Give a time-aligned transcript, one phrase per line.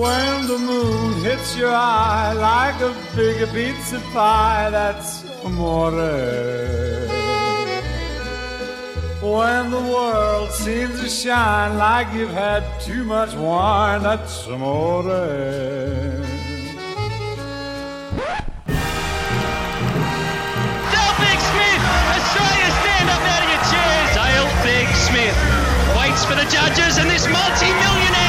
[0.00, 5.90] When the moon hits your eye like a big pizza pie, that's amore.
[9.20, 15.02] When the world seems to shine like you've had too much wine, that's amore.
[25.10, 25.36] Smith
[25.96, 28.19] waits for the judges, and this multi-millionaire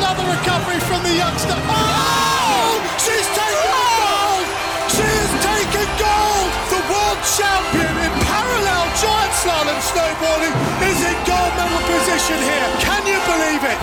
[0.00, 1.52] another recovery from the youngster.
[1.68, 2.80] Oh!
[2.96, 4.46] She's taken gold!
[4.96, 6.48] She has taken gold!
[6.72, 10.56] The world champion in parallel giant slalom snowboarding
[10.88, 12.68] is in gold medal position here.
[12.80, 13.78] Can you believe it?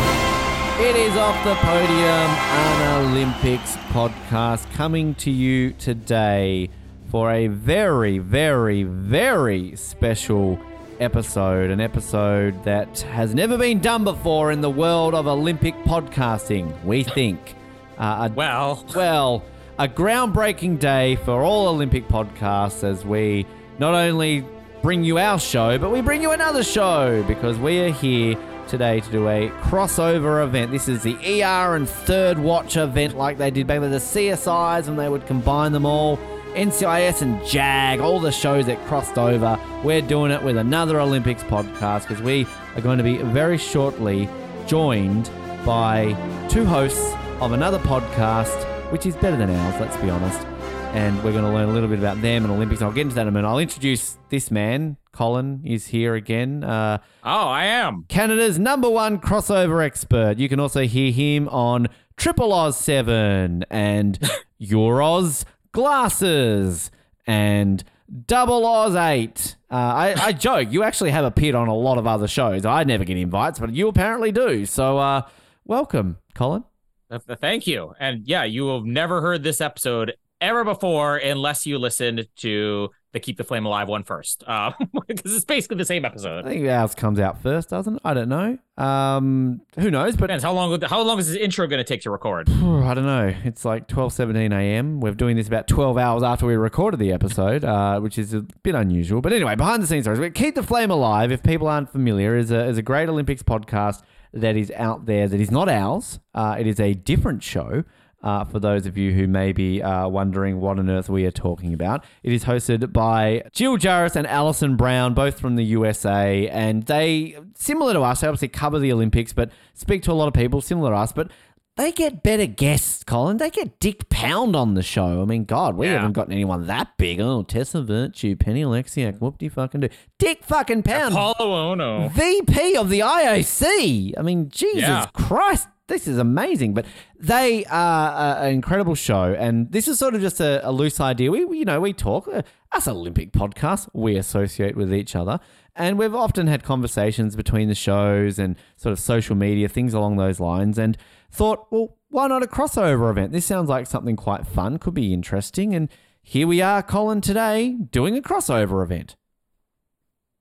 [0.90, 2.30] It is off the podium,
[2.66, 6.70] an Olympics podcast coming to you today
[7.12, 10.60] for a very, very, very special
[11.00, 11.72] episode.
[11.72, 17.04] An episode that has never been done before in the world of Olympic podcasting, we
[17.04, 17.56] think.
[17.98, 19.44] Uh, a, Well, well,
[19.80, 23.48] a groundbreaking day for all Olympic podcasts as we
[23.80, 24.46] not only
[24.84, 29.00] bring you our show, but we bring you another show because we are here today
[29.00, 30.72] to do a crossover event.
[30.72, 34.88] This is the ER and Third Watch event like they did back with the CSIs
[34.88, 36.20] and they would combine them all.
[36.58, 39.60] NCIS and JAG, all the shows that crossed over.
[39.84, 44.28] We're doing it with another Olympics podcast because we are going to be very shortly
[44.66, 45.30] joined
[45.64, 46.14] by
[46.50, 50.48] two hosts of another podcast, which is better than ours, let's be honest.
[50.96, 52.82] And we're going to learn a little bit about them and Olympics.
[52.82, 53.48] I'll get into that in a minute.
[53.48, 54.98] I'll introduce this man.
[55.12, 56.64] Colin is here again.
[56.64, 58.06] Uh, oh, I am.
[58.08, 60.40] Canada's number one crossover expert.
[60.40, 64.20] You can also hear him on Triple Oz 7 and
[64.60, 65.46] Euroz
[65.78, 66.90] Glasses
[67.28, 67.84] and
[68.26, 69.56] Double Oz 8.
[69.70, 72.66] Uh, I, I joke, you actually have appeared on a lot of other shows.
[72.66, 74.66] I never get invites, but you apparently do.
[74.66, 75.22] So, uh,
[75.66, 76.64] welcome, Colin.
[77.12, 77.94] Th- Thank you.
[78.00, 83.20] And yeah, you have never heard this episode ever before unless you listened to the
[83.20, 84.44] Keep the Flame Alive one first.
[84.46, 84.72] Uh,
[85.08, 86.46] because it's basically the same episode.
[86.46, 88.02] I think ours comes out first, doesn't it?
[88.06, 88.58] I don't know.
[88.78, 90.16] Um, who knows?
[90.16, 92.50] But Depends how long how long is this intro going to take to record?
[92.52, 93.34] I don't know.
[93.44, 95.00] It's like 12, 17 a.m.
[95.00, 98.42] We're doing this about 12 hours after we recorded the episode, uh, which is a
[98.64, 99.22] bit unusual.
[99.22, 100.20] But anyway, behind the scenes stories.
[100.20, 103.42] We Keep the Flame Alive, if people aren't familiar, is a, is a great Olympics
[103.42, 104.04] podcast
[104.34, 106.20] that is out there that is not ours.
[106.36, 107.84] Uh, it is a different show.
[108.28, 111.32] Uh, for those of you who may be uh, wondering what on earth we are
[111.32, 116.50] talking about, it is hosted by Jill Jaracz and Alison Brown, both from the USA,
[116.50, 120.28] and they, similar to us, they obviously cover the Olympics, but speak to a lot
[120.28, 121.14] of people similar to us.
[121.14, 121.32] But
[121.78, 123.38] they get better guests, Colin.
[123.38, 125.22] They get Dick Pound on the show.
[125.22, 125.94] I mean, God, we Yeah.
[125.94, 127.22] haven't gotten anyone that big.
[127.22, 129.90] Oh, Tessa Virtue, Penny Oleksiak, whoop de fucking do.
[130.20, 131.36] Dick fucking Pound, Apolo
[131.78, 132.12] Ohno.
[132.12, 134.16] VP of the IOC.
[134.18, 135.06] I mean, Jesus Yeah.
[135.14, 136.74] Christ, this is amazing.
[136.74, 136.86] But
[137.20, 141.00] they are uh, an incredible show, and this is sort of just a, a loose
[141.00, 141.32] idea.
[141.32, 143.90] We, you know, we talk uh, us Olympic podcasts.
[143.94, 145.40] We associate with each other,
[145.76, 150.18] and we've often had conversations between the shows and sort of social media things along
[150.18, 150.78] those lines.
[150.78, 150.98] And
[151.32, 153.32] thought, well, why not a crossover event?
[153.32, 155.90] This sounds like something quite fun, could be interesting, and.
[156.30, 159.16] Here we are, Colin, today doing a crossover event.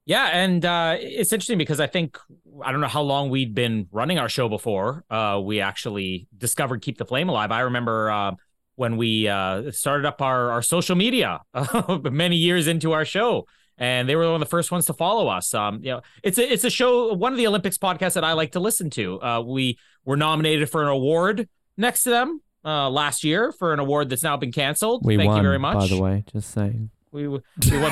[0.06, 2.16] Yeah, and uh, it's interesting because I think
[2.64, 6.80] I don't know how long we'd been running our show before uh, we actually discovered
[6.82, 7.50] Keep the Flame Alive.
[7.50, 8.32] I remember uh,
[8.76, 11.40] when we uh, started up our our social media
[12.02, 13.46] many years into our show,
[13.78, 15.52] and they were one of the first ones to follow us.
[15.52, 18.34] Um, you know, it's a it's a show, one of the Olympics podcasts that I
[18.34, 19.20] like to listen to.
[19.20, 23.80] Uh, we were nominated for an award next to them uh, last year for an
[23.80, 25.04] award that's now been canceled.
[25.04, 25.78] We Thank won, you very much.
[25.78, 26.90] by the way, just saying.
[27.12, 27.42] We, we won,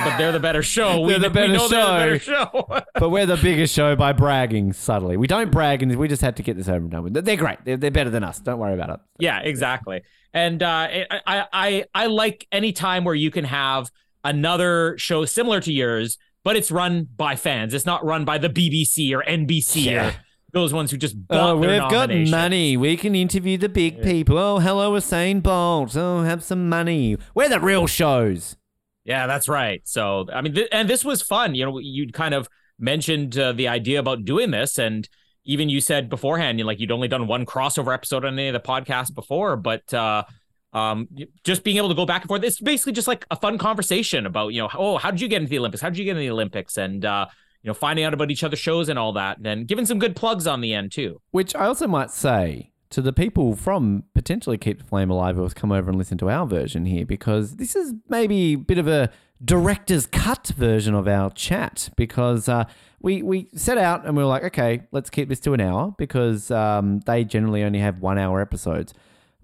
[0.04, 1.00] but they're the better show.
[1.02, 2.82] we, They're the we better know they're the better show.
[3.00, 5.16] But we're the biggest show by bragging subtly.
[5.16, 7.24] We don't brag, and we just had to get this over and done with.
[7.24, 7.58] They're great.
[7.64, 8.38] They're, they're better than us.
[8.40, 9.00] Don't worry about it.
[9.18, 10.02] Yeah, exactly.
[10.32, 13.90] And uh, I, I I I like any time where you can have
[14.24, 17.72] another show similar to yours, but it's run by fans.
[17.74, 20.08] It's not run by the BBC or NBC Yeah.
[20.08, 20.14] or
[20.52, 22.76] those ones who just bought Oh, we've got money.
[22.76, 24.38] We can interview the big people.
[24.38, 25.96] Oh, hello, Usain Bolt.
[25.96, 27.16] Oh, have some money.
[27.34, 28.56] We're the real shows.
[29.04, 29.82] Yeah, that's right.
[29.84, 31.54] So I mean, th- and this was fun.
[31.54, 32.48] You know, you kind of
[32.78, 35.08] mentioned uh, the idea about doing this, and
[35.44, 38.54] even you said beforehand, you like you'd only done one crossover episode on any of
[38.54, 40.24] the podcasts before, but uh,
[40.72, 41.08] um,
[41.44, 42.42] just being able to go back and forth.
[42.42, 45.40] It's basically just like a fun conversation about, you know, oh, how did you get
[45.40, 45.80] into the Olympics?
[45.80, 46.76] How did you get into the Olympics?
[46.76, 47.26] And, uh,
[47.62, 49.98] you know, finding out about each other's shows and all that, and then giving some
[49.98, 51.20] good plugs on the end too.
[51.30, 55.42] Which I also might say to the people from potentially Keep the Flame Alive who
[55.42, 58.78] have come over and listen to our version here, because this is maybe a bit
[58.78, 59.10] of a
[59.44, 62.64] director's cut version of our chat, because uh,
[63.00, 65.92] we, we set out and we were like, okay, let's keep this to an hour,
[65.98, 68.94] because um, they generally only have one hour episodes.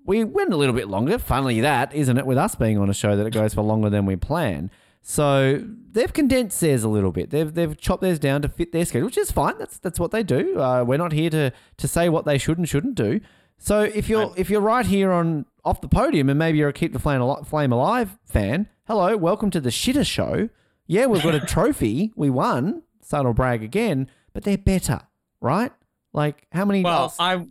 [0.05, 2.95] We went a little bit longer, funnily that, isn't it, with us being on a
[2.95, 4.71] show that it goes for longer than we plan.
[5.03, 7.31] So they've condensed theirs a little bit.
[7.31, 9.57] They've they've chopped theirs down to fit their schedule, which is fine.
[9.59, 10.61] That's that's what they do.
[10.61, 13.21] Uh, we're not here to to say what they should and shouldn't do.
[13.63, 16.73] So if you're if you're right here on off the podium and maybe you're a
[16.73, 20.49] keep the flame alive, flame alive fan, hello, welcome to the shitter show.
[20.87, 22.11] Yeah, we've got a trophy.
[22.17, 22.83] We won.
[23.03, 25.01] Son brag again, but they're better,
[25.43, 25.73] right?
[26.15, 26.83] Like how many?
[26.83, 27.47] Well, I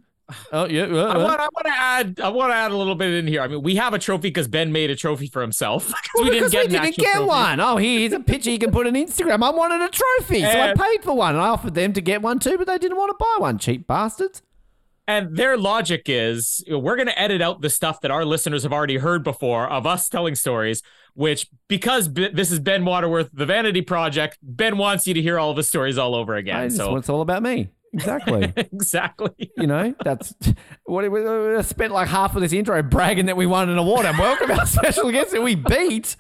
[0.52, 0.84] oh yeah.
[0.86, 2.20] uh, I want, I want to add.
[2.24, 3.42] I want to add a little bit in here.
[3.42, 5.88] I mean, we have a trophy because Ben made a trophy for himself.
[5.92, 7.60] 'Cause we didn't because get we didn't get one.
[7.60, 9.44] Oh, here's a picture you can put on Instagram.
[9.44, 11.36] I wanted a trophy, so I paid for one.
[11.36, 13.60] And I offered them to get one too, but they didn't want to buy one.
[13.60, 14.42] Cheap bastards.
[15.10, 18.24] And their logic is you know, we're going to edit out the stuff that our
[18.24, 20.84] listeners have already heard before of us telling stories,
[21.16, 25.40] which because B- this is Ben Waterworth, the Vanity Project, Ben wants you to hear
[25.40, 26.66] all of his stories all over again.
[26.66, 27.70] just So it's all about me.
[27.92, 28.54] Exactly.
[28.56, 29.52] exactly.
[29.58, 30.32] you know, that's
[30.84, 34.06] what we, we spent like half of this intro bragging that we won an award
[34.06, 36.18] and welcome our special guest that we beat.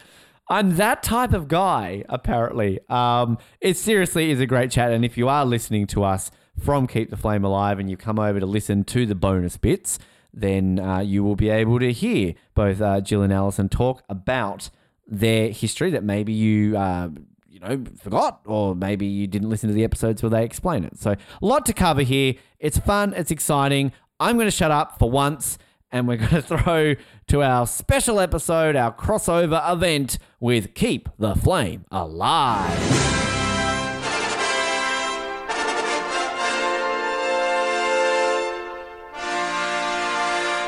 [0.49, 2.79] I'm that type of guy, apparently.
[2.89, 4.91] Um, it seriously is a great chat.
[4.91, 8.19] And if you are listening to us from Keep the Flame Alive and you come
[8.19, 9.99] over to listen to the bonus bits,
[10.33, 14.69] then uh, you will be able to hear both uh, Jill and Alison talk about
[15.07, 17.09] their history that maybe you uh,
[17.47, 20.99] you know forgot or maybe you didn't listen to the episodes where they explain it.
[20.99, 22.35] So a lot to cover here.
[22.59, 23.13] It's fun.
[23.15, 23.91] It's exciting.
[24.19, 25.57] I'm going to shut up for once.
[25.91, 26.95] And we're going to throw
[27.27, 33.28] to our special episode, our crossover event with Keep the Flame Alive.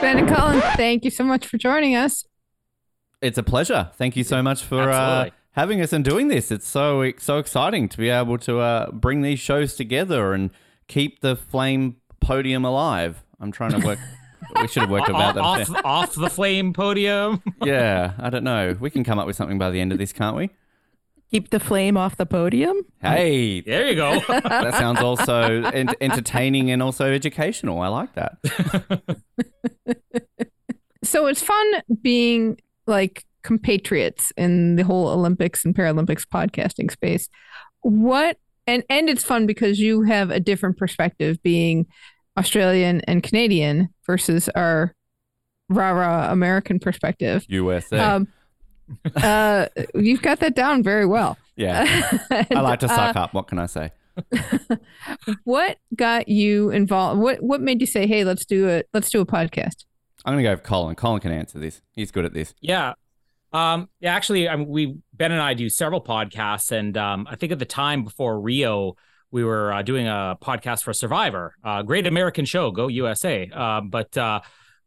[0.02, 2.26] Ben and Colin, thank you so much for joining us.
[3.22, 3.92] It's a pleasure.
[3.96, 6.52] Thank you so much for uh, having us and doing this.
[6.52, 10.50] It's so so exciting to be able to uh, bring these shows together and
[10.88, 13.24] keep the flame podium alive.
[13.40, 14.00] I'm trying to work.
[14.62, 15.42] we should have worked about that.
[15.44, 17.44] off, off the flame podium.
[17.64, 18.76] Yeah, I don't know.
[18.80, 20.50] We can come up with something by the end of this, can't we?
[21.30, 22.82] Keep the flame off the podium.
[23.02, 24.20] Hey, There you go.
[24.28, 27.80] that sounds also ent- entertaining and also educational.
[27.80, 28.38] I like that.
[31.04, 37.28] So it's fun being like compatriots in the whole Olympics and Paralympics podcasting space.
[37.82, 41.88] What and and it's fun because you have a different perspective being
[42.38, 44.94] Australian and Canadian versus our
[45.70, 47.46] rah rah American perspective.
[47.48, 47.98] USA.
[47.98, 48.28] Um,
[49.16, 51.38] uh, you've got that down very well.
[51.56, 53.34] yeah, And, I like to uh, suck up.
[53.34, 53.92] What can I say?
[55.44, 57.22] what got you involved?
[57.22, 58.88] What what made you say, "Hey, let's do it.
[58.94, 59.86] Let's do a podcast"?
[60.26, 60.96] I'm gonna go with Colin.
[60.96, 61.82] Colin can answer this.
[61.94, 62.54] He's good at this.
[62.62, 62.94] Yeah.
[63.54, 67.36] Um, yeah, actually, I mean, we Ben and I do several podcasts, and um, I
[67.36, 68.96] think at the time before Rio,
[69.32, 73.50] we were uh, doing a podcast for Survivor, uh, Great American Show, Go USA.
[73.54, 74.42] Uh, but uh,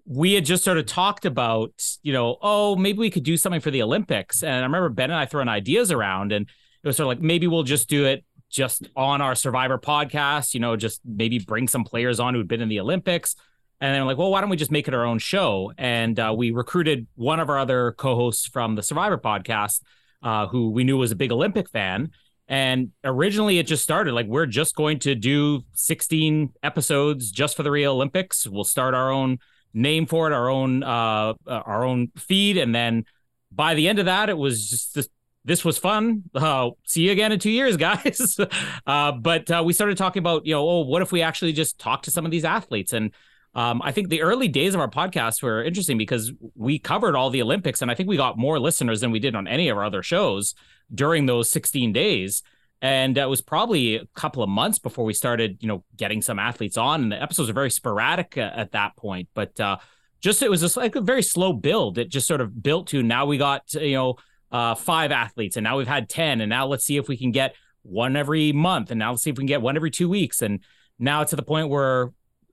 [0.06, 1.72] we had just sort of talked about,
[2.02, 4.42] you know, oh, maybe we could do something for the Olympics.
[4.42, 6.48] And I remember Ben and I throwing ideas around, and
[6.82, 10.54] it was sort of like maybe we'll just do it just on our Survivor podcast,
[10.54, 13.34] you know, just maybe bring some players on who'd been in the Olympics.
[13.80, 15.72] And then like, well, why don't we just make it our own show?
[15.76, 19.82] And uh, we recruited one of our other co-hosts from the Survivor podcast,
[20.22, 22.12] uh, who we knew was a big Olympic fan.
[22.46, 27.64] And originally, it just started like we're just going to do 16 episodes just for
[27.64, 28.46] the Rio Olympics.
[28.46, 29.38] We'll start our own
[29.72, 33.06] name for it, our own uh, our own feed, and then
[33.50, 35.08] by the end of that, it was just this.
[35.44, 36.22] This was fun.
[36.34, 38.38] Uh, see you again in two years, guys.
[38.86, 41.78] uh, but uh, we started talking about, you know, oh, what if we actually just
[41.78, 42.92] talk to some of these athletes?
[42.92, 43.12] And
[43.54, 47.30] um, I think the early days of our podcast were interesting because we covered all
[47.30, 49.76] the Olympics, and I think we got more listeners than we did on any of
[49.76, 50.54] our other shows
[50.92, 52.42] during those 16 days.
[52.82, 56.38] And it was probably a couple of months before we started, you know, getting some
[56.38, 57.04] athletes on.
[57.04, 59.76] And the episodes are very sporadic uh, at that point, but uh,
[60.20, 61.96] just it was just like a very slow build.
[61.98, 64.16] It just sort of built to now we got you know
[64.54, 67.32] uh, five athletes, and now we've had ten, and now let's see if we can
[67.32, 70.08] get one every month, and now let's see if we can get one every two
[70.08, 70.60] weeks, and
[70.96, 72.12] now it's to the point where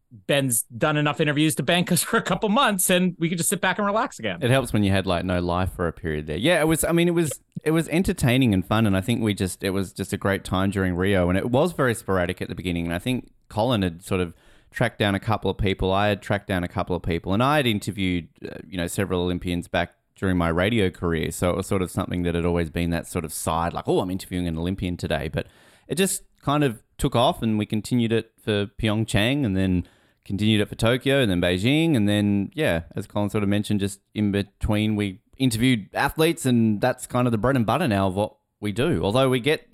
[0.09, 3.51] Ben's done enough interviews to bank us for a couple months, and we could just
[3.51, 4.39] sit back and relax again.
[4.41, 6.37] It helps when you had like no life for a period there.
[6.37, 6.83] Yeah, it was.
[6.83, 9.69] I mean, it was it was entertaining and fun, and I think we just it
[9.69, 12.85] was just a great time during Rio, and it was very sporadic at the beginning.
[12.85, 14.33] And I think Colin had sort of
[14.71, 15.91] tracked down a couple of people.
[15.91, 18.87] I had tracked down a couple of people, and I had interviewed, uh, you know,
[18.87, 21.31] several Olympians back during my radio career.
[21.31, 23.87] So it was sort of something that had always been that sort of side, like,
[23.87, 25.27] oh, I'm interviewing an Olympian today.
[25.27, 25.47] But
[25.87, 29.87] it just kind of took off, and we continued it for Pyeongchang, and then
[30.23, 33.79] continued it for Tokyo, and then Beijing, and then yeah, as Colin sort of mentioned,
[33.79, 38.05] just in between, we interviewed athletes, and that's kind of the bread and butter now
[38.05, 39.03] of what we do.
[39.03, 39.67] Although we get.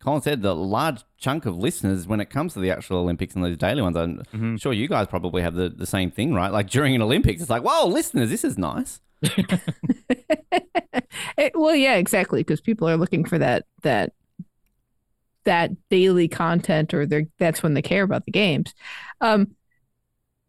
[0.00, 3.42] Colin said the large chunk of listeners when it comes to the actual Olympics and
[3.42, 3.96] those daily ones.
[3.96, 4.56] I'm mm-hmm.
[4.56, 6.52] sure you guys probably have the, the same thing, right?
[6.52, 9.00] Like during an Olympics, it's like, whoa, listeners, this is nice.
[11.36, 14.12] It- well, yeah, exactly, because people are looking for that that
[15.44, 18.74] that daily content, or they're that's when they care about the games.
[19.20, 19.54] Um,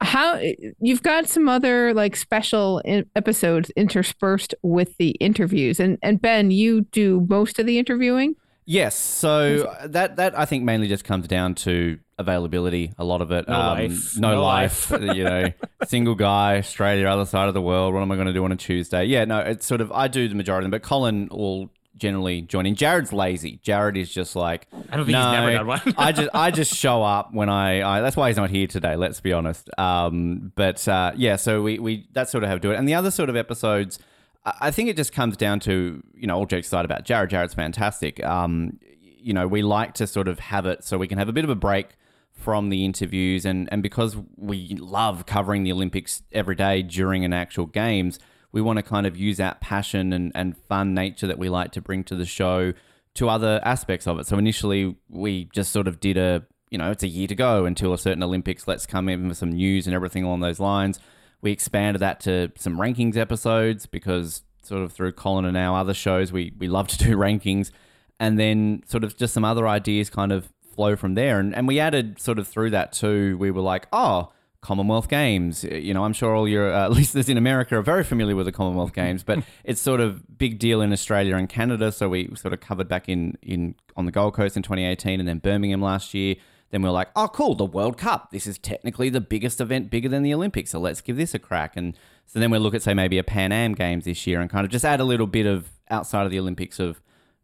[0.02, 0.40] how
[0.80, 6.52] you've got some other like special in- episodes interspersed with the interviews, and and Ben,
[6.52, 8.36] you do most of the interviewing.
[8.66, 12.94] Yes, so that that I think mainly just comes down to availability.
[12.98, 14.18] A lot of it, No um, life.
[14.18, 14.92] no, No life.
[14.92, 15.52] you know,
[15.88, 17.94] single guy, Australia, other side of the world.
[17.94, 19.06] What am I going to do on a Tuesday?
[19.06, 22.42] Yeah, no, it's sort of I do the majority of them, but Colin will generally
[22.42, 22.76] join in.
[22.76, 23.60] Jared's lazy.
[23.64, 25.82] Jared is just like I don't think no, he's never done one.
[25.98, 28.96] I just I just show up when I, I that's why he's not here today.
[28.96, 29.70] Let's be honest.
[29.78, 32.88] Um, but uh, yeah, so we we that sort of have to do it, and
[32.88, 34.00] the other sort of episodes.
[34.46, 37.30] I I think it just comes down to you know all jokes aside about Jared.
[37.30, 38.24] Jared's fantastic.
[38.24, 41.34] Um, you know we like to sort of have it so we can have a
[41.34, 41.88] bit of a break
[42.36, 47.34] from the interviews, and and because we love covering the Olympics every day during an
[47.34, 48.20] actual games,
[48.52, 51.72] we want to kind of use that passion and and fun nature that we like
[51.72, 52.74] to bring to the show
[53.16, 54.28] to other aspects of it.
[54.28, 57.66] So initially we just sort of did a you know it's a year to go
[57.66, 58.68] until a certain Olympics.
[58.68, 61.00] Let's come in with some news and everything along those lines
[61.46, 65.94] we expanded that to some rankings episodes because sort of through Colin and our other
[65.94, 67.72] shows, we, we love to do rankings.
[68.20, 71.40] And then sort of just some other ideas kind of flow from there.
[71.40, 74.32] And, and we added sort of through that too, we were like, oh,
[74.66, 75.64] Commonwealth Games.
[75.64, 78.52] You know, I'm sure all your uh, listeners in America are very familiar with the
[78.52, 81.92] Commonwealth Games, but it's sort of big deal in Australia and Canada.
[81.92, 85.30] So we sort of covered back in, in on the Gold Coast in 2018 and
[85.30, 86.36] then Birmingham last year.
[86.72, 88.32] Then we are like, oh, cool, the World Cup.
[88.32, 90.72] This is technically the biggest event, bigger than the Olympics.
[90.72, 91.78] So let's give this a crack.
[91.78, 94.50] And so then we look at, say, maybe a Pan Am Games this year and
[94.50, 97.00] kind of just add a little bit of outside of the Olympics of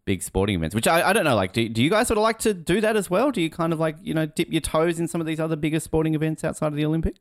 [0.05, 1.36] big sporting events, which I, I don't know.
[1.36, 3.31] Like, do, do you guys sort of like to do that as well?
[3.31, 5.55] Do you kind of like, you know, dip your toes in some of these other
[5.55, 7.20] bigger sporting events outside of the Olympics?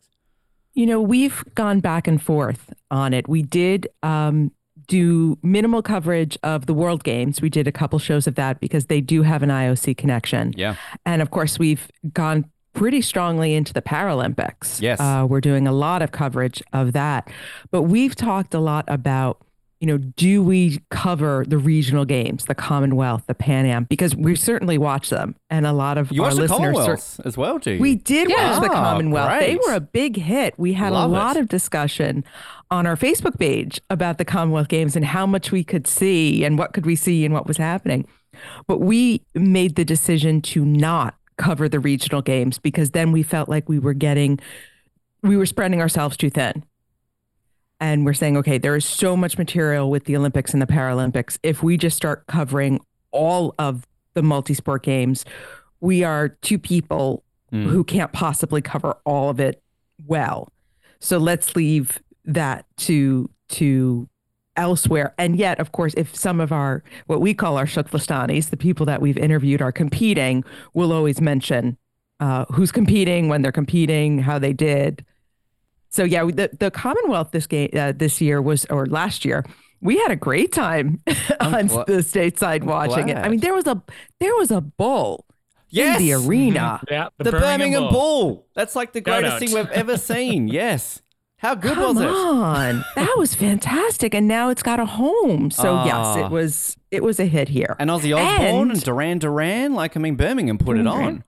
[0.75, 3.29] You know, we've gone back and forth on it.
[3.29, 4.53] We did um,
[4.87, 7.43] do minimal coverage of the World Games.
[7.43, 10.55] We did a couple shows of that because they do have an IOC connection.
[10.57, 10.77] Yeah.
[11.05, 14.81] And of course, we've gone pretty strongly into the Paralympics.
[14.81, 15.01] Yes.
[15.01, 17.29] Uh, we're doing a lot of coverage of that.
[17.71, 19.45] But we've talked a lot about,
[19.81, 23.85] you know, do we cover the regional games, the Commonwealth, the Pan Am?
[23.85, 25.35] Because we certainly watch them.
[25.49, 27.03] And a lot of You our watched the listeners.
[27.03, 27.81] cer- as well, do you?
[27.81, 28.53] we did Yeah.
[28.53, 29.41] watch the Ah, Commonwealth.
[29.41, 30.55] They were a big hit.
[30.59, 31.17] We had Love a it.
[31.19, 32.25] lot of discussion
[32.71, 36.59] on our Facebook page about the Commonwealth Games and how much we could see and
[36.59, 38.07] what could we see and what was happening.
[38.67, 43.49] But we made the decision to not cover the regional games because then we felt
[43.49, 44.39] like we were getting
[45.23, 46.65] we were spreading ourselves too thin.
[47.81, 51.39] And we're saying, okay, there is so much material with the Olympics and the Paralympics.
[51.43, 55.25] If we just start covering all of the multi sport games,
[55.81, 57.65] we are two people Mm.
[57.65, 59.61] who can't possibly cover all of it
[60.07, 60.53] well.
[61.01, 64.09] So let's leave that to to
[64.57, 65.15] elsewhere.
[65.19, 68.87] And yet, of course, if some of our what we call our shuklistanis, the people
[68.87, 70.45] that we've interviewed are competing,
[70.75, 71.77] we'll always mention
[72.21, 75.05] uh, who's competing, when they're competing, how they did.
[75.91, 79.45] So yeah, the the Commonwealth this game uh, this year was or last year.
[79.83, 81.01] We had a great time
[81.41, 83.17] on gla- the stateside watching it.
[83.17, 83.83] I mean, there was a
[84.19, 85.25] there was a bull
[85.71, 85.99] Yes!
[86.01, 86.81] in the arena.
[86.91, 88.47] Yeah, the, Birmingham, Bull.
[88.55, 90.49] That's like the greatest thing we've ever seen.
[90.49, 91.01] Yes.
[91.39, 92.07] How good Come was it?
[92.09, 95.51] Come on, that was fantastic, and now it's got a home.
[95.51, 96.27] So yes, Ah.
[96.27, 97.75] it was it was a hit here.
[97.79, 99.73] And Ozzy Osbourne and, And- Duran Duran.
[99.75, 101.25] Like, I mean, Birmingham put it on.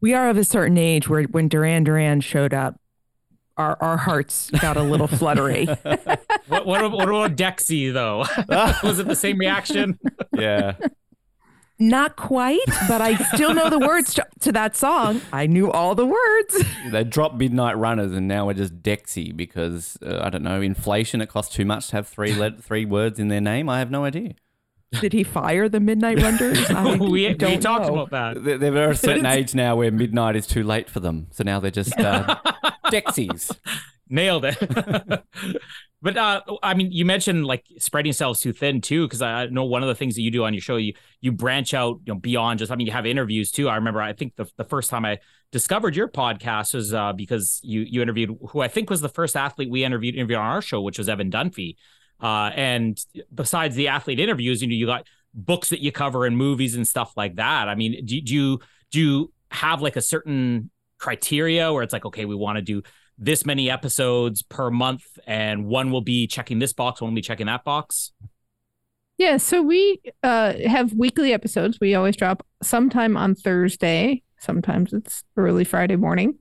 [0.00, 2.78] We are of a certain age where when Duran Duran showed up,
[3.56, 5.68] our our hearts got a little fluttery.
[6.48, 8.18] What, what, what about Dexy though?
[8.86, 9.98] was it the same reaction?
[10.32, 10.76] Yeah.
[11.78, 15.20] Not quite, but I still know the words to, to that song.
[15.32, 16.64] I knew all the words.
[16.90, 21.20] they dropped Midnight Runners and now we're just Dexy because, uh, I don't know, inflation.
[21.20, 23.68] It costs too much to have three let- three words in their name.
[23.68, 24.34] I have no idea.
[25.00, 26.70] Did he fire the Midnight Runners?
[26.70, 27.98] I we, we don't talked know.
[27.98, 28.44] about that.
[28.44, 31.28] They're, they're at a certain age now where midnight is too late for them.
[31.30, 32.36] So now they're just uh,
[32.86, 33.56] Dexys.
[34.08, 35.22] Nailed it.
[36.02, 39.64] But uh, I mean, you mentioned like spreading yourselves too thin too, because I know
[39.64, 42.12] one of the things that you do on your show, you you branch out, you
[42.12, 42.70] know, beyond just.
[42.70, 43.68] I mean, you have interviews too.
[43.68, 45.18] I remember, I think the, the first time I
[45.52, 49.36] discovered your podcast was uh, because you you interviewed who I think was the first
[49.36, 51.76] athlete we interviewed interviewed on our show, which was Evan Dunfee.
[52.20, 52.98] Uh, and
[53.34, 56.86] besides the athlete interviews, you know, you got books that you cover and movies and
[56.88, 57.68] stuff like that.
[57.68, 62.06] I mean, do, do you do you have like a certain criteria where it's like,
[62.06, 62.82] okay, we want to do
[63.18, 67.22] this many episodes per month, and one will be checking this box, one will be
[67.22, 68.12] checking that box?
[69.18, 71.78] Yeah, so we uh, have weekly episodes.
[71.80, 74.22] We always drop sometime on Thursday.
[74.38, 76.38] Sometimes it's early Friday morning,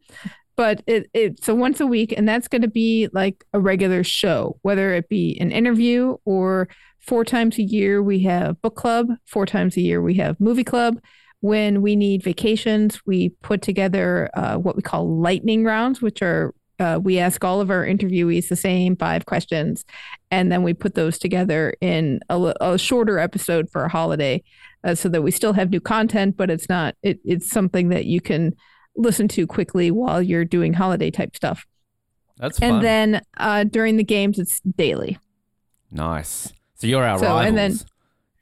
[0.55, 4.03] but it, it's a once a week, and that's going to be like a regular
[4.03, 6.69] show, whether it be an interview or
[6.99, 9.07] four times a year we have book club.
[9.25, 10.99] Four times a year we have movie club.
[11.41, 16.53] When we need vacations, we put together uh, what we call lightning rounds, which are
[16.79, 19.85] uh, we ask all of our interviewees the same five questions,
[20.31, 24.43] and then we put those together in a, a shorter episode for a holiday,
[24.83, 28.05] uh, so that we still have new content, but it's not it, it's something that
[28.05, 28.53] you can
[28.95, 31.65] listen to quickly while you're doing holiday type stuff.
[32.37, 32.81] That's and fun.
[32.83, 35.17] then uh, during the games, it's daily.
[35.91, 36.51] nice.
[36.77, 37.45] So you're our So, rivals.
[37.47, 37.79] and then-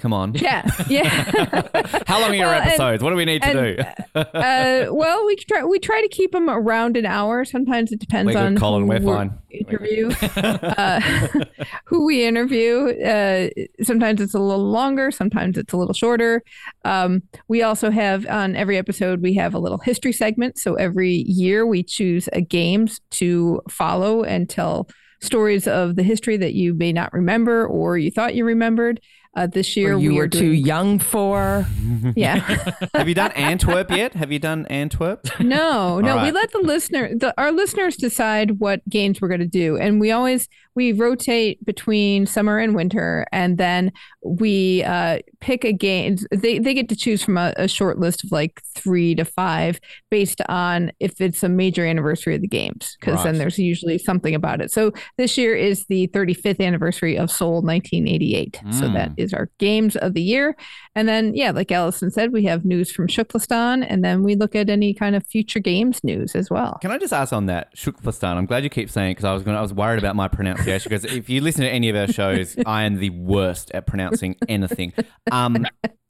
[0.04, 0.34] Come on.
[0.34, 1.06] Yeah, yeah.
[2.08, 3.02] How long are your Well, and- episodes?
[3.02, 4.20] what do we need to and, do?
[4.20, 7.46] uh, well, we try we try to keep them around an hour.
[7.46, 9.40] Sometimes it depends We're on Colin, we're fine.
[9.50, 11.00] Interview uh,
[11.86, 12.90] who we interview.
[13.02, 13.48] Uh,
[13.82, 15.10] sometimes it's a little longer.
[15.10, 16.44] Sometimes it's a little shorter.
[16.84, 20.58] Um, we also have on every episode we have a little history segment.
[20.58, 24.90] So every year we choose a games to follow and tell
[25.22, 29.00] stories of the history that you may not remember or you thought you remembered.
[29.36, 31.66] Uh, this year Or you we were are too young for.
[32.16, 32.36] yeah.
[32.94, 34.14] Have you done Antwerp yet?
[34.14, 35.28] Have you done Antwerp?
[35.40, 39.48] No, no, we let the listener, the, our listeners decide what games we're going to
[39.48, 43.92] do, and we always we rotate between summer and winter, and then
[44.24, 46.18] we uh, pick a game.
[46.32, 49.80] They they get to choose from a, a short list of like three to five,
[50.10, 54.34] based on if it's a major anniversary of the games, because then there's usually something
[54.34, 54.72] about it.
[54.72, 58.94] So this year is the 35th anniversary of Seoul 1988, so Mm.
[58.94, 60.56] that is our games of the year.
[60.96, 64.56] And then, yeah, like Alison said, we have news from Shuklistan, and then we look
[64.56, 66.78] at any kind of future games news as well.
[66.82, 68.36] Can I just ask on that Shuklistan?
[68.38, 70.63] I'm glad you keep saying because I was going I was worried about my pronunciation
[70.66, 74.36] because if you listen to any of our shows, I am the worst at pronouncing
[74.48, 74.94] anything.
[75.32, 75.66] Um,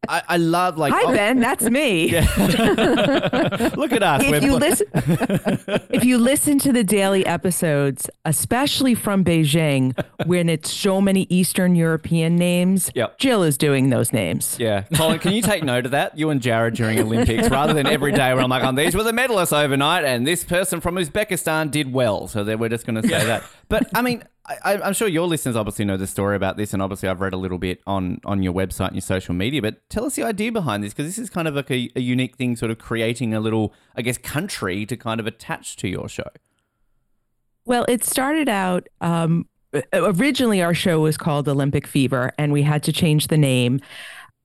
[0.10, 2.12] I, I love like Hi oh, Ben, that's me.
[3.76, 4.24] look at us.
[4.24, 4.88] If you listen,
[5.90, 11.76] if you listen to the daily episodes, especially from Beijing, when it's so many Eastern
[11.76, 13.18] European names, Yep.
[13.20, 14.58] Jill is doing those names.
[14.60, 16.18] Yeah, Colin, can you take note of that?
[16.18, 19.04] You and Jared during Olympics, rather than every day where I'm like, "Oh, these were
[19.04, 23.02] the medalists overnight, and this person from Uzbekistan did well." So then we're just going
[23.02, 23.44] to say that.
[23.70, 26.74] But I mean, I, I- I'm sure your listeners obviously know the story about this,
[26.74, 29.62] and obviously I've read a little bit on on your website and your social media.
[29.62, 32.02] But tell us the idea behind this, because this is kind of like a, a
[32.02, 35.88] unique thing, sort of creating a little, I guess, country to kind of attach to
[35.88, 36.28] your show.
[37.66, 39.48] Well, it started out um,
[39.94, 40.62] originally.
[40.62, 43.80] Our show was called Olympic Fever, and we had to change the name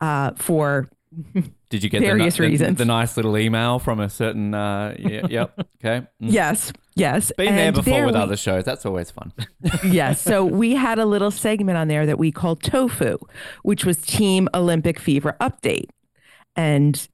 [0.00, 0.88] uh, for
[1.70, 2.78] Did you get Various the, the, reasons.
[2.78, 4.54] the nice little email from a certain?
[4.54, 5.54] Uh, yeah, yep.
[5.84, 6.06] Okay.
[6.22, 6.32] Mm.
[6.32, 7.32] yes, yes.
[7.36, 8.64] Been there before with we- other shows.
[8.64, 9.32] That's always fun.
[9.84, 10.20] yes.
[10.20, 13.18] So we had a little segment on there that we called Tofu,
[13.62, 15.88] which was Team Olympic Fever Update.
[16.56, 17.08] And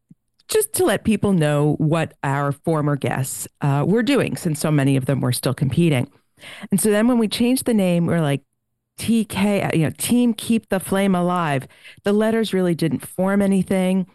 [0.49, 4.97] just to let people know what our former guests uh, were doing, since so many
[4.97, 6.11] of them were still competing.
[6.71, 8.43] And so then when we changed the name, we are like,
[8.99, 11.67] TK, you know, Team Keep the Flame Alive.
[12.05, 14.07] The letters really didn't form anything.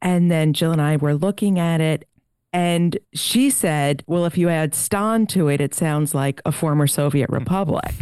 [0.00, 2.08] And then Jill and I were looking at it,
[2.52, 6.86] and she said, Well, if you add Stan to it, it sounds like a former
[6.86, 7.92] Soviet republic.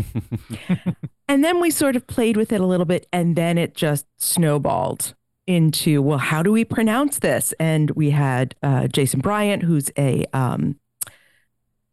[1.28, 4.06] and then we sort of played with it a little bit, and then it just
[4.18, 5.14] snowballed
[5.46, 7.52] into, Well, how do we pronounce this?
[7.58, 10.78] And we had uh, Jason Bryant, who's a, um,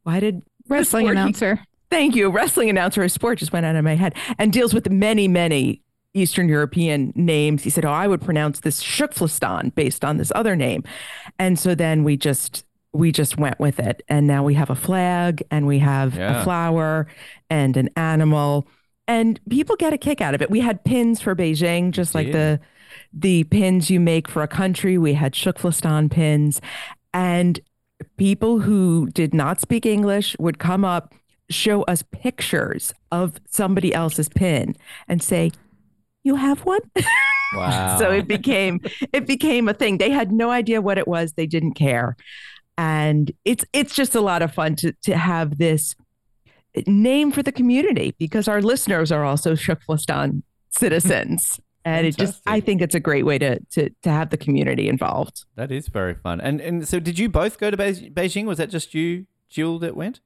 [0.04, 1.60] why did Wrestling sport announcer.
[1.90, 2.30] Thank you.
[2.30, 3.04] Wrestling announcer.
[3.04, 5.82] His sport just went out of my head and deals with many, many
[6.14, 7.64] Eastern European names.
[7.64, 10.84] He said, Oh, I would pronounce this Shukflistan based on this other name.
[11.40, 14.04] And so then we just we just went with it.
[14.10, 16.42] And now we have a flag and we have Yeah.
[16.42, 17.08] a flower
[17.50, 18.68] and an animal.
[19.08, 20.52] And people get a kick out of it.
[20.52, 22.36] We had pins for Beijing, just like did.
[22.36, 22.60] the
[23.14, 24.98] the pins you make for a country.
[24.98, 26.60] We had Shukflistan pins.
[27.14, 27.60] And
[28.18, 31.14] people who did not speak English would come up,
[31.50, 34.76] show us pictures of somebody else's pin,
[35.08, 35.52] and say,
[36.24, 36.82] "You have one."
[37.54, 37.98] Wow.
[38.00, 38.80] so it became
[39.14, 39.98] it became a thing.
[39.98, 41.34] They had no idea what it was.
[41.34, 42.16] They didn't care,
[42.78, 45.96] and it's it's just a lot of fun to to have this
[46.88, 51.60] name for the community because our listeners are also Shuklistan citizens.
[51.84, 54.88] And it just, I think it's a great way to, to, to have the community
[54.88, 55.46] involved.
[55.56, 56.40] That is very fun.
[56.40, 58.46] And and so, did you both go to Beij- Beijing?
[58.46, 60.20] Was that just you, Jill, that went?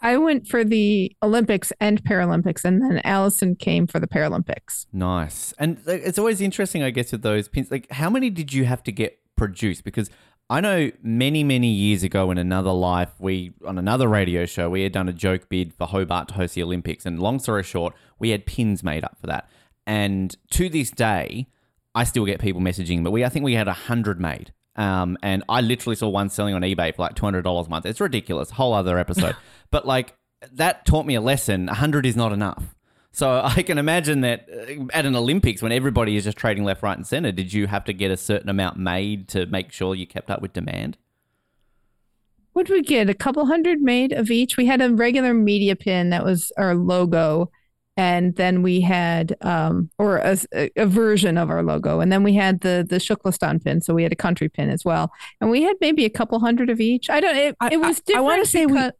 [0.00, 4.86] I went for the Olympics and Paralympics, and then Alison came for the Paralympics.
[4.92, 5.52] Nice.
[5.58, 7.70] And it's always interesting, I guess, with those pins.
[7.70, 9.84] Like, how many did you have to get produced?
[9.84, 10.08] Because
[10.50, 14.82] I know many, many years ago in another life, we on another radio show, we
[14.82, 17.04] had done a joke bid for Hobart to host the Olympics.
[17.04, 19.50] And long story short, we had pins made up for that.
[19.86, 21.48] And to this day,
[21.94, 24.52] I still get people messaging, but we I think we had a hundred made.
[24.78, 27.70] Um, and I literally saw one selling on eBay for like two hundred dollars a
[27.70, 27.84] month.
[27.84, 28.50] It's ridiculous.
[28.50, 29.36] Whole other episode.
[29.70, 30.14] but like
[30.52, 31.68] that taught me a lesson.
[31.68, 32.76] A hundred is not enough.
[33.10, 36.82] So I can imagine that uh, at an Olympics, when everybody is just trading left,
[36.82, 39.96] right, and center, did you have to get a certain amount made to make sure
[39.96, 40.96] you kept up with demand?
[42.52, 43.10] What did we get?
[43.10, 44.56] A couple hundred made of each.
[44.56, 47.50] We had a regular media pin that was our logo,
[47.98, 50.38] and then we had um or a,
[50.76, 53.82] a version of our logo, and then we had the the Shuklistan pin.
[53.82, 56.70] So we had a country pin as well, and we had maybe a couple hundred
[56.70, 57.10] of each.
[57.10, 57.36] I don't.
[57.36, 58.90] It, I- it was I- I wanna say we-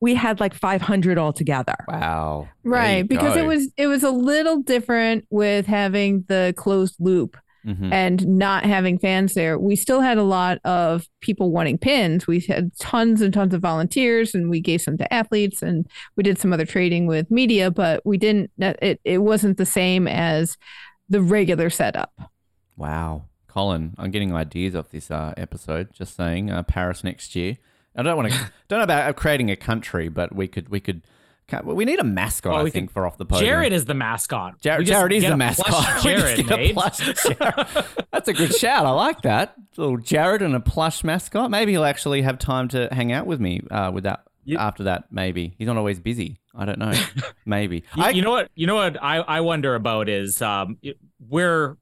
[0.00, 1.74] We had like 500 altogether.
[1.88, 2.48] Wow.
[2.62, 7.36] Right you because it was it was a little different with having the closed loop
[7.68, 7.92] Mhm.
[7.92, 12.40] and not having fans there we still had a lot of people wanting pins we
[12.40, 16.38] had tons and tons of volunteers and we gave some to athletes and we did
[16.38, 20.56] some other trading with media but we didn't it, it wasn't the same as
[21.08, 22.12] the regular setup
[22.76, 23.24] Wow.
[23.48, 25.92] Colin, I'm getting ideas off this uh, episode.
[25.92, 27.56] Just saying, uh, Paris next year.
[27.96, 28.38] I don't want to.
[28.68, 30.68] don't know about creating a country, but we could.
[30.68, 31.02] We could.
[31.64, 32.52] We need a mascot.
[32.52, 33.48] Well, I think for off the podium.
[33.48, 34.60] Jared is the mascot.
[34.60, 35.66] Jared, Jared is the mascot.
[35.66, 37.86] plush We just Jared get a plush Jared.
[38.12, 38.84] That's a good shout.
[38.84, 39.54] I like that.
[39.76, 41.50] little Jared and a plush mascot.
[41.50, 43.62] Maybe he'll actually have time to hang out with me.
[43.70, 44.24] Uh, with that
[44.58, 46.40] after that, maybe he's not always busy.
[46.54, 46.92] I don't know.
[47.46, 47.84] maybe.
[47.96, 48.50] You, I, you know what?
[48.54, 50.78] You know what I, I wonder about is um
[51.28, 51.76] we're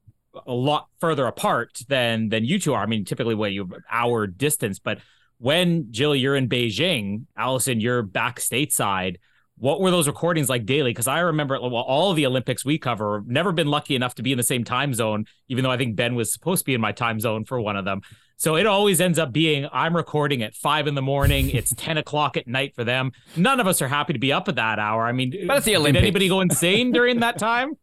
[0.45, 2.83] a lot further apart than than you two are.
[2.83, 4.99] I mean, typically what you hour distance, but
[5.39, 9.17] when Jill, you're in Beijing, Alison, you're back stateside.
[9.59, 10.91] What were those recordings like daily?
[10.91, 14.23] Because I remember well, all of the Olympics we cover, never been lucky enough to
[14.23, 16.73] be in the same time zone, even though I think Ben was supposed to be
[16.75, 18.01] in my time zone for one of them.
[18.39, 21.49] So it always ends up being I'm recording at five in the morning.
[21.49, 23.11] It's 10 o'clock at night for them.
[23.35, 25.07] None of us are happy to be up at that hour.
[25.07, 27.77] I mean, But it's the did anybody go insane during that time?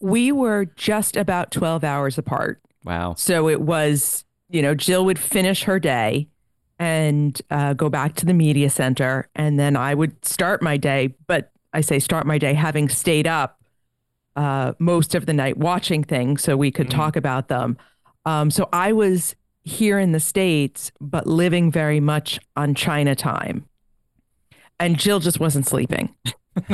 [0.00, 2.60] We were just about 12 hours apart.
[2.84, 3.14] wow.
[3.16, 6.28] So it was, you know, Jill would finish her day
[6.78, 9.28] and uh, go back to the media center.
[9.34, 13.26] And then I would start my day, but I say start my day having stayed
[13.26, 13.60] up
[14.36, 16.96] uh, most of the night watching things so we could Mhm.
[16.96, 17.76] talk about them.
[18.26, 23.66] Um, so I was here in the States, but living very much on China time.
[24.80, 26.14] And Jill just wasn't sleeping.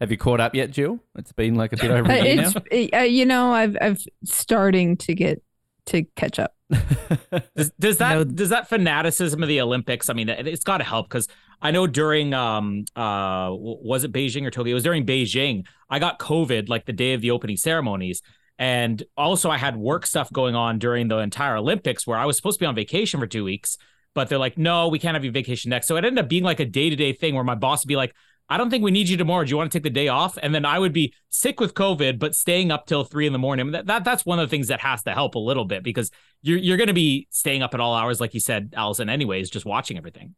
[0.00, 1.00] Have you caught up yet, Jill?
[1.16, 4.96] It's been like a bit over a year it's uh, you know i've i've starting
[4.96, 5.42] to get
[5.88, 6.54] to catch up.
[7.56, 8.24] Does, does that No.
[8.24, 10.10] does that fanaticism of the Olympics?
[10.10, 11.26] I mean, it, it's got to help because
[11.62, 14.72] I know during um uh was it Beijing or Tokyo?
[14.72, 15.64] It was during Beijing.
[15.88, 18.20] I got COVID like the day of the opening ceremonies,
[18.58, 22.36] and also I had work stuff going on during the entire Olympics where I was
[22.36, 23.78] supposed to be on vacation for two weeks,
[24.14, 25.86] but they're like, no, we can't have you vacation next.
[25.86, 27.88] So it ended up being like a day to day thing where my boss would
[27.88, 28.14] be like.
[28.48, 29.44] I don't think we need you tomorrow.
[29.44, 30.38] Do you want to take the day off?
[30.42, 33.38] And then I would be sick with COVID, but staying up till three in the
[33.38, 33.72] morning.
[33.72, 36.10] That, that that's one of the things that has to help a little bit because
[36.42, 39.08] you're you're going to be staying up at all hours, like you said, Alison.
[39.08, 40.34] Anyways, just watching everything.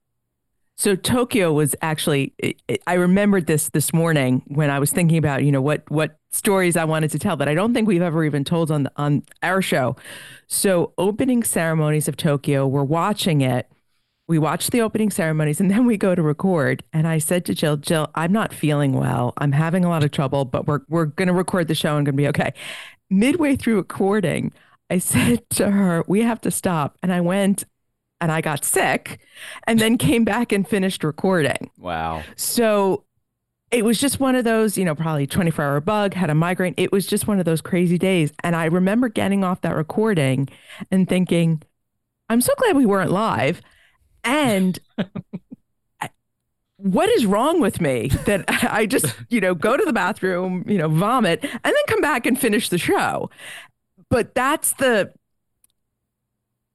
[0.76, 2.34] So Tokyo was actually
[2.86, 6.74] I remembered this this morning when I was thinking about, you know, what what stories
[6.74, 9.22] I wanted to tell that I don't think we've ever even told on the, on
[9.42, 9.96] our show.
[10.46, 13.70] So opening ceremonies of Tokyo, we're watching it.
[14.30, 17.54] We watch the opening ceremonies and then we go to record and I said to
[17.54, 19.34] Jill, Jill, I'm not feeling well.
[19.38, 22.06] I'm having a lot of trouble, but we're we're going to record the show and
[22.06, 22.54] going to be okay.
[23.10, 24.52] Midway through recording,
[24.88, 27.64] I said to her, "We have to stop." And I went
[28.20, 29.18] and I got sick
[29.66, 31.68] and then came back and finished recording.
[31.76, 32.22] wow.
[32.36, 33.02] So
[33.72, 36.74] it was just one of those, you know, probably 24 hour bug, had a migraine.
[36.76, 38.32] It was just one of those crazy days.
[38.44, 40.48] And I remember getting off that recording
[40.88, 41.64] and thinking,
[42.28, 43.60] I'm so glad we weren't live.
[44.24, 44.78] And
[46.76, 50.78] what is wrong with me that I just, you know, go to the bathroom, you
[50.78, 53.30] know, vomit, and then come back and finish the show?
[54.08, 55.12] But that's the,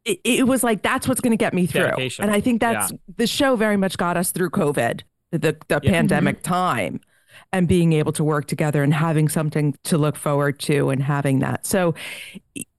[0.06, 1.82] it, it was like, that's what's going to get me through.
[1.84, 2.24] Dedication.
[2.24, 5.78] And I think that's the show very much got us through COVID, the, the Yeah.
[5.78, 5.90] Mm-hmm.
[5.90, 7.02] pandemic time,
[7.52, 11.40] and being able to work together and having something to look forward to and having
[11.40, 11.66] that.
[11.66, 11.96] So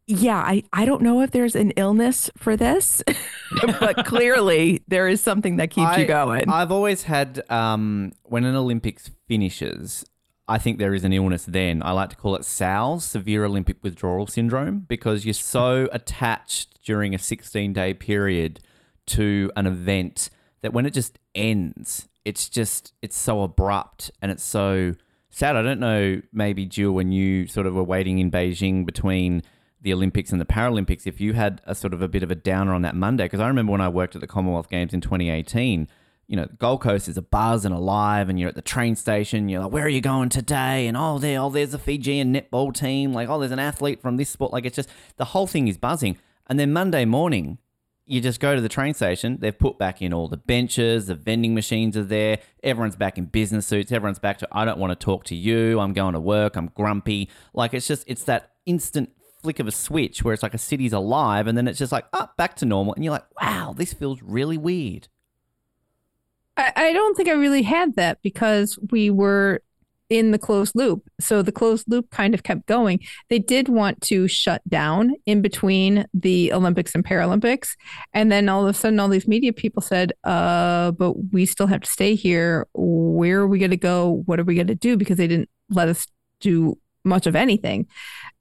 [0.07, 3.03] yeah, I, I don't know if there's an illness for this,
[3.81, 6.49] but clearly there is something that keeps I, you going.
[6.49, 10.05] I've always had um, when an Olympics finishes,
[10.47, 11.45] I think there is an illness.
[11.45, 16.83] Then I like to call it SALS, severe Olympic withdrawal syndrome, because you're so attached
[16.85, 18.61] during a 16 day period
[19.07, 20.31] to an event
[20.63, 24.95] that when it just ends, it's just it's so abrupt and it's so
[25.31, 25.57] sad.
[25.57, 29.43] I don't know, maybe Jill, when you sort of were waiting in Beijing between
[29.87, 32.35] the Olympics and the Paralympics, if you had a sort of a bit of a
[32.35, 35.01] downer on that Monday, because I remember when I worked at the Commonwealth Games in
[35.01, 35.87] 2018,
[36.27, 39.49] you know, Gold Coast is a buzz and alive, and you're at the train station.
[39.49, 42.75] You're like, "Where are you going today?" And oh, there, oh, there's a Fijian netball
[42.75, 43.13] team.
[43.13, 44.53] Like, oh, there's an athlete from this sport.
[44.53, 46.19] Like, it's just the whole thing is buzzing.
[46.49, 47.59] And then Monday morning,
[48.07, 49.39] you just go to the train station.
[49.41, 52.41] They've put back in all the benches, the vending machines are there.
[52.65, 53.93] Everyone's back in business suits.
[53.93, 55.79] Everyone's back to, I don't want to talk to you.
[55.79, 56.57] I'm going to work.
[56.57, 57.29] I'm grumpy.
[57.55, 59.11] Like, it's just, it's that instant
[59.43, 62.07] flick of a switch where it's like a city's alive and then it's just like,
[62.13, 62.95] up oh, back to normal.
[62.95, 65.09] And you're like, wow, this feels really weird.
[66.57, 69.61] I, I don't think I really had that because we were
[70.09, 71.09] in the closed loop.
[71.21, 73.01] So the closed loop kind of kept going.
[73.29, 77.71] They did want to shut down in between the Olympics and Paralympics.
[78.15, 81.67] And then all of a sudden, all these media people said, uh, but we still
[81.67, 82.67] have to stay here.
[82.75, 84.23] Where are we going to go?
[84.27, 84.97] What are we going to do?
[84.97, 86.07] Because they didn't let us
[86.41, 87.87] do much of anything.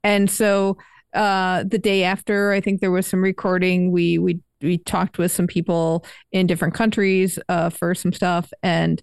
[0.06, 0.78] And so
[1.14, 3.90] uh, the day after, I think there was some recording.
[3.90, 9.02] We we we talked with some people in different countries uh, for some stuff, and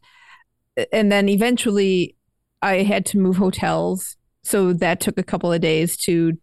[0.93, 2.15] and then eventually
[2.61, 6.37] I had to move hotels, so that took a couple of days to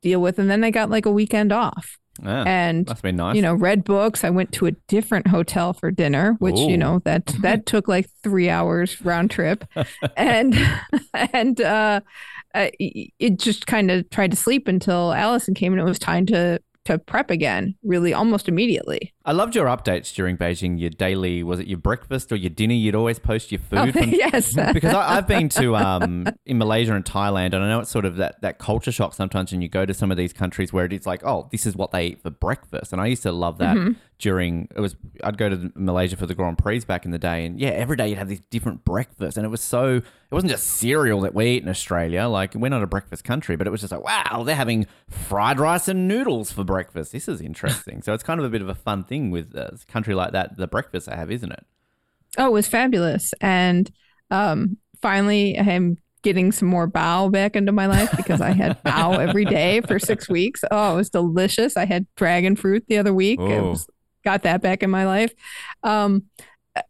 [0.00, 1.98] deal with, and then I got like a weekend off.
[2.22, 3.36] Yeah, and must be nice.
[3.36, 4.24] You know, read books.
[4.24, 6.70] I went to a different hotel for dinner, which Ooh.
[6.70, 9.66] you know that that took like three hours round trip,
[10.16, 10.56] and
[11.14, 12.00] and uh,
[12.56, 16.26] uh, it just kind of tried to sleep until Alison came and it was time
[16.26, 19.12] to to prep again really almost immediately.
[19.26, 20.78] I loved your updates during Beijing.
[20.78, 22.74] Your daily was it your breakfast or your dinner?
[22.74, 23.88] You'd always post your food.
[23.88, 27.68] Oh, from, yes, because I, have been to um, in Malaysia and Thailand, and I
[27.68, 30.16] know it's sort of that that culture shock sometimes when you go to some of
[30.16, 33.06] these countries where it's like, oh, this is what they eat for breakfast, and I
[33.06, 33.76] used to love that.
[33.76, 33.92] Mm-hmm.
[34.18, 37.44] During it was, I'd go to Malaysia for the Grand Prix back in the day,
[37.44, 40.50] and yeah, every day you'd have these different breakfasts, and it was so it wasn't
[40.50, 42.26] just cereal that we eat in Australia.
[42.26, 45.60] Like we're not a breakfast country, but it was just like, wow, they're having fried
[45.60, 47.12] rice and noodles for breakfast.
[47.12, 48.02] This is interesting.
[48.02, 50.56] so it's kind of a bit of a fun thing with a country like that,
[50.56, 51.64] the breakfast I have, isn't it?
[52.38, 53.32] Oh, it was fabulous.
[53.40, 53.90] And
[54.30, 59.18] um, finally, I'm getting some more bao back into my life because I had bao
[59.28, 60.64] every day for six weeks.
[60.70, 61.76] Oh, it was delicious.
[61.76, 63.38] I had dragon fruit the other week.
[63.38, 63.86] Was,
[64.24, 65.32] got that back in my life.
[65.82, 66.24] Um,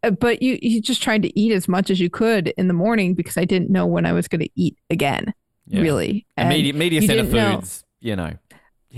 [0.03, 2.73] uh, but you you just tried to eat as much as you could in the
[2.73, 5.33] morning because I didn't know when I was going to eat again.
[5.67, 5.81] Yeah.
[5.81, 8.09] Really, and media, media center foods, know.
[8.09, 8.33] you know.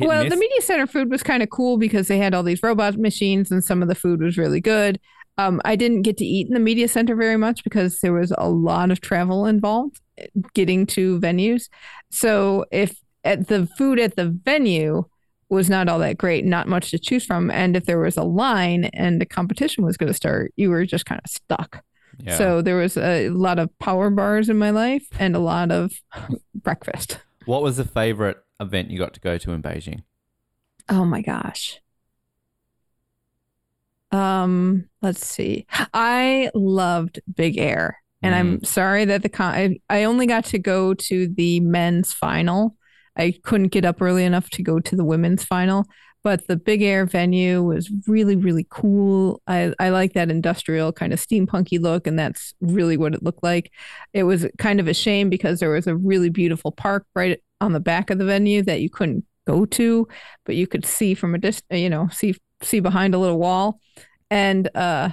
[0.07, 2.97] Well, the media center food was kind of cool because they had all these robot
[2.97, 4.99] machines and some of the food was really good.
[5.37, 8.33] Um, I didn't get to eat in the media center very much because there was
[8.37, 11.69] a lot of travel involved eh, getting to venues.
[12.11, 15.05] So if at the food at the venue
[15.49, 17.49] was not all that great, not much to choose from.
[17.49, 20.85] And if there was a line and the competition was going to start, you were
[20.85, 21.83] just kind of stuck.
[22.19, 22.37] Yeah.
[22.37, 25.91] So there was a lot of power bars in my life and a lot of
[26.55, 27.19] breakfast.
[27.45, 30.03] What was the favorite event you got to go to in Beijing?
[30.89, 31.79] Oh my gosh.
[34.11, 35.67] Um, let's see.
[35.93, 38.01] I loved Big Air.
[38.21, 38.37] And mm.
[38.37, 42.75] I'm sorry that the con- I, I only got to go to the men's final
[43.19, 45.85] I couldn't get up early enough to go to the women's final,
[46.23, 49.41] but the big air venue was really, really cool.
[49.47, 53.43] I, I like that industrial kind of steampunky look, and that's really what it looked
[53.43, 53.71] like.
[54.13, 57.73] It was kind of a shame because there was a really beautiful park right on
[57.73, 60.07] the back of the venue that you couldn't go to,
[60.45, 63.79] but you could see from a distance, you know, see see behind a little wall.
[64.29, 65.09] And uh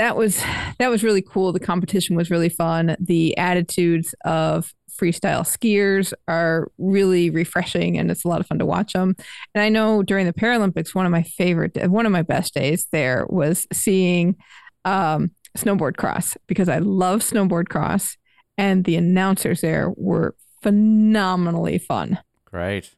[0.00, 0.42] that was
[0.78, 1.52] that was really cool.
[1.52, 2.96] The competition was really fun.
[2.98, 8.66] The attitudes of freestyle skiers are really refreshing and it's a lot of fun to
[8.66, 9.14] watch them.
[9.54, 12.86] And I know during the Paralympics, one of my favorite, one of my best days
[12.92, 14.36] there was seeing
[14.86, 18.16] um, snowboard cross because I love snowboard cross
[18.56, 22.18] and the announcers there were phenomenally fun.
[22.46, 22.94] Great.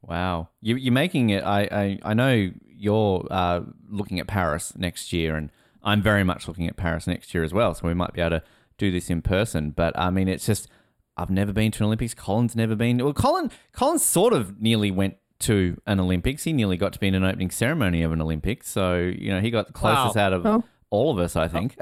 [0.00, 0.48] Wow.
[0.62, 5.36] You, you're making it, I, I, I know you're uh, looking at Paris next year
[5.36, 5.50] and
[5.86, 7.72] I'm very much looking at Paris next year as well.
[7.72, 8.42] So we might be able to
[8.76, 9.70] do this in person.
[9.70, 10.68] But I mean, it's just,
[11.16, 12.12] I've never been to an Olympics.
[12.12, 12.98] Colin's never been.
[12.98, 16.44] Well, Colin, Colin sort of nearly went to an Olympics.
[16.44, 18.68] He nearly got to be in an opening ceremony of an Olympics.
[18.68, 20.22] So you know, he got the closest wow.
[20.22, 20.64] out of oh.
[20.90, 21.76] all of us, I think.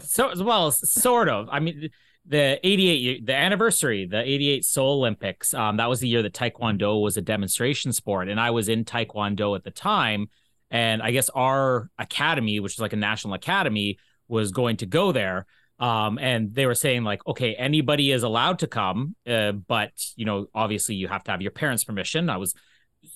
[0.00, 1.48] so as well, sort of.
[1.50, 1.90] I mean,
[2.26, 7.02] the 88 the anniversary the 88 seoul olympics um that was the year that taekwondo
[7.02, 10.28] was a demonstration sport and i was in taekwondo at the time
[10.74, 13.96] and i guess our academy which is like a national academy
[14.28, 15.46] was going to go there.
[15.78, 20.24] Um and they were saying like okay anybody is allowed to come uh, but you
[20.24, 22.30] know obviously you have to have your parents permission.
[22.30, 22.54] I was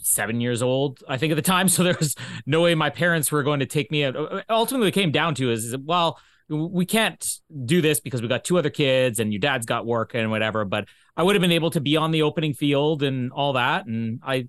[0.03, 1.69] seven years old i think at the time.
[1.75, 2.15] So there was
[2.47, 4.17] no way my parents were going to take me out.
[4.51, 6.19] Ultimately it came down to is, is well
[6.49, 7.23] we can't
[7.65, 10.65] do this because we got two other kids and your dad's got work and whatever
[10.65, 13.87] but i would have been able to be on the opening field and all that.
[13.87, 14.49] And i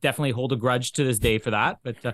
[0.00, 2.12] definitely hold a grudge to this day for that but uh,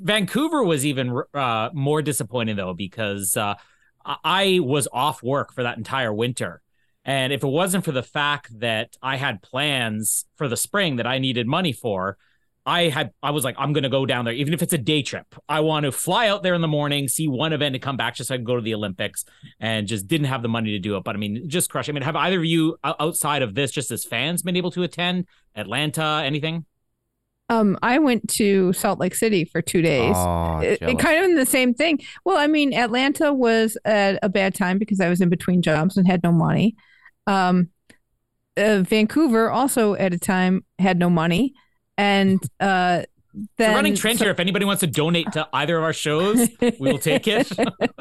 [0.00, 3.54] vancouver was even uh, more disappointing though because uh,
[4.24, 6.62] i was off work for that entire winter
[7.04, 11.06] and if it wasn't for the fact that i had plans for the spring that
[11.06, 12.16] i needed money for
[12.66, 15.00] I had I was like, I'm gonna go down there, even if it's a day
[15.00, 15.26] trip.
[15.48, 18.16] I want to fly out there in the morning, see one event, and come back
[18.16, 19.24] just so I can go to the Olympics,
[19.60, 21.04] and just didn't have the money to do it.
[21.04, 21.88] But I mean, just crush.
[21.88, 24.82] I mean, have either of you outside of this, just as fans, been able to
[24.82, 26.66] attend Atlanta, anything?
[27.48, 30.14] Um, I went to Salt Lake City for two days.
[30.16, 32.00] Oh, it, it kind of in the same thing.
[32.24, 35.96] Well, I mean, Atlanta was at a bad time because I was in between jobs
[35.96, 36.74] and had no money.
[37.26, 37.68] Um,
[38.56, 41.54] uh, Vancouver also at a time had no money,
[41.96, 43.02] and uh,
[43.58, 44.30] then running trend here.
[44.30, 47.50] If anybody wants to donate to either of our shows, we will take it.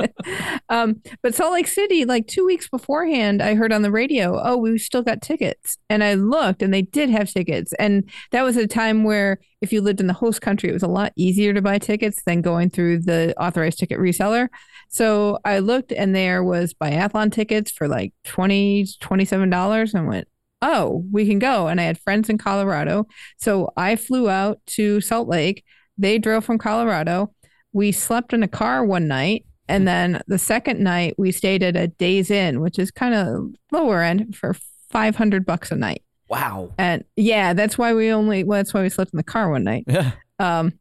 [0.70, 4.58] um, but Salt Lake City, like two weeks beforehand, I heard on the radio, oh,
[4.58, 5.78] we still got tickets.
[5.90, 7.74] And I looked and they did have tickets.
[7.74, 10.84] And that was a time where if you lived in the host country, it was
[10.84, 14.48] a lot easier to buy tickets than going through the authorized ticket reseller.
[14.90, 20.28] So I looked and there was biathlon tickets for like 20 $27 and went,
[20.66, 21.68] oh, we can go.
[21.68, 23.06] And I had friends in Colorado.
[23.38, 25.64] So I flew out to Salt Lake.
[25.98, 27.34] They drove from Colorado.
[27.72, 29.46] We slept in a car one night.
[29.68, 33.54] And then the second night we stayed at a Days Inn, which is kind of
[33.72, 34.56] lower end for
[34.90, 36.04] 500 bucks a night.
[36.30, 36.74] Wow.
[36.78, 39.64] And yeah, that's why we only, well, that's why we slept in the car one
[39.64, 39.86] night.
[39.88, 40.12] Yeah.
[40.40, 40.74] Um,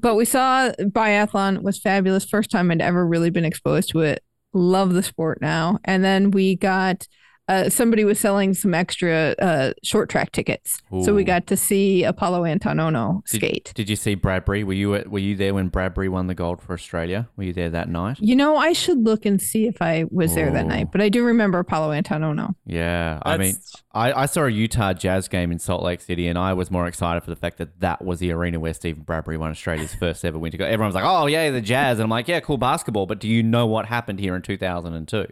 [0.00, 2.24] but we saw biathlon was fabulous.
[2.24, 4.22] First time I'd ever really been exposed to it.
[4.54, 5.78] Love the sport now.
[5.84, 7.06] And then we got
[7.48, 12.02] uh, somebody was selling some extra uh, short track tickets, so we got to see
[12.06, 13.72] Apolo Anton Ohno Did, skate.
[13.74, 14.64] did you see Bradbury?
[14.64, 17.28] Were you at, were you there when Bradbury won the gold for Australia?
[17.36, 18.18] Were you there that night?
[18.20, 21.08] You know, I should look and see if I was there that night, but I
[21.08, 22.54] do remember Apollo Antonono.
[22.64, 23.56] Yeah, I mean,
[23.92, 26.86] I, I saw a Utah Jazz game in Salt Lake City, and I was more
[26.86, 30.24] excited for the fact that that was the arena where Steven Bradbury won Australia's first
[30.24, 30.58] ever winter.
[30.58, 30.70] Gold.
[30.70, 33.28] Everyone was like, "Oh yeah, the Jazz," and I'm like, "Yeah, cool basketball." But do
[33.28, 35.26] you know what happened here in 2002?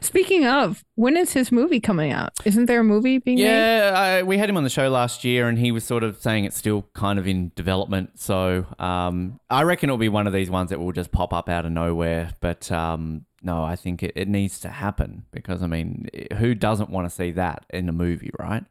[0.00, 2.32] Speaking of, when is his movie coming out?
[2.44, 3.44] Isn't there a movie being made?
[3.44, 6.20] Yeah, I, we had him on the show last year, and he was sort of
[6.20, 8.20] saying it's still kind of in development.
[8.20, 11.48] So um, I reckon it'll be one of these ones that will just pop up
[11.48, 12.30] out of nowhere.
[12.40, 16.08] But um, no, I think it, it needs to happen because I mean,
[16.38, 18.64] who doesn't want to see that in a movie, right?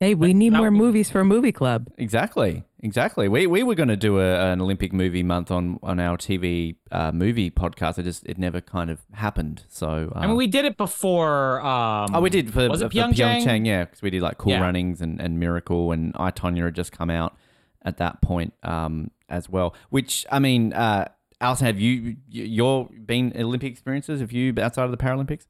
[0.00, 1.88] Hey, we need that more movies for a movie club.
[1.96, 3.28] Exactly, exactly.
[3.28, 6.76] We we were going to do a, an Olympic movie month on on our TV
[6.90, 7.98] uh, movie podcast.
[7.98, 9.64] It just it never kind of happened.
[9.68, 11.60] So uh, I mean, we did it before.
[11.64, 13.64] Um, oh, we did for, was it for Pyeongchang?
[13.66, 14.60] yeah, because we did like Cool Yeah.
[14.62, 17.36] Runnings and, and Miracle, and I Tonya had just come out
[17.82, 19.74] at that point um, as well.
[19.90, 21.06] Which I mean, uh,
[21.40, 24.20] Alison, have you you- you're been Olympic experiences?
[24.20, 25.46] Have you outside of the Paralympics?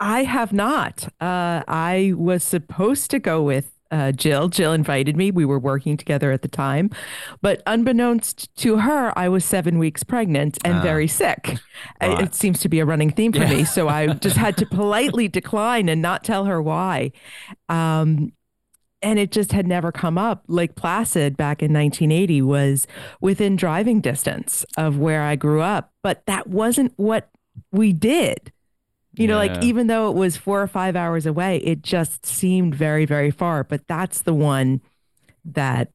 [0.00, 1.12] I have not.
[1.20, 4.48] Uh, I was supposed to go with uh, Jill.
[4.48, 5.30] Jill invited me.
[5.30, 6.90] We were working together at the time.
[7.40, 10.82] But unbeknownst to her, I was seven weeks pregnant and Ah.
[10.82, 11.56] very sick.
[12.00, 12.20] Right.
[12.20, 13.64] It seems to be a running theme for me.
[13.64, 17.12] So I just had to politely decline and not tell her why.
[17.68, 18.32] Um,
[19.00, 20.42] and it just had never come up.
[20.48, 22.86] Lake Placid back in 1980 was
[23.20, 27.30] within driving distance of where I grew up, but that wasn't what
[27.72, 28.52] we did.
[29.14, 29.54] You know, Yeah.
[29.54, 33.30] like even though it was four or five hours away, it just seemed very, very
[33.30, 33.64] far.
[33.64, 34.80] But that's the one
[35.44, 35.90] that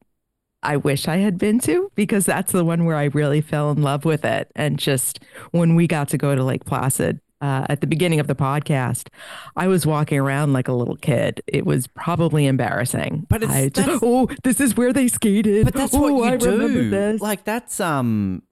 [0.62, 3.82] I wish I had been to because that's the one where I really fell in
[3.82, 4.52] love with it.
[4.56, 5.19] And just
[5.52, 9.10] when we got to go to Lake Placid uh, at the beginning of the podcast,
[9.58, 11.41] I was walking around like a little kid.
[11.47, 13.26] It was probably embarrassing.
[13.30, 15.65] But it's- I just, oh, this is where they skated.
[15.65, 16.89] But that's oh, what you I do.
[16.89, 17.21] This.
[17.21, 18.43] Like that's um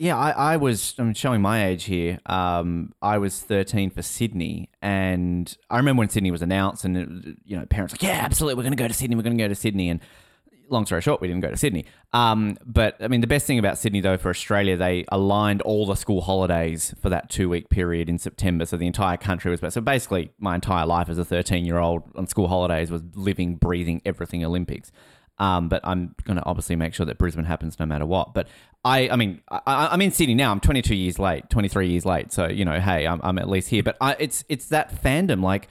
[0.00, 2.20] yeah, I, I was I'm showing my age here.
[2.24, 7.36] Um I was 13 for Sydney and I remember when Sydney was announced and it,
[7.44, 9.14] you know parents like, "Yeah, absolutely, we're going to go to Sydney.
[9.14, 10.00] We're going to go to Sydney." And
[10.70, 11.84] long story short, we didn't go to Sydney.
[12.14, 15.84] Um but I mean the best thing about Sydney though for Australia, they aligned all
[15.84, 18.64] the school holidays for that 2-week period in September.
[18.64, 22.48] So the entire country was so basically my entire life as a 13-year-old on school
[22.48, 24.92] holidays was living breathing everything Olympics.
[25.40, 28.34] Um, but I'm going to obviously make sure that Brisbane happens no matter what.
[28.34, 28.46] But
[28.84, 30.52] I, I mean, I, I'm in Sydney now.
[30.52, 32.30] I'm 22 years late, 23 years late.
[32.30, 33.82] So you know, hey, I'm, I'm at least here.
[33.82, 35.68] But I, it's it's that fandom like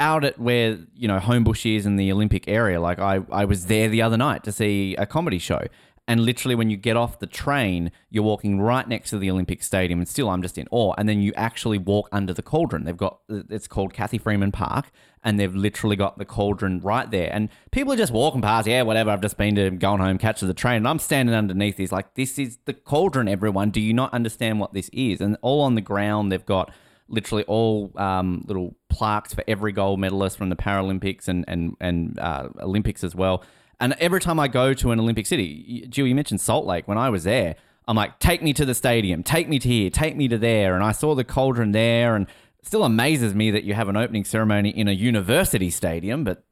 [0.00, 2.80] out at where you know Homebush is in the Olympic area.
[2.80, 5.60] Like I, I was there the other night to see a comedy show,
[6.06, 9.62] and literally when you get off the train, you're walking right next to the Olympic
[9.62, 10.94] Stadium, and still I'm just in awe.
[10.98, 12.84] And then you actually walk under the cauldron.
[12.84, 14.90] They've got it's called Cathy Freeman Park,
[15.22, 17.30] and they've literally got the cauldron right there.
[17.32, 19.10] And people are just walking past, yeah, whatever.
[19.10, 22.14] I've just been to going home, catch the train, and I'm standing underneath this like
[22.14, 23.26] this is the cauldron.
[23.26, 25.22] Everyone, do you not understand what this is?
[25.22, 26.70] And all on the ground, they've got
[27.08, 32.18] literally all um, little plaques for every gold medalist from the Paralympics and and and
[32.18, 33.42] uh, Olympics as well.
[33.80, 36.86] And every time I go to an Olympic city, Jill, you mentioned Salt Lake.
[36.86, 37.56] When I was there,
[37.86, 40.74] I'm like, take me to the stadium, take me to here, take me to there.
[40.74, 42.26] And I saw the cauldron there, and
[42.58, 46.44] it still amazes me that you have an opening ceremony in a university stadium, but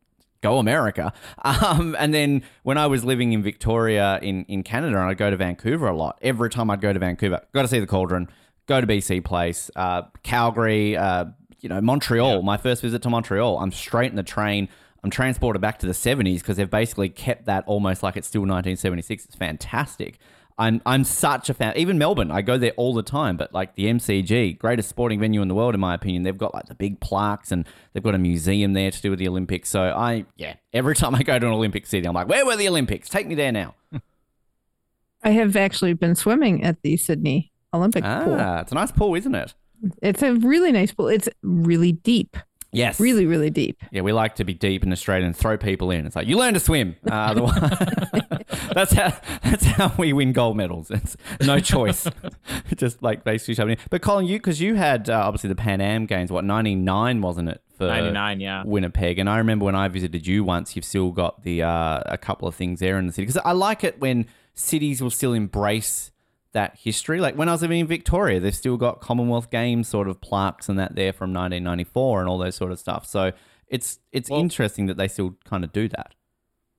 [0.42, 1.12] go America.
[1.44, 5.30] Um, and then when I was living in Victoria in, in Canada and I'd go
[5.30, 8.28] to Vancouver a lot, every time I'd go to Vancouver, got to see the cauldron,
[8.66, 11.26] go to BC Place, uh, Calgary, uh,
[11.60, 12.36] you know, Montreal.
[12.36, 12.40] Yeah.
[12.42, 14.68] My first visit to Montreal, I'm straight in the train.
[15.04, 18.42] I'm transported back to the 70s because they've basically kept that almost like it's still
[18.42, 19.24] 1976.
[19.24, 20.18] It's fantastic.
[20.58, 21.72] I'm I'm such a fan.
[21.76, 23.36] Even Melbourne, I go there all the time.
[23.36, 26.22] But like the MCG, greatest sporting venue in the world, in my opinion.
[26.22, 29.18] They've got like the big plaques and they've got a museum there to do with
[29.18, 29.68] the Olympics.
[29.70, 32.56] So I, yeah, every time I go to an Olympic city, I'm like, where were
[32.56, 33.08] the Olympics?
[33.08, 33.74] Take me there now.
[35.24, 38.60] I have actually been swimming at the Sydney Olympic ah, pool.
[38.60, 39.54] It's a nice pool, isn't it?
[40.02, 41.08] It's a really nice pool.
[41.08, 42.36] It's really deep.
[42.72, 42.98] Yes.
[42.98, 43.82] Really, really deep.
[43.90, 46.06] Yeah, we like to be deep in Australia and throw people in.
[46.06, 46.96] It's like you learn to swim.
[47.06, 47.60] Uh, otherwise,
[48.74, 49.12] that's how
[49.44, 50.90] that's how we win gold medals.
[50.90, 52.08] It's no choice.
[52.76, 53.78] Just like basically shoving in.
[53.90, 56.32] But Colin, you because you had uh, obviously the Pan Am Games.
[56.32, 58.40] What ninety nine wasn't it for ninety nine?
[58.40, 59.18] Yeah, Winnipeg.
[59.18, 62.48] And I remember when I visited you once, you've still got the uh, a couple
[62.48, 66.11] of things there in the city because I like it when cities will still embrace
[66.52, 67.20] that history.
[67.20, 70.68] Like when I was living in Victoria, they've still got Commonwealth Games sort of plaques
[70.68, 73.06] and that there from 1994 and all those sort of stuff.
[73.06, 73.32] So
[73.68, 76.14] it's it's well, interesting that they still kind of do that.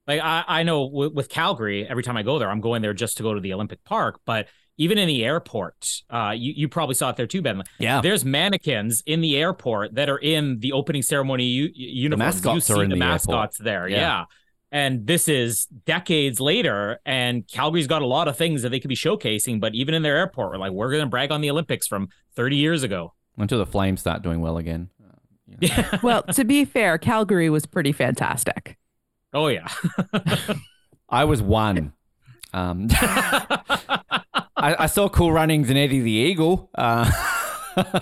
[0.07, 2.93] Like I, I know with, with, Calgary, every time I go there, I'm going there
[2.93, 4.19] just to go to the Olympic Park.
[4.25, 4.47] But
[4.77, 7.63] even in the airport, uh, you you probably saw it there too, Ben.
[7.79, 12.41] Yeah, there's mannequins in the airport that are in the opening ceremony u- uniforms.
[12.41, 13.65] The mascots are in the, the mascots airport.
[13.65, 13.87] there.
[13.87, 13.97] yeah.
[13.97, 14.25] yeah.
[14.73, 18.89] And this is decades later, and Calgary's got a lot of things that they could
[18.89, 19.61] be showcasing.
[19.61, 22.09] But even in their airport, we're like, we're going to brag on the Olympics from
[22.35, 23.13] 30 years ago.
[23.37, 24.89] Until the Flames start doing well again.
[25.59, 25.99] Yeah.
[26.01, 28.77] well, to be fair, Calgary was pretty fantastic.
[29.31, 29.67] Oh yeah,
[31.09, 31.93] I was one.
[32.53, 34.21] Um, I,
[34.55, 36.69] I, saw Cool Runnings and Eddie the Eagle.
[36.75, 37.09] Uh,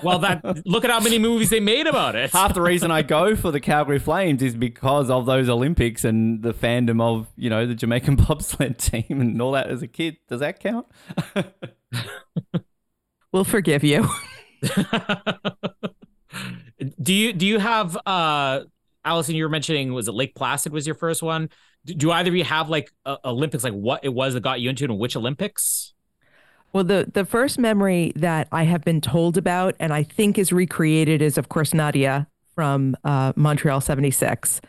[0.03, 2.31] well, that look at how many movies they made about it.
[2.31, 6.41] Half the reason I go for the Calgary Flames is because of those Olympics and
[6.41, 9.67] the fandom of you know the Jamaican bobsled team and all that.
[9.67, 10.87] As a kid, does that count?
[13.31, 14.07] we'll forgive you.
[17.01, 18.61] do you do you have uh
[19.03, 19.35] Alison?
[19.35, 21.49] You were mentioning was it Lake Placid was your first one?
[21.85, 23.63] Do, do either of you have like uh, Olympics?
[23.63, 25.93] Like what it was that got you into it, and which Olympics?
[26.73, 30.51] Well, the, the first memory that I have been told about and I think is
[30.53, 34.61] recreated is, of course, Nadia from uh, Montreal 76.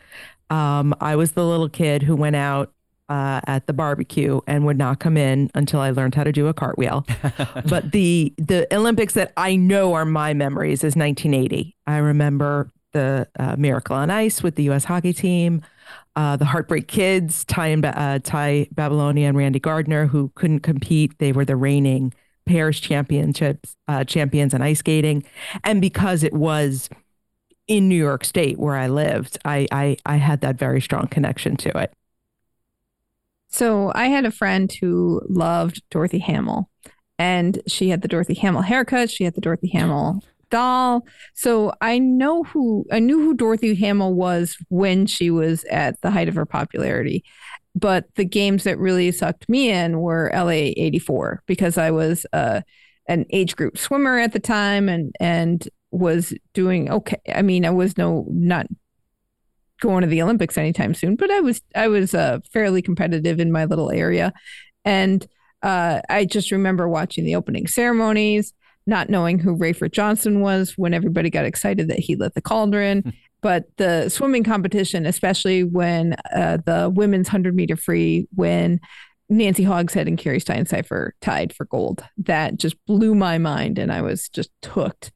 [0.49, 2.73] Um, I was the little kid who went out
[3.09, 6.47] uh, at the barbecue and would not come in until I learned how to do
[6.47, 7.05] a cartwheel.
[7.65, 11.75] but the the Olympics that I know are my memories is 1980.
[11.85, 14.85] I remember the uh, Miracle on Ice with the U.S.
[14.85, 15.61] hockey team
[16.15, 21.17] uh, the Heartbreak Kids, Tai and uh, Tai Babilonia and Randy Gardner, who couldn't compete.
[21.19, 22.13] They were the reigning
[22.45, 25.23] pairs championships uh, champions in ice skating,
[25.63, 26.89] and because it was
[27.67, 31.55] in New York State where I lived, I, I I had that very strong connection
[31.57, 31.93] to it.
[33.47, 36.69] So I had a friend who loved Dorothy Hamill,
[37.17, 39.09] and she had the Dorothy Hamill haircut.
[39.09, 40.23] She had the Dorothy Hamill
[40.53, 41.03] doll.
[41.33, 46.11] So I know who I knew who Dorothy Hamill was when she was at the
[46.11, 47.23] height of her popularity.
[47.75, 52.61] But the games that really sucked me in were LA 84 because I was uh,
[53.07, 57.19] an age group swimmer at the time and and was doing okay.
[57.33, 58.67] I mean, I was no not
[59.81, 63.51] going to the Olympics anytime soon, but I was I was uh, fairly competitive in
[63.51, 64.33] my little area,
[64.85, 65.25] and
[65.63, 68.53] uh, I just remember watching the opening ceremonies
[68.85, 73.01] not knowing who Rafer Johnson was when everybody got excited that he lit the cauldron.
[73.01, 73.09] Hmm.
[73.41, 78.79] but the swimming competition, especially when uh, the women's 100 meter free, when
[79.29, 83.79] Nancy Hogshead and Carrie Steinseifer tied for gold, that just blew my mind.
[83.79, 85.11] And I was just hooked.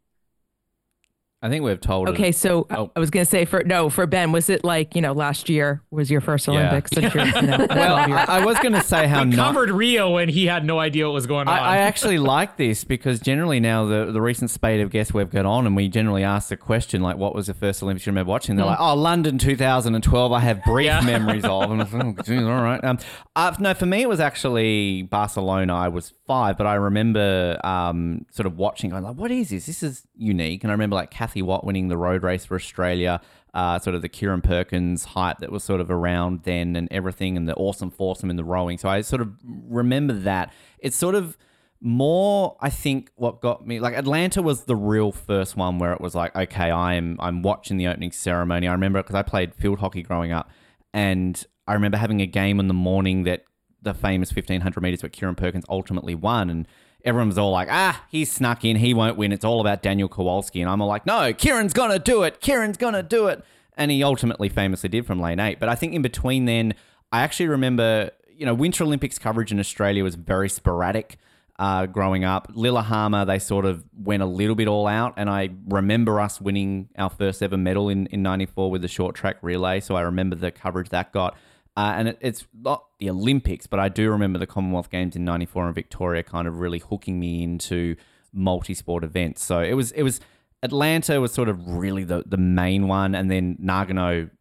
[1.47, 2.09] I think we've told.
[2.09, 2.35] Okay, it.
[2.35, 2.91] so Oh.
[2.95, 5.49] I was going to say for no for Ben, was it like you know last
[5.49, 6.53] year was your first Yeah.
[6.53, 6.91] Olympics?
[6.91, 9.47] Since you're, you know, well, I, I was going to say how We not.
[9.47, 11.57] covered Rio and he had no idea what was going on.
[11.57, 15.29] I, I actually like this because generally now the, the recent spate of guests we've
[15.29, 18.11] got on and we generally ask the question like what was the first Olympics you
[18.11, 21.01] remember watching they're like oh London 2012 I have brief Yeah.
[21.01, 22.97] memories of and I was like, oh, geez, all right um,
[23.35, 28.25] uh, no for me it was actually Barcelona I was five but I remember um,
[28.31, 31.11] sort of watching going like what is this this is unique and I remember like
[31.11, 33.21] Kathy Watt winning the road race for Australia
[33.57, 37.35] uh, sort of the Kieren Perkins hype that was sort of around then and everything
[37.35, 38.77] and the awesome foursome in the rowing.
[38.77, 40.53] So I sort of remember that.
[40.77, 41.37] It's sort of
[41.81, 46.01] more I think what got me like Atlanta was the real first one where it
[46.01, 48.67] was like okay I'm I'm watching the opening ceremony.
[48.67, 50.51] I remember because I played field hockey growing up
[50.93, 53.43] and I remember having a game in the morning that
[53.81, 56.67] the famous 1500 meters where Kieren Perkins ultimately won and
[57.07, 58.75] everyone was all like ah he's snuck in.
[58.75, 59.31] He won't win.
[59.31, 60.61] It's all about Daniel Kowalski.
[60.61, 62.41] And I'm all like no Kieren's gonna do it.
[62.41, 63.43] Kieren's gonna do it.
[63.75, 66.75] And he ultimately famously did from lane 8 but I think in between then
[67.11, 71.17] I actually remember you know Winter Olympics coverage in Australia was very sporadic
[71.59, 72.47] uh, growing up.
[72.53, 76.89] Lillehammer, they sort of went a little bit all out, and I remember us winning
[76.97, 80.35] our first ever medal in, in 94 with the short track relay, so I remember
[80.35, 81.35] the coverage that got.
[81.77, 85.23] Uh, and it, it's not the Olympics, but I do remember the Commonwealth Games in
[85.23, 87.95] 94 in Victoria kind of really hooking me into
[88.33, 89.43] multi-sport events.
[89.43, 90.19] So it was, it was,
[90.63, 94.31] Atlanta was sort of really the, the main one, and then Nagano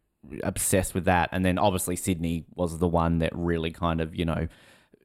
[0.41, 4.25] obsessed with that, and then obviously Sydney was the one that really kind of, you
[4.25, 4.47] know,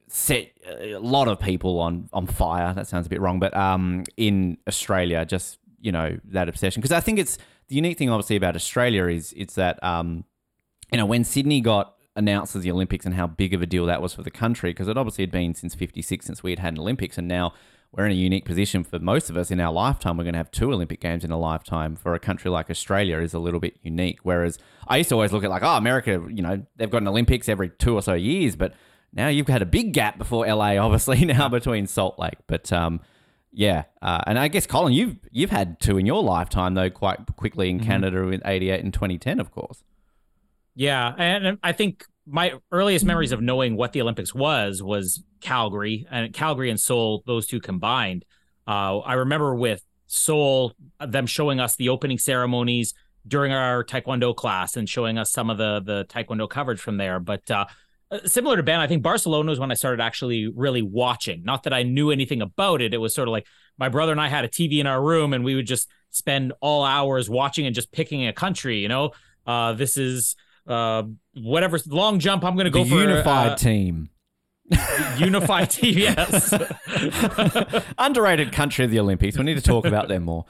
[0.07, 2.73] set a lot of people on on fire.
[2.73, 6.91] That sounds a bit wrong, but um, in Australia, just you know that obsession because
[6.91, 10.25] I think it's the unique thing, obviously, about Australia is it's that um,
[10.91, 13.85] you know when Sydney got announced as the Olympics and how big of a deal
[13.85, 16.59] that was for the country because it obviously had been since '56 since we had
[16.59, 17.53] had an Olympics, and now
[17.91, 20.17] we're in a unique position for most of us in our lifetime.
[20.17, 21.95] We're going to have two Olympic Games in a lifetime.
[21.95, 24.19] For a country like Australia, is a little bit unique.
[24.23, 24.57] Whereas
[24.87, 27.47] I used to always look at like, oh, America, you know, they've got an Olympics
[27.47, 28.73] every two or so years, but
[29.13, 32.39] now you've had a big gap before LA, obviously now between Salt Lake.
[32.47, 32.99] But um,
[33.51, 37.19] yeah, uh, and I guess Colin, you've you've had two in your lifetime though, quite
[37.35, 39.83] quickly in Canada with '88 and 2010, of course.
[40.75, 46.07] Yeah, and I think my earliest memories of knowing what the Olympics was was Calgary
[46.09, 48.25] and Calgary and Seoul, those two combined.
[48.67, 52.93] Uh, I remember with Seoul, them showing us the opening ceremonies
[53.27, 57.19] during our Taekwondo class and showing us some of the the Taekwondo coverage from there.
[57.19, 57.65] But uh,
[58.25, 61.43] similar to Ben, I think Barcelona was when I started actually really watching.
[61.43, 63.47] Not that I knew anything about it; it was sort of like
[63.77, 66.53] my brother and I had a TV in our room, and we would just spend
[66.61, 68.79] all hours watching and just picking a country.
[68.79, 69.11] You know,
[69.45, 70.35] uh, this is
[70.67, 71.03] uh
[71.35, 74.09] whatever long jump i'm gonna go the for unified uh, team,
[75.17, 76.53] unified team yes.
[77.97, 79.37] Underrated country of the Olympics.
[79.37, 80.45] We need to talk about them more.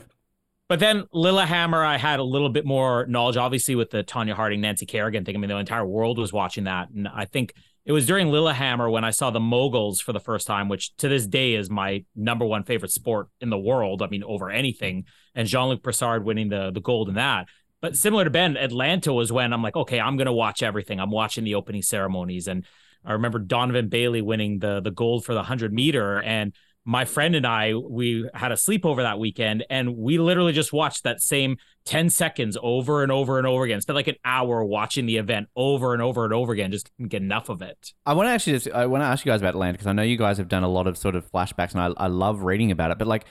[0.68, 4.60] but then lillehammer i had a little bit more knowledge obviously with the tonya harding
[4.60, 5.34] nancy kerrigan thing.
[5.34, 7.54] I mean the entire world was watching that and i think
[7.86, 11.08] it was during lillehammer when i saw the moguls for the first time which to
[11.08, 14.02] this day is my number one favorite sport in the world.
[14.02, 15.06] I mean over anything.
[15.34, 17.46] And jean-luc Brassard winning the the gold in that
[17.80, 21.00] but similar to Ben, Atlanta was when I'm like, okay, I'm gonna watch everything.
[21.00, 22.64] I'm watching the opening ceremonies, and
[23.04, 26.52] I remember Donovan Bailey winning the the gold for the hundred meter, and
[26.84, 31.04] my friend and I we had a sleepover that weekend, and we literally just watched
[31.04, 33.80] that same ten seconds over and over and over again.
[33.80, 37.08] Spent like an hour watching the event over and over and over again, just couldn't
[37.08, 37.92] get enough of it.
[38.06, 39.92] I want to actually just I want to ask you guys about Atlanta because I
[39.92, 42.42] know you guys have done a lot of sort of flashbacks and I, I love
[42.42, 42.98] reading about it.
[42.98, 43.26] But like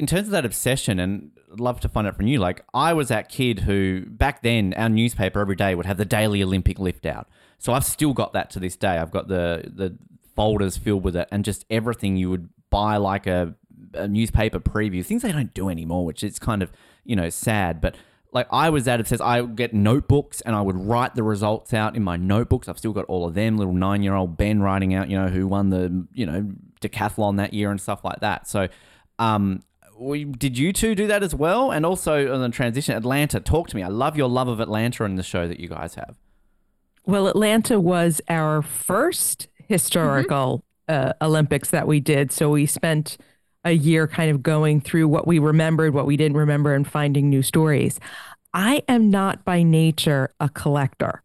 [0.00, 2.38] in terms of that obsession, and love to find out from you.
[2.38, 6.06] Like I was that kid who back then our newspaper every day would have the
[6.06, 7.28] daily Olympic lift out.
[7.58, 8.96] So I've still got that to this day.
[8.96, 9.98] I've got the the
[10.34, 13.54] folders filled with it and just everything you would buy like a,
[13.92, 16.72] a newspaper preview things they don't do anymore, which is kind of
[17.04, 17.94] you know sad, but
[18.32, 19.20] like I was that obsessed.
[19.20, 22.68] I would get notebooks and I would write the results out in my notebooks.
[22.68, 23.58] I've still got all of them.
[23.58, 27.36] Little nine year old Ben writing out, you know, who won the you know decathlon
[27.36, 28.48] that year and stuff like that.
[28.48, 28.68] So,
[29.18, 29.62] um,
[30.00, 31.70] we, did you two do that as well?
[31.70, 33.38] And also on the transition, Atlanta.
[33.38, 33.82] Talk to me.
[33.82, 36.16] I love your love of Atlanta and the show that you guys have.
[37.04, 42.32] Well, Atlanta was our first historical uh, Olympics that we did.
[42.32, 43.18] So we spent
[43.64, 47.28] a year kind of going through what we remembered, what we didn't remember, and finding
[47.28, 48.00] new stories.
[48.54, 51.22] I am not by nature a collector.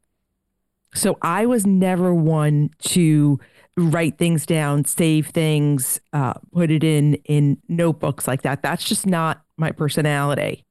[0.93, 3.39] So I was never one to
[3.77, 8.61] write things down, save things, uh, put it in in notebooks like that.
[8.61, 10.65] That's just not my personality.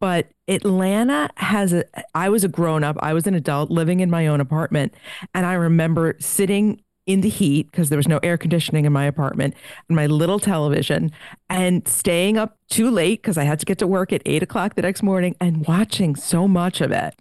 [0.00, 1.84] But Atlanta has a.
[2.14, 2.96] I was a grown up.
[3.00, 4.94] I was an adult living in my own apartment,
[5.34, 9.04] and I remember sitting in the heat because there was no air conditioning in my
[9.04, 9.54] apartment
[9.88, 11.10] and my little television
[11.50, 14.74] and staying up too late because I had to get to work at eight o'clock
[14.74, 17.14] the next morning and watching so much of it.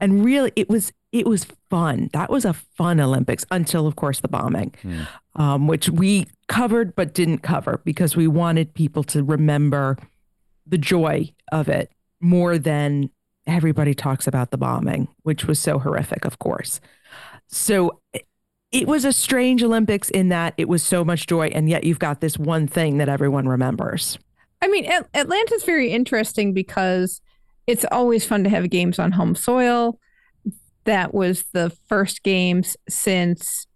[0.00, 2.08] And really, it was it was fun.
[2.12, 4.74] That was a fun Olympics until, of course, the bombing,
[5.34, 9.96] um, which we covered but didn't cover because we wanted people to remember
[10.66, 11.90] the joy of it
[12.20, 13.10] more than
[13.46, 16.80] everybody talks about the bombing, which was so horrific, of course.
[17.48, 18.00] So
[18.70, 21.98] it was a strange Olympics in that it was so much joy, and yet you've
[21.98, 24.16] got this one thing that everyone remembers.
[24.62, 27.20] I mean, At- Atlanta's very interesting because
[27.66, 29.98] it's always fun to have games on home soil.
[30.84, 33.66] That was the first games since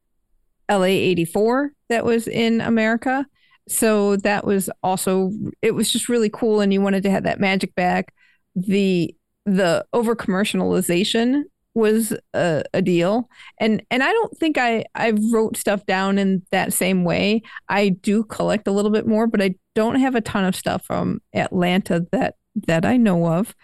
[0.70, 3.26] LA 84 that was in America.
[3.68, 5.30] So that was also
[5.62, 8.14] it was just really cool and you wanted to have that magic back.
[8.54, 9.14] The
[9.46, 11.44] the over commercialization
[11.74, 13.28] was a, a deal
[13.58, 17.88] and and i don't think i i wrote stuff down in that same way i
[17.88, 21.20] do collect a little bit more but i don't have a ton of stuff from
[21.34, 22.36] atlanta that
[22.68, 23.56] that i know of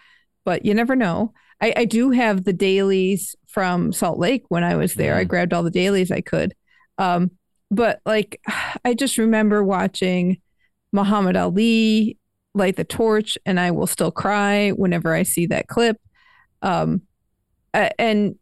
[0.44, 4.76] but you never know i i do have the dailies from salt lake when i
[4.76, 5.16] was there.
[5.16, 6.54] I grabbed all the dailies i could.
[6.98, 7.30] Um
[7.70, 8.40] but like
[8.84, 10.40] i just remember watching
[10.92, 12.18] muhammad ali
[12.54, 15.96] light the torch and i will still cry whenever i see that clip.
[16.62, 17.02] Um
[17.72, 18.34] and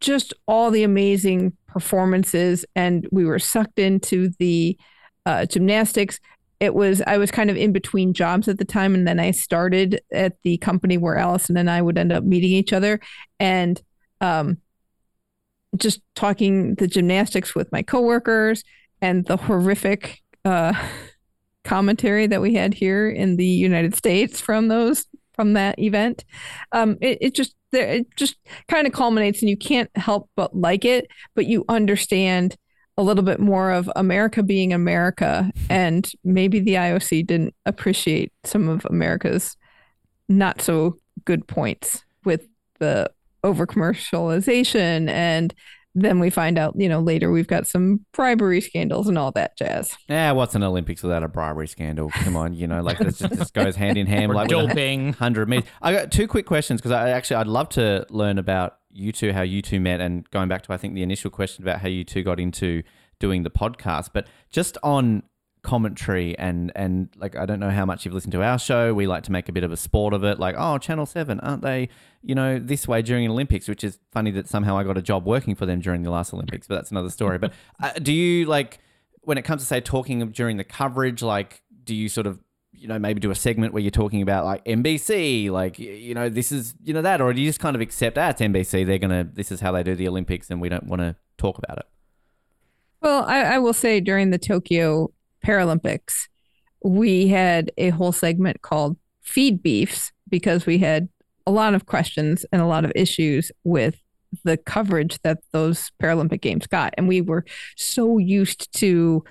[0.00, 4.78] just all the amazing performances and we were sucked into the
[5.26, 6.20] uh, gymnastics
[6.60, 9.30] it was i was kind of in between jobs at the time and then i
[9.30, 13.00] started at the company where alison and i would end up meeting each other
[13.38, 13.82] and
[14.20, 14.56] um,
[15.76, 18.64] just talking the gymnastics with my coworkers
[19.02, 20.72] and the horrific uh,
[21.64, 26.24] commentary that we had here in the united states from those from that event.
[26.72, 28.36] Um, it, it just it just
[28.68, 32.56] kind of culminates and you can't help but like it but you understand
[32.98, 38.68] a little bit more of america being america and maybe the ioc didn't appreciate some
[38.68, 39.56] of america's
[40.28, 42.46] not so good points with
[42.78, 43.10] the
[43.44, 45.54] over commercialization and
[45.98, 49.56] then we find out you know later we've got some bribery scandals and all that
[49.56, 52.10] jazz Yeah, what's an Olympics without a bribery scandal?
[52.10, 54.32] Come on, you know, like this just, just goes hand in hand.
[54.34, 55.14] like doping.
[55.14, 55.68] hundred meters.
[55.80, 59.32] I got two quick questions because I actually I'd love to learn about you two,
[59.32, 61.88] how you two met, and going back to I think the initial question about how
[61.88, 62.82] you two got into
[63.18, 64.10] doing the podcast.
[64.12, 65.22] But just on
[65.62, 68.94] commentary and and like I don't know how much you've listened to our show.
[68.94, 70.38] We like to make a bit of a sport of it.
[70.38, 71.88] Like, oh, Channel Seven, aren't they?
[72.22, 75.26] You know, this way during Olympics, which is funny that somehow I got a job
[75.26, 76.66] working for them during the last Olympics.
[76.66, 77.38] But that's another story.
[77.38, 78.78] But uh, do you like
[79.22, 81.22] when it comes to say talking during the coverage?
[81.22, 82.38] Like, do you sort of
[82.76, 86.28] you know maybe do a segment where you're talking about like NBC, like you know
[86.28, 88.86] this is you know that, or do you just kind of accept ah, it's NBC?
[88.86, 91.58] They're gonna this is how they do the Olympics, and we don't want to talk
[91.58, 91.86] about it.
[93.02, 95.12] Well, I, I will say during the Tokyo
[95.44, 96.28] Paralympics,
[96.82, 101.08] we had a whole segment called Feed Beefs because we had
[101.46, 104.00] a lot of questions and a lot of issues with
[104.44, 106.94] the coverage that those Paralympic Games got.
[106.96, 107.44] And we were
[107.76, 109.24] so used to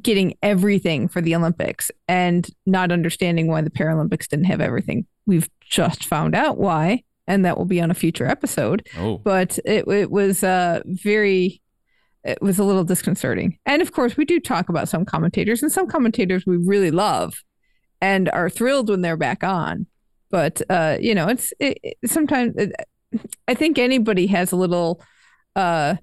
[0.00, 5.06] getting everything for the Olympics and not understanding why the Paralympics didn't have everything.
[5.26, 8.86] We've just found out why, and that will be on a future episode.
[8.98, 9.18] Oh.
[9.18, 11.60] But it, it was uh, very
[12.24, 13.58] it was a little disconcerting.
[13.66, 17.42] And of course, we do talk about some commentators, and some commentators we really love
[18.00, 19.86] and are thrilled when they're back on.
[20.30, 22.72] But uh, you know, it's it, it- sometimes it,
[23.46, 25.02] I think anybody has a little
[25.54, 25.96] uh,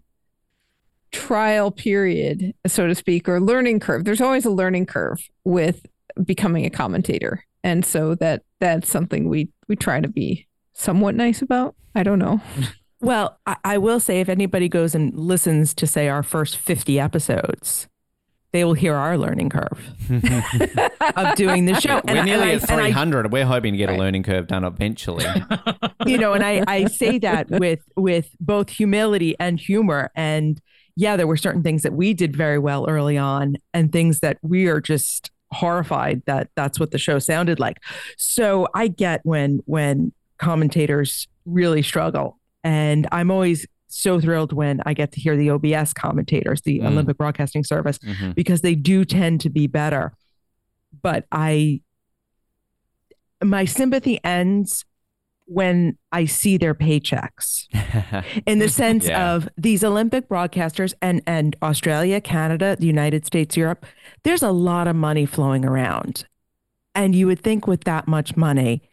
[1.11, 4.05] trial period, so to speak, or learning curve.
[4.05, 5.85] There's always a learning curve with
[6.25, 11.41] becoming a commentator, and so that that's something we we try to be somewhat nice
[11.41, 11.75] about.
[11.95, 12.41] I don't know.
[13.01, 16.99] Well, I, I will say if anybody goes and listens to, say, our first 50
[16.99, 17.87] episodes,
[18.51, 19.93] they will hear our learning curve
[21.15, 22.01] of doing the show.
[22.05, 23.31] We're I- nearly I- at and I- 300.
[23.31, 25.25] We're hoping to get a learning curve done eventually.
[26.05, 30.11] you know, and I, I say that with with both humility and humor.
[30.13, 30.61] And
[30.95, 34.37] yeah, there were certain things that we did very well early on, and things that
[34.41, 37.77] we are just horrified that that's what the show sounded like.
[38.17, 44.93] So I get when when commentators really struggle, and I'm always so thrilled when I
[44.93, 46.85] get to hear the OBS commentators, the Mm.
[46.89, 48.35] Olympic Broadcasting Service, Mhm.
[48.35, 50.13] because they do tend to be better.
[51.01, 51.81] But I,
[53.43, 54.85] my sympathy ends
[55.51, 57.65] when I see their paychecks
[58.45, 59.33] in the sense Yeah.
[59.33, 63.85] of these Olympic broadcasters and and Australia, Canada, the United States, Europe.
[64.23, 66.25] There's a lot of money flowing around,
[66.93, 68.83] and you would think with that much money,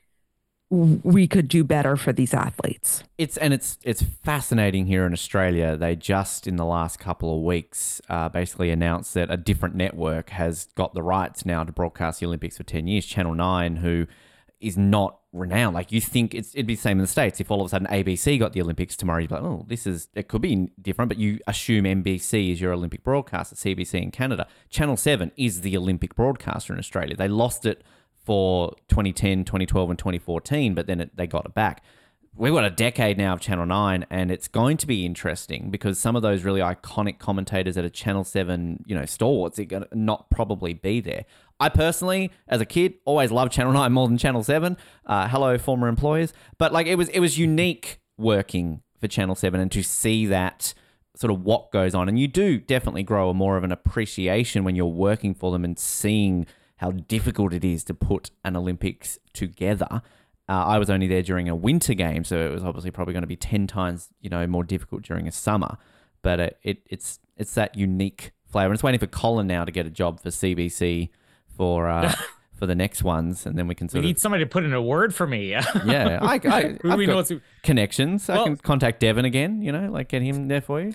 [0.69, 3.05] we could do better for these athletes.
[3.19, 5.77] It's and it's it's fascinating here in Australia.
[5.77, 10.31] They just in the last couple of weeks uh, basically announced that a different network
[10.31, 13.07] has got the rights now to broadcast the Olympics for ten years.
[13.07, 14.07] Channel Nine, who
[14.59, 15.75] is not renowned.
[15.75, 17.41] Like you think it's it'd be the same in the states.
[17.41, 19.87] If all of a sudden ABC got the Olympics tomorrow, you'd be like, oh, this
[19.87, 21.09] is it could be different.
[21.09, 24.47] But you assume NBC is your Olympic broadcaster, CBC in Canada.
[24.71, 27.17] Channel Seven is the Olympic broadcaster in Australia.
[27.17, 27.83] They lost it
[28.25, 31.85] for 2010, 2012, and 2014, but then it, they got it back.
[32.39, 35.99] We've got a decade now of Channel 9, and it's going to be interesting because
[35.99, 39.85] some of those really iconic commentators at a Channel 7, you know, stalwarts are going
[39.85, 41.25] to not probably be there.
[41.59, 44.77] I personally, as a kid, always loved Channel 9 more than Channel 7.
[45.07, 46.33] Uh, hello, former employers.
[46.59, 50.75] But like it was it was unique working for Channel 7 and to see that
[51.15, 52.09] sort of what goes on.
[52.09, 55.65] And you do definitely grow a more of an appreciation when you're working for them
[55.65, 56.47] and seeing
[56.77, 60.03] how difficult it is to put an Olympics together.
[60.49, 63.23] Uh, I was only there during a winter game, so it was obviously probably going
[63.23, 65.79] to be ten times, you know, more difficult during a summer.
[66.23, 68.67] But it, it it's it's that unique flavor.
[68.67, 71.09] And it's waiting for Colin now to get a job for CBC
[71.57, 72.15] for uh,
[72.57, 74.65] for the next ones, and then we can We sort need of somebody to put
[74.65, 75.51] in a word for me.
[75.51, 76.19] yeah.
[76.23, 77.33] I, I we got know what's-
[77.63, 78.29] connections.
[78.29, 79.63] I can contact Devin again.
[79.63, 80.95] You know, like get him there for you.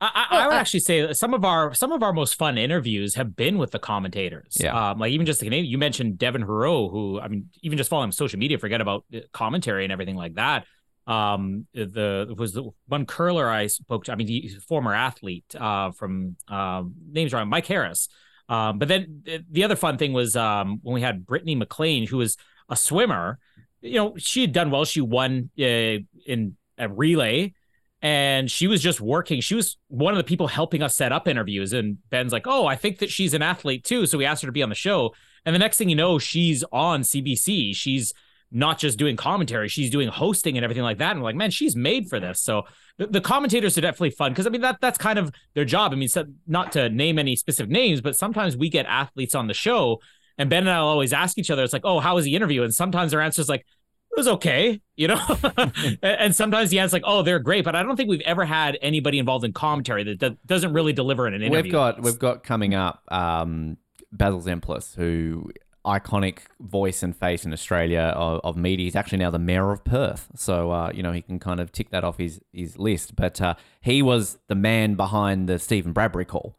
[0.00, 3.14] I, I I would actually say some of our some of our most fun interviews
[3.14, 4.58] have been with the commentators.
[4.60, 4.90] Yeah.
[4.90, 5.70] Um, like even just the Canadian.
[5.70, 9.20] You mentioned Devin Heroux, who I mean, even just following social media, forget about uh,
[9.32, 10.66] commentary and everything like that.
[11.06, 14.12] Um, the was the one curler I spoke to.
[14.12, 15.54] I mean, he's a former athlete.
[15.58, 18.08] Uh, from um, names wrong, Mike Harris.
[18.48, 22.06] Um, but then the- the other fun thing was um when we had Brittany MacLean,
[22.06, 22.36] who was
[22.68, 23.38] a swimmer.
[23.80, 24.84] You know, she had done well.
[24.84, 25.62] She won uh,
[26.26, 27.54] in a relay
[28.02, 29.40] and she was just working.
[29.40, 31.72] She was one of the people helping us set up interviews.
[31.72, 34.46] And Ben's like, "Oh, I think that she's an athlete too." So we asked her
[34.48, 35.14] to be on the show.
[35.44, 37.74] And the next thing you know, she's on CBC.
[37.74, 38.12] She's
[38.52, 41.12] not just doing commentary; she's doing hosting and everything like that.
[41.12, 42.42] And we're like, man, she's made for this.
[42.42, 42.62] So
[42.98, 45.92] the, the commentators are definitely fun because I mean that that's kind of their job.
[45.92, 49.48] I mean, so, not to name any specific names, but sometimes we get athletes on
[49.48, 50.00] the show,
[50.38, 52.34] and Ben and I will always ask each other, "It's like, oh, how was the
[52.34, 55.20] interview?" And sometimes their answer is like it was okay, you know.
[56.02, 58.78] and sometimes the answer's like, "Oh, they're great," but I don't think we've ever had
[58.80, 61.62] anybody involved in commentary that, that doesn't really deliver in an interview.
[61.64, 63.76] We've got we've got coming up um,
[64.10, 65.50] Basil Zempilas, who
[65.86, 68.84] iconic voice and face in Australia of, of media.
[68.84, 71.72] He's actually now the mayor of Perth, so uh, you know he can kind of
[71.72, 73.16] tick that off his his list.
[73.16, 76.56] But uh, he was the man behind the Steven Bradbury call.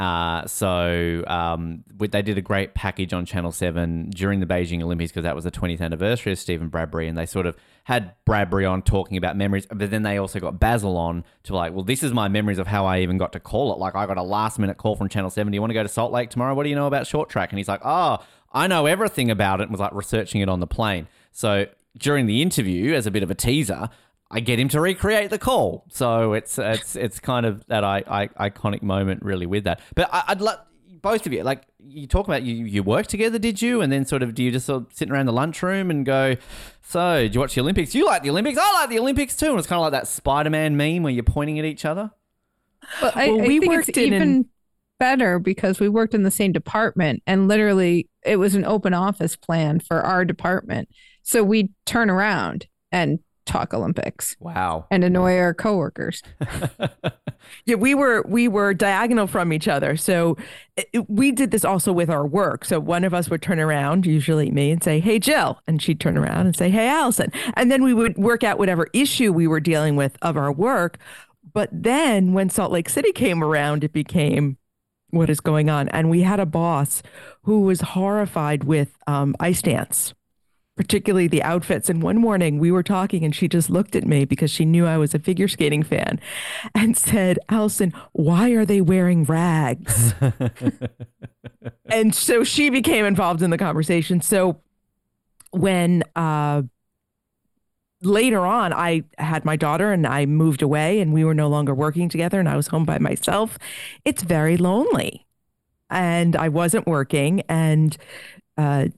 [0.00, 5.10] Uh, so um, they did a great package on Channel 7 during the Beijing Olympics
[5.10, 7.06] because that was the 20th anniversary of Steven Bradbury.
[7.06, 7.54] And they sort of
[7.84, 11.74] had Bradbury on talking about memories, but then they also got Basil on to like,
[11.74, 13.78] well, this is my memories of how I even got to call it.
[13.78, 15.50] Like, I got a last minute call from Channel 7.
[15.50, 16.54] Do you want to go to Salt Lake tomorrow?
[16.54, 17.50] What do you know about short track?
[17.50, 20.60] And he's like, oh, I know everything about it and was like researching it on
[20.60, 21.06] the plane.
[21.32, 23.88] So during the interview, as a bit of a teaser,
[24.30, 25.84] I get him to recreate the call.
[25.90, 29.80] So it's it's it's kind of that I, I iconic moment really with that.
[29.94, 30.58] But I, I'd love
[31.02, 33.80] both of you like you talk about you you work together, did you?
[33.80, 36.36] And then sort of do you just sort of sit around the lunchroom and go,
[36.82, 37.94] so do you watch the Olympics?
[37.94, 38.58] You like the Olympics?
[38.60, 39.50] I like the Olympics too.
[39.50, 42.10] And it's kind of like that Spider Man meme where you're pointing at each other.
[43.00, 44.48] But I, Well, I we think worked it's in even an-
[44.98, 49.36] better because we worked in the same department and literally it was an open office
[49.36, 50.88] plan for our department.
[51.22, 54.86] So we'd turn around and talk Olympics Wow.
[54.90, 56.22] and annoy our coworkers.
[57.64, 59.96] Yeah, we were we were diagonal from each other.
[59.96, 60.36] So
[60.76, 62.66] it- we did this also with our work.
[62.66, 66.00] So one of us would turn around, usually me, and say, "Hey, Jill," and she'd
[66.00, 69.46] turn around and say, "Hey, Alison," and then we would work out whatever issue we
[69.46, 70.98] were dealing with of our work.
[71.52, 74.58] But then when Salt Lake City came around, it became
[75.10, 77.02] what is going on, and we had a boss
[77.42, 80.14] who was horrified with um, ice dance
[80.80, 81.90] particularly the outfits.
[81.90, 84.86] And one morning we were talking and she just looked at me because she knew
[84.86, 86.18] I was a figure skating fan
[86.74, 90.14] and said, Alison, why are they wearing rags?
[91.90, 94.22] and so she became involved in the conversation.
[94.22, 94.62] So
[95.50, 96.62] when uh,
[98.02, 101.74] later on I had my daughter and I moved away and we were no longer
[101.74, 103.58] working together and I was home by myself,
[104.04, 105.26] it's very lonely.
[105.88, 107.96] And I wasn't working and
[108.56, 108.88] uh,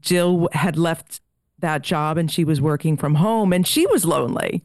[0.00, 1.20] Jill had left
[1.58, 4.62] that job and she was working from home and she was lonely.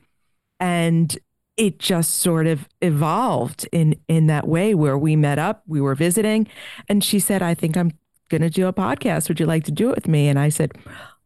[0.59, 1.17] And
[1.57, 5.95] it just sort of evolved in in that way where we met up, we were
[5.95, 6.47] visiting,
[6.87, 7.91] and she said, "I think I'm
[8.29, 9.27] going to do a podcast.
[9.27, 10.71] Would you like to do it with me?" And I said,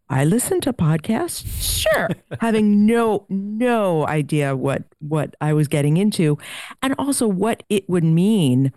[0.09, 6.37] "I listen to podcasts, sure." Having no no idea what what I was getting into,
[6.81, 8.71] and also what it would mean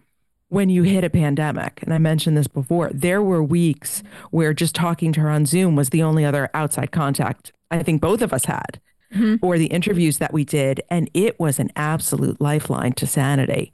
[0.49, 4.75] when you hit a pandemic, and I mentioned this before, there were weeks where just
[4.75, 8.33] talking to her on Zoom was the only other outside contact I think both of
[8.33, 8.81] us had,
[9.15, 9.45] mm-hmm.
[9.45, 10.81] or the interviews that we did.
[10.91, 13.73] And it was an absolute lifeline to sanity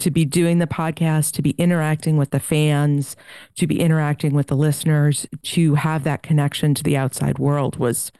[0.00, 3.16] to be doing the podcast, to be interacting with the fans,
[3.56, 8.10] to be interacting with the listeners, to have that connection to the outside world was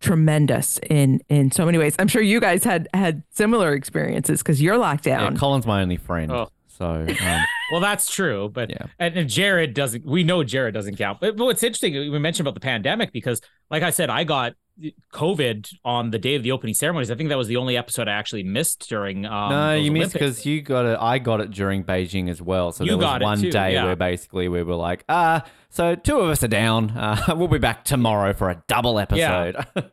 [0.00, 1.96] tremendous in in so many ways.
[1.98, 5.36] I'm sure you guys had had similar experiences because you're locked Yeah, down.
[5.36, 6.30] Colin's my only friend.
[6.30, 6.50] Oh.
[6.68, 7.40] So um,
[7.72, 8.86] Well, that's true, but Yeah.
[8.98, 10.04] and, and Jared doesn't.
[10.04, 11.20] We know Jared doesn't count.
[11.20, 13.40] But, but what's interesting, we mentioned about the pandemic because,
[13.70, 14.52] like I said, I got
[15.12, 17.10] COVID on the day of the opening ceremonies.
[17.10, 19.24] I think that was the only episode I actually missed during.
[19.24, 20.98] Um, no, you missed because you got it.
[21.00, 22.72] I got it during Beijing as well.
[22.72, 23.84] So You there was one too, day yeah.
[23.84, 26.90] where basically we were like, ah, so two of us are down.
[26.90, 29.56] Uh, we'll be back tomorrow for a double episode.
[29.76, 29.92] and,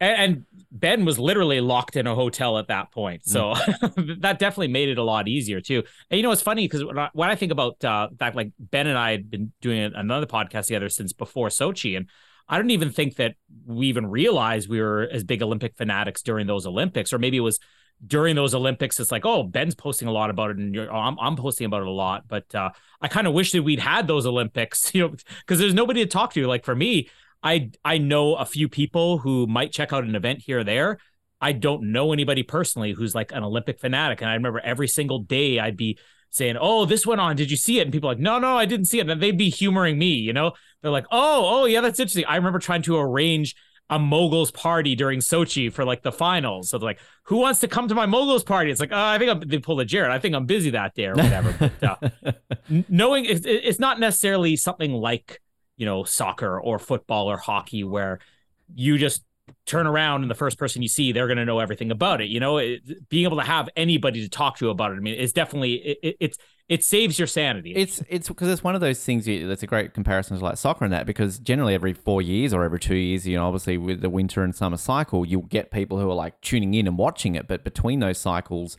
[0.00, 3.24] and Ben was literally locked in a hotel at that point.
[3.24, 4.20] So Mm.
[4.20, 5.82] that definitely made it a lot easier too.
[6.10, 8.52] And you know, it's funny because when I, when I think about uh, that, like
[8.58, 12.06] Ben and I had been doing another podcast together since before Sochi, and
[12.48, 13.34] I don't even think that
[13.66, 17.40] we even realized we were as big Olympic fanatics during those Olympics, or maybe it
[17.40, 17.58] was
[18.06, 18.98] during those Olympics.
[19.00, 21.88] It's like, oh, Ben's posting a lot about it, and I'm I'm posting about it
[21.88, 22.26] a lot.
[22.28, 22.70] But uh,
[23.00, 26.10] I kind of wish that we'd had those Olympics, you know, because there's nobody to
[26.10, 26.46] talk to.
[26.46, 27.10] Like for me,
[27.42, 30.98] I I know a few people who might check out an event here or there.
[31.40, 34.20] I don't know anybody personally who's like an Olympic fanatic.
[34.20, 35.98] And I remember every single day I'd be
[36.30, 37.36] saying, Oh, this went on.
[37.36, 37.82] Did you see it?
[37.82, 39.08] And people are like, No, no, I didn't see it.
[39.08, 40.52] And they'd be humoring me, you know?
[40.82, 42.24] They're like, Oh, oh, yeah, that's interesting.
[42.26, 43.54] I remember trying to arrange
[43.90, 46.68] a moguls party during Sochi for like the finals.
[46.68, 48.70] So they're like, who wants to come to my moguls party?
[48.70, 50.10] It's like, oh, I think I'm, they pulled a Jared.
[50.10, 51.70] I think I'm busy that day or whatever.
[51.80, 52.32] but uh,
[52.88, 55.40] knowing it's, it's not necessarily something like
[55.76, 58.18] you know soccer or football or hockey where
[58.74, 59.22] you just
[59.66, 62.28] turn around and the first person you see they're going to know everything about it
[62.28, 65.14] you know it, being able to have anybody to talk to about it i mean
[65.18, 66.38] it's definitely it, it, it's
[66.68, 69.94] it saves your sanity It's it's because it's one of those things that's a great
[69.94, 73.26] comparison to like soccer and that because generally every four years or every two years,
[73.26, 76.38] you know, obviously with the winter and summer cycle, you'll get people who are like
[76.42, 77.48] tuning in and watching it.
[77.48, 78.76] But between those cycles,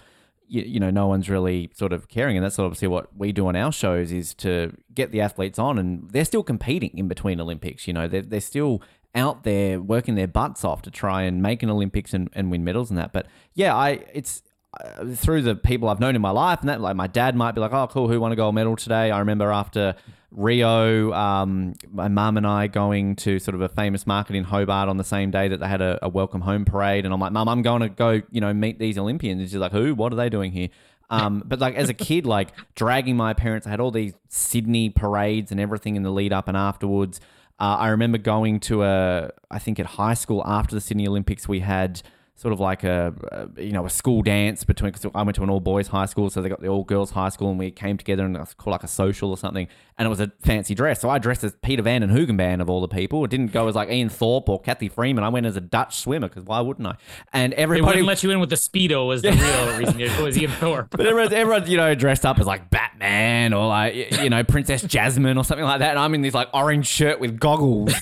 [0.48, 2.38] you, you know, no one's really sort of caring.
[2.38, 5.80] And that's obviously what we do on our shows is to get the athletes on
[5.80, 7.88] and they're still competing in between Olympics.
[7.88, 8.84] You know, they're, they're still
[9.16, 12.64] out there working their butts off to try and make an Olympics and, and win
[12.64, 13.12] medals and that.
[13.12, 14.44] But yeah, I it's
[14.80, 17.54] uh, through the people I've known in my life, and that like my dad might
[17.54, 19.96] be like, "Oh, cool, who won a gold medal today?" I remember after
[20.32, 24.88] Rio, um, my mum and I going to sort of a famous market in Hobart
[24.88, 27.32] on the same day that they had a, a welcome home parade, and I'm like,
[27.32, 29.96] "Mum, I'm going to go, you know, meet these Olympians." And she's like, "Who?
[29.96, 30.70] What are they doing here?"
[31.10, 34.92] Um, but like as a kid, like dragging my parents, I had all these Sydney
[34.92, 37.20] parades and everything in the lead up and afterwards.
[37.60, 41.48] Uh, I remember going to a, I think at high school after the Sydney Olympics,
[41.48, 42.02] we had
[42.40, 43.14] sort of like a,
[43.58, 46.06] a you know a school dance between because I went to an all boys high
[46.06, 48.40] school, so they got the all girls high school, and we came together and it
[48.40, 49.68] was called like a social or something,
[49.98, 51.02] and it was a fancy dress.
[51.02, 53.26] So I dressed as Pieter van den Hoogenband of all the people.
[53.26, 55.24] It didn't go as like Ian Thorpe or Cathy Freeman.
[55.24, 56.96] I went as a Dutch swimmer because why wouldn't I?
[57.34, 60.22] And they everybody wouldn't let you in with the speedo was the real reason it
[60.22, 64.22] was Ian Thorpe but everyone, everyone, you know, dressed up as like Batman or like,
[64.22, 65.92] you know, Princess Jasmine or something like that.
[65.92, 67.94] And I'm in this like orange shirt with goggles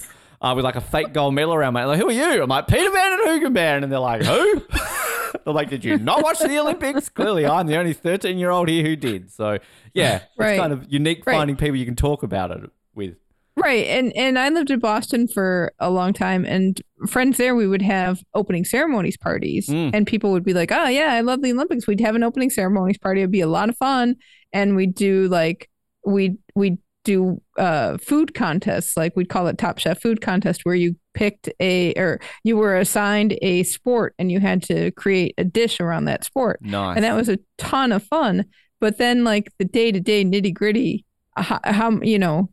[0.42, 2.44] uh, with like a fake gold medal around my Like, who are you?
[2.44, 3.84] I'm like, Pieter van den Hoogenband.
[3.84, 4.62] And they're like, who?
[5.46, 7.10] they're like, did you not watch the Olympics?
[7.18, 9.32] Clearly, I'm the only 13 year old here who did.
[9.32, 9.58] So,
[9.94, 10.52] yeah, Right.
[10.52, 11.36] it's kind of unique Right.
[11.36, 13.16] finding people you can talk about it with.
[13.60, 13.88] Right.
[13.88, 17.82] And and I lived in Boston for a long time and friends there we would
[17.82, 19.90] have opening ceremonies parties Mm.
[19.96, 21.88] and people would be like, "Oh yeah, I love the Olympics.
[21.88, 23.22] We'd have an opening ceremonies party.
[23.22, 24.18] It'd be a lot of fun."
[24.54, 25.72] And we'd do like
[26.06, 26.78] we we
[27.08, 31.50] do uh food contests, like we'd call it Top Chef food contest where you picked
[31.60, 36.06] a or you were assigned a sport and you had to create a dish around
[36.06, 36.60] that sport.
[36.62, 36.96] Nice.
[36.96, 38.46] And that was a ton of fun.
[38.80, 41.04] But then like the day-to-day nitty-gritty
[41.36, 42.50] how, how you know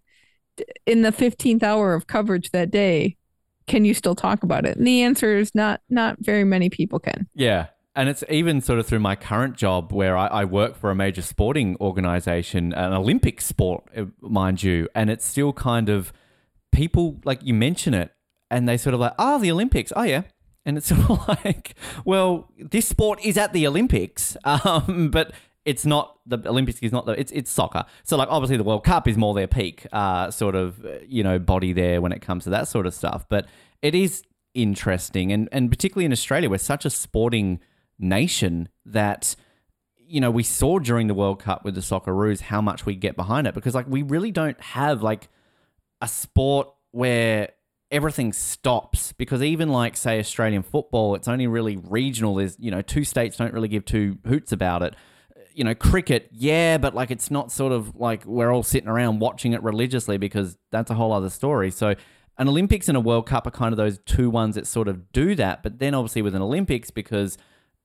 [0.87, 3.17] in the 15th hour of coverage that day
[3.67, 6.99] can you still talk about it and the answer is not not very many people
[6.99, 7.67] can Yeah.
[7.97, 10.95] And it's even sort of through my current job where I, I work for a
[10.97, 14.89] major sporting organization, an Olympic sport, uh, mind you.
[14.95, 16.13] And it's still kind of
[16.73, 18.13] people, like you mention it,
[18.51, 19.93] and they sort of like, oh, the Olympics.
[19.95, 20.23] Oh, yeah.
[20.67, 25.33] And it's sort of like, well, this sport is at the Olympics, um, but
[25.65, 27.85] it's not the Olympics is not the it's it's soccer.
[28.03, 31.23] So like obviously the World Cup is more their peak uh, sort of uh, you
[31.23, 33.25] know body there when it comes to that sort of stuff.
[33.29, 33.47] But
[33.81, 34.23] it is
[34.53, 37.61] interesting and and particularly in Australia, we're such a sporting
[37.99, 39.37] nation that
[40.07, 43.17] you know we saw during the World Cup with the Socceroos how much we get
[43.17, 45.29] behind it because like we really don't have like
[46.01, 47.51] a sport where
[47.91, 52.35] everything stops because even like say Australian football, it's only really regional.
[52.35, 54.95] There's you know two states don't really give two hoots about it.
[55.55, 59.21] you know, cricket, yeah, but like it's not sort of like we're all sitting around
[59.21, 61.71] watching it religiously because that's a whole other story.
[61.71, 61.95] So
[62.37, 65.13] an Olympics and a World Cup are kind of those two ones that sort of
[65.13, 65.63] do that.
[65.63, 67.39] But then obviously with an Olympics, because,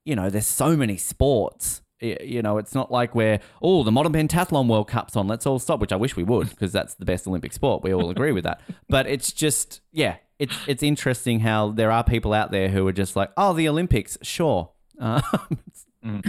[0.06, 4.14] you know, there's so many sports, you know, it's not like we're, oh, the modern
[4.14, 7.06] pentathlon World Cup's on, let's all stop, which I wish we would because that's the
[7.06, 7.84] best Olympic sport.
[7.84, 8.62] We all agree with that.
[8.89, 12.93] But it's just, yeah, it's, it's interesting how there are people out there who are
[12.93, 14.72] just like, oh, the Olympics, sure.
[15.02, 15.22] Uh,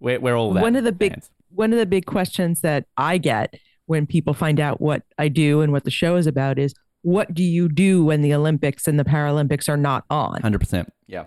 [0.00, 0.62] we're, we're all that.
[0.62, 1.30] one of the big fans.
[1.48, 3.54] one of the big questions that I get
[3.86, 7.32] when people find out what I do and what the show is about is what
[7.32, 10.42] do you do when the Olympics and the Paralympics are not on?
[10.42, 10.88] 100%.
[11.06, 11.26] Yeah.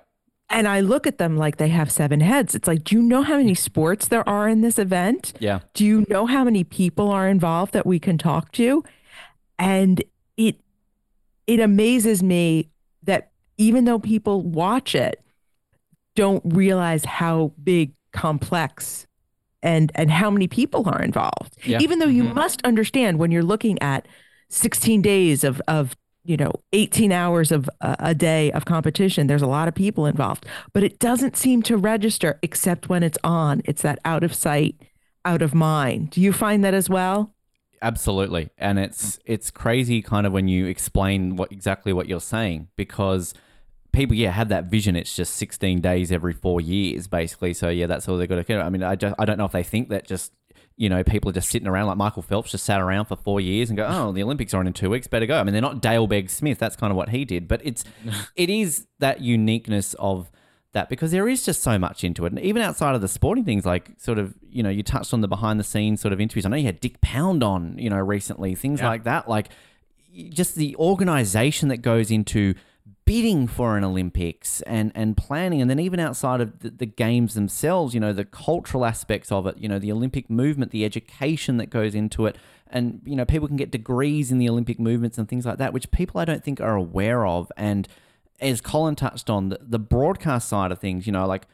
[0.53, 2.53] And I look at them like they have seven heads.
[2.53, 5.33] It's like, do you know how many sports there are in this event?
[5.39, 5.61] Yeah.
[5.73, 8.83] Do you know how many people are involved that we can talk to?
[9.57, 10.03] And
[10.37, 10.61] it
[11.47, 12.69] it amazes me
[13.01, 15.23] that even though people watch it,
[16.15, 19.07] don't realize how big, complex,
[19.63, 21.57] and and how many people are involved.
[21.65, 21.79] Yeah.
[21.81, 22.35] Even though you mm-hmm.
[22.35, 24.07] must understand when you're looking at
[24.49, 29.41] 16 days of of you know 18 hours of a, a day of competition there's
[29.41, 33.61] a lot of people involved but it doesn't seem to register except when it's on
[33.65, 34.75] it's that out of sight
[35.25, 37.33] out of mind do you find that as well
[37.83, 38.49] Absolutely.
[38.57, 43.33] And it's it's crazy kind of when you explain what exactly what you're saying because
[43.91, 47.53] people yeah have that vision it's just 16 days every 4 years basically.
[47.53, 48.61] So yeah, that's all they've got to.
[48.61, 50.31] I mean, I just I don't know if they think that just
[50.75, 53.39] you know, people are just sitting around like Michael Phelps just sat around for four
[53.39, 55.39] years and go, oh, the Olympics are on in two weeks, better go.
[55.39, 56.57] I mean, they're not Dale Begg Smith.
[56.57, 57.83] That's kind of what he did, but it's
[58.35, 60.31] it is that uniqueness of
[60.73, 62.31] that because there is just so much into it.
[62.33, 65.21] And even outside of the sporting things, like sort of, you know, you touched on
[65.21, 66.47] the behind the scenes sort of interviews.
[66.47, 68.87] I know you had Dick Pound on, you know, recently, things Yeah.
[68.87, 69.29] like that.
[69.29, 69.49] Like
[70.29, 72.55] just the organization that goes into
[73.05, 75.61] bidding for an Olympics and, and planning.
[75.61, 79.45] And then even outside of the, the games themselves, you know, the cultural aspects of
[79.47, 82.37] it, you know, the Olympic movement, the education that goes into it.
[82.67, 85.73] And, you know, people can get degrees in the Olympic movements and things like that,
[85.73, 87.51] which people I don't think are aware of.
[87.55, 87.87] And
[88.39, 91.45] as Colin touched on, the, the broadcast side of things, you know, like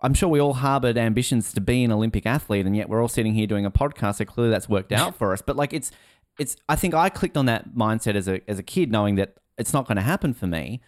[0.00, 3.08] I'm sure we all harbored ambitions to be an Olympic athlete, and yet we're all
[3.08, 4.16] sitting here doing a podcast.
[4.16, 5.42] So clearly, that's worked out for us.
[5.42, 5.90] But like, it's
[6.38, 6.56] it's.
[6.68, 9.72] I think I clicked on that mindset as a as a kid, knowing that it's
[9.72, 10.80] not going to happen for me.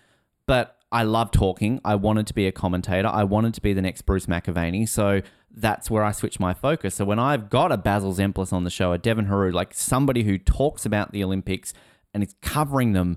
[0.50, 1.80] But I love talking.
[1.84, 3.06] I wanted to be a commentator.
[3.06, 4.88] I wanted to be the next Bruce McAvaney.
[4.88, 6.96] So that's where I switched my focus.
[6.96, 10.24] So when I've got a Basil Zempilas on the show, a Devin Heroux, like somebody
[10.24, 11.72] who talks about the Olympics
[12.12, 13.16] and is covering them,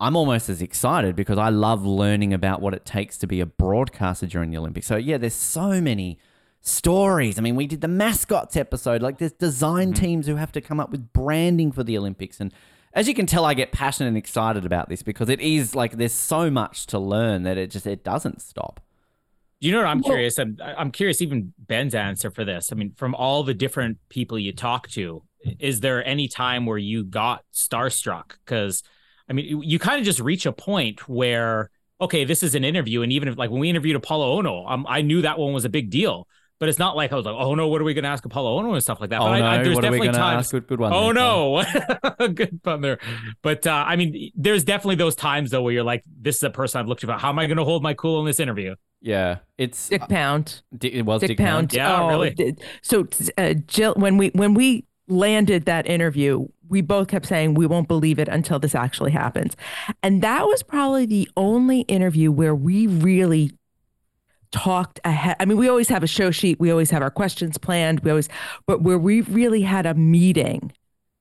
[0.00, 3.46] I'm almost as excited because I love learning about what it takes to be a
[3.46, 4.86] broadcaster during the Olympics.
[4.86, 6.18] So yeah, there's so many
[6.62, 7.38] stories.
[7.38, 9.02] I mean, we did the mascots episode.
[9.02, 10.02] Like there's design mm-hmm.
[10.02, 12.54] teams who have to come up with branding for the Olympics and
[12.92, 15.92] as you can tell, I get passionate and excited about this because it is like
[15.92, 18.80] there's so much to learn that it just it doesn't stop.
[19.60, 20.38] You know what I'm Well- curious?
[20.38, 22.72] I'm, I'm curious even Ben's answer for this.
[22.72, 25.22] I mean, from all the different people you talk to,
[25.58, 28.32] is there any time where you got starstruck?
[28.44, 28.82] Because
[29.28, 31.70] I mean, you, you kind of just reach a point where,
[32.00, 33.02] okay, this is an interview.
[33.02, 35.64] And even if like when we interviewed Apolo Ohno, um, I knew that one was
[35.64, 36.26] a big deal.
[36.60, 38.22] But it's not like I was like, oh no, what are we going to ask
[38.22, 39.20] Apolo Ohno and stuff like that.
[39.20, 40.40] Oh but no, I, I, there's what are we going to times.
[40.44, 40.50] ask?
[40.52, 40.92] Good, good one.
[40.92, 42.98] Oh there, no, good fun there.
[43.42, 46.50] But uh, I mean, there's definitely those times though where you're like, this is a
[46.50, 47.20] person I've looked about.
[47.20, 48.74] How am I going to hold my cool in this interview?
[49.00, 51.72] Yeah, it's dick pound Di- it was Dick, Dick, Pound.
[51.72, 52.30] Yeah, Oh, really?
[52.34, 53.08] d- So
[53.38, 57.88] uh, Jill, when we when we landed that interview, we both kept saying we won't
[57.88, 59.56] believe it until this actually happens,
[60.02, 63.52] and that was probably the only interview where we really
[64.52, 65.36] talked ahead.
[65.40, 68.10] I mean, we always have a show sheet, we always have our questions planned, we
[68.10, 68.28] always,
[68.66, 70.72] but where we really had a meeting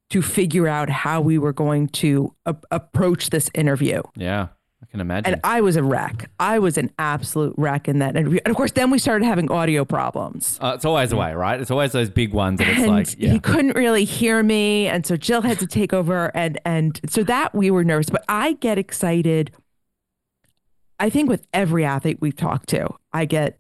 [0.09, 4.01] to figure out how we were going to a- approach this interview.
[4.15, 4.47] Yeah,
[4.81, 5.33] I can imagine.
[5.33, 6.31] And I was a wreck.
[6.39, 8.39] I was an absolute wreck in that interview.
[8.43, 10.57] And of course, then we started having audio problems.
[10.61, 11.61] uh, it's always the way, right?
[11.61, 14.87] It's always those big ones that it's and like, yeah, he couldn't really hear me.
[14.87, 16.35] And so Jill had to take over.
[16.35, 18.09] And, and so that we were nervous.
[18.09, 19.51] But I get excited.
[20.99, 23.57] I think with every athlete we've talked to, I get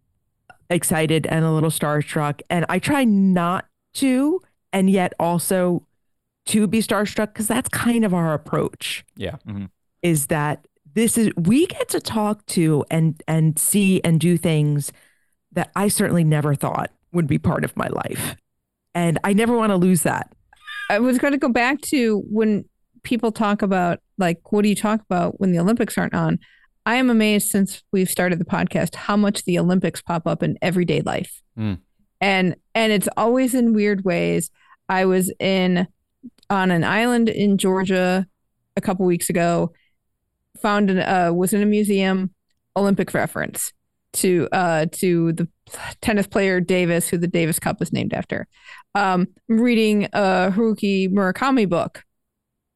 [0.69, 2.41] excited and a little starstruck.
[2.49, 3.65] And I try not
[3.95, 5.85] to, and yet also
[6.47, 9.35] to be starstruck because that's kind of our approach yeah.
[9.47, 9.65] Mm-hmm.
[10.01, 14.91] is that this is we get to talk to and and see and do things
[15.51, 18.35] that I certainly never thought would be part of my life.
[18.93, 20.33] And I never want to lose that.
[20.89, 22.65] I was going to go back to when
[23.03, 26.39] people talk about like, what do you talk about when the Olympics aren't on?
[26.89, 30.57] I am amazed since we've started the podcast how much the Olympics pop up in
[30.63, 31.77] everyday life, Mm.
[32.19, 34.49] and and it's always in weird ways.
[34.89, 35.87] I was in
[36.49, 38.25] on an island in Georgia
[38.75, 39.71] a couple weeks ago.
[40.63, 42.33] Found an uh, was in a museum,
[42.75, 43.71] Olympic reference.
[44.13, 45.47] to uh to the
[46.01, 48.47] tennis player Davis, who the Davis Cup is named after.
[48.95, 52.03] Um, I'm reading a Haruki Murakami book.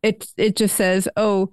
[0.03, 1.49] It it just says, oh,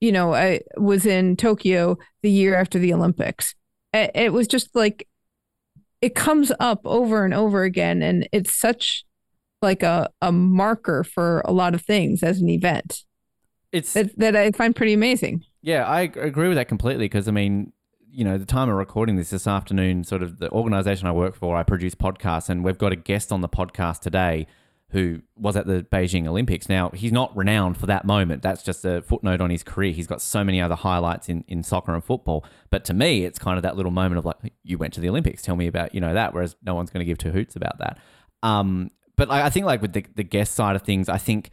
[0.00, 3.54] you know, I was in Tokyo the year after the Olympics.
[3.92, 5.06] It, was just like
[6.00, 9.04] it comes up over and over again, and it's such
[9.62, 13.04] like a a marker for a lot of things as an event.
[13.72, 15.44] It's that, that I find pretty amazing.
[15.60, 17.72] Yeah, I agree with that completely because I mean,
[18.10, 21.34] you know, the time of recording this this afternoon, sort of the organization I work
[21.34, 24.46] for, I produce podcasts, and we've got a guest on the podcast today
[24.90, 26.68] who was at the Beijing Olympics.
[26.68, 28.42] Now, he's not renowned for that moment.
[28.42, 29.92] That's just a footnote on his career.
[29.92, 32.44] He's got so many other highlights in, in soccer and football.
[32.70, 35.08] But to me, it's kind of that little moment of like, you went to the
[35.08, 35.42] Olympics.
[35.42, 36.34] Tell me about, you know, that.
[36.34, 37.98] Whereas no one's going to give two hoots about that.
[38.42, 41.50] Um, but I I think like with the, the guest side of things, I think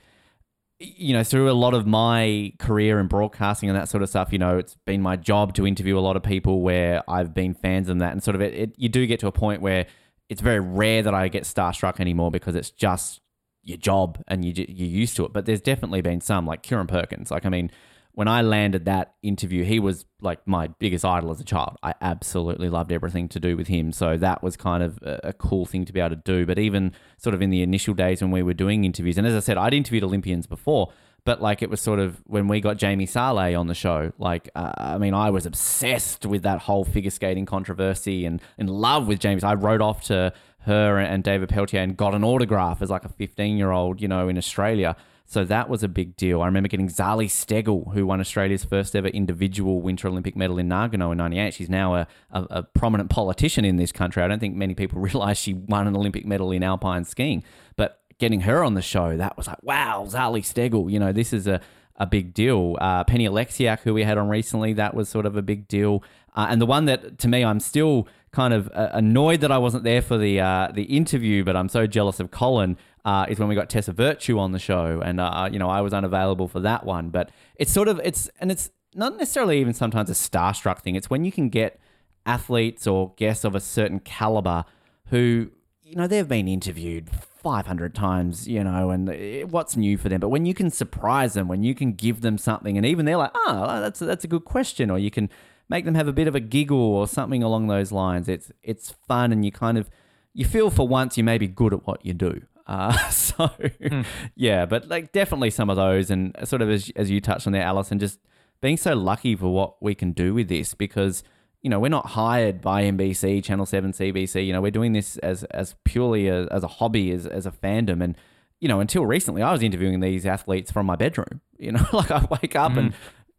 [0.79, 4.31] you know, through a lot of my career in broadcasting and that sort of stuff,
[4.31, 7.55] you know, it's been my job to interview a lot of people where I've been
[7.55, 8.11] fans of that.
[8.11, 9.88] And sort of it, it you do get to a point where
[10.29, 13.21] it's very rare that I get starstruck anymore because it's just
[13.68, 15.34] your job and you, you're used to it.
[15.34, 17.30] But there's definitely been some, like Kieren Perkins.
[17.30, 17.70] Like, I mean,
[18.13, 21.78] when I landed that interview, he was like my biggest idol as a child.
[21.84, 23.91] I absolutely loved everything to do with him.
[23.91, 26.45] So that was kind of a, a, cool thing to be able to do.
[26.45, 29.36] But even sort of in the initial days when we were doing interviews, and as
[29.36, 30.91] I said, I'd interviewed Olympians before,
[31.26, 34.49] but like it was sort of when we got Jamie Salé on the show, like,
[34.55, 39.07] uh, I mean, I was obsessed with that whole figure skating controversy and in love
[39.07, 39.43] with James.
[39.43, 40.34] I wrote off to
[40.68, 44.07] her and David Pelletier and got an autograph as like a 15 year old, you
[44.07, 44.95] know, in Australia.
[45.30, 46.41] So that was a big deal.
[46.41, 50.70] I remember getting Zali Steggall, who won Australia's first ever individual Winter Olympic medal in
[50.70, 51.53] Nagano in 98.
[51.53, 54.24] She's now a, a, a prominent politician in this country.
[54.24, 57.43] I don't think many people realize she won an Olympic medal in alpine skiing.
[57.76, 61.34] But getting her on the show, that was like, wow, Zali Steggall, you know, this
[61.34, 61.59] is a,
[61.97, 62.78] a big deal.
[62.80, 66.03] Uh, Penny Oleksiak, who we had on recently, that was sort of a big deal.
[66.38, 68.07] Uh, and the one that, to me, I'm still
[68.38, 71.69] kind of uh, annoyed that I wasn't there for the uh, the interview, but I'm
[71.69, 75.19] so jealous of Colin uh, is when we got Tessa Virtue on the show, and
[75.19, 77.09] uh, you know I was unavailable for that one.
[77.09, 80.93] But it's sort of it's and it's not necessarily even sometimes a starstruck thing.
[80.93, 81.79] It's when you can get
[82.27, 84.65] athletes or guests of a certain caliber
[85.07, 85.49] who
[85.81, 90.19] you know they've been interviewed 500 times, you know, and what's new for them.
[90.19, 93.17] But when you can surprise them, when you can give them something, and even they're
[93.17, 95.27] like, oh, that's that's a good question, or you can
[95.70, 98.28] make them have a bit of a giggle or something along those lines.
[98.30, 99.89] It's it's fun, and you kind of
[100.34, 102.41] you feel for once you may be good at what you do.
[102.68, 103.47] Uh, so
[103.88, 104.01] Hmm.
[104.36, 107.53] yeah, but like definitely some of those, and sort of as as you touched on
[107.53, 108.20] there, Alison, just
[108.61, 111.24] being so lucky for what we can do with this because
[111.61, 114.45] you know we're not hired by NBC, Channel Seven, CBC.
[114.45, 117.51] You know we're doing this as as purely a, as a hobby, as as a
[117.51, 118.15] fandom, and
[118.59, 121.41] you know until recently I was interviewing these athletes from my bedroom.
[121.57, 122.93] You know, like I wake up and.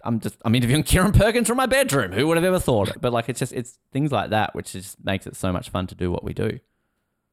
[0.05, 2.13] I'm just I'm interviewing Kieren Perkins from my bedroom.
[2.13, 3.01] Who would have ever thought it?
[3.01, 5.87] But like it's just it's things like that which just makes it so much fun
[5.89, 6.59] to do what we do.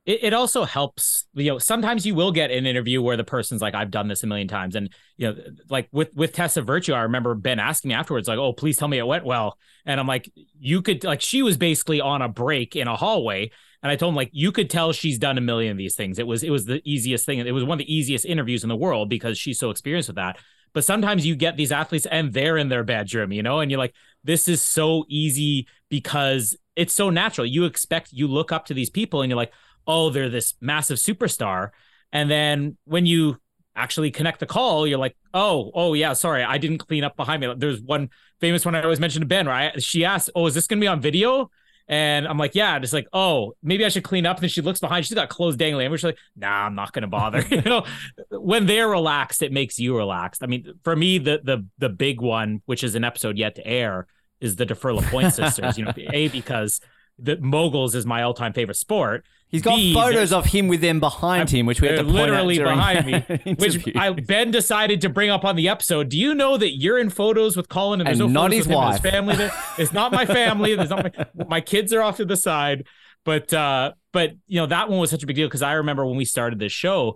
[0.05, 3.61] it, it also helps you know sometimes you will get an interview where the person's
[3.61, 5.36] like i've done this a million times and you know
[5.70, 8.88] like with with tessa virtue i remember ben asking me afterwards like oh please tell
[8.88, 12.30] me it went well and i'm like you could like she was basically on a
[12.30, 13.49] break in a hallway
[13.82, 16.20] and i told him like you could tell she's done a million of these things
[16.20, 18.70] it was it was the easiest thing it was one of the easiest interviews in
[18.70, 20.38] the world because she's so experienced with that
[20.76, 23.80] but sometimes you get these athletes and they're in their bedroom you know and you're
[23.80, 28.76] like this is so easy because it's so natural you expect you look up to
[28.76, 29.53] these people and you're like
[29.88, 31.71] oh, they're this massive superstar.
[32.11, 33.38] And then when you
[33.76, 37.41] actually connect the call, you're like, oh, oh yeah, sorry, I didn't clean up behind
[37.41, 37.53] me.
[37.57, 38.09] There's one
[38.39, 39.82] famous one I always mention to Ben, right?
[39.82, 41.49] She asked, oh, is this gonna be on video?
[41.88, 44.38] And I'm like, yeah, just like, oh, maybe I should clean up.
[44.38, 45.86] And then she looks behind, she's got clothes dangling.
[45.86, 47.42] And she's like, nah, I'm not gonna bother.
[47.50, 47.86] you know,
[48.32, 50.44] when they're relaxed, it makes you relaxed.
[50.44, 53.68] I mean, for me, the the the big one, which is an episode yet to
[53.68, 54.08] air,
[54.42, 55.78] is the Dufour-Lapointe sisters.
[55.78, 56.82] You know, a because
[57.18, 59.26] the moguls is my all-time favorite sport.
[59.47, 62.16] He's got B, photos of him with them behind him, which we had to point
[62.16, 63.05] literally behind
[63.45, 63.95] me, which.
[63.95, 66.09] I, Ben decided to bring up on the episode.
[66.09, 68.57] Do you know that you're in photos with Colin and there's And no not photos
[68.57, 69.01] his with him and wife.
[69.01, 69.36] his family?
[69.36, 69.51] There?
[69.78, 70.76] It's not my family.
[70.76, 72.86] There's not my, my kids are off to the side.
[73.24, 76.05] But uh, but you know that one was such a big deal because I remember
[76.05, 77.16] when we started this show,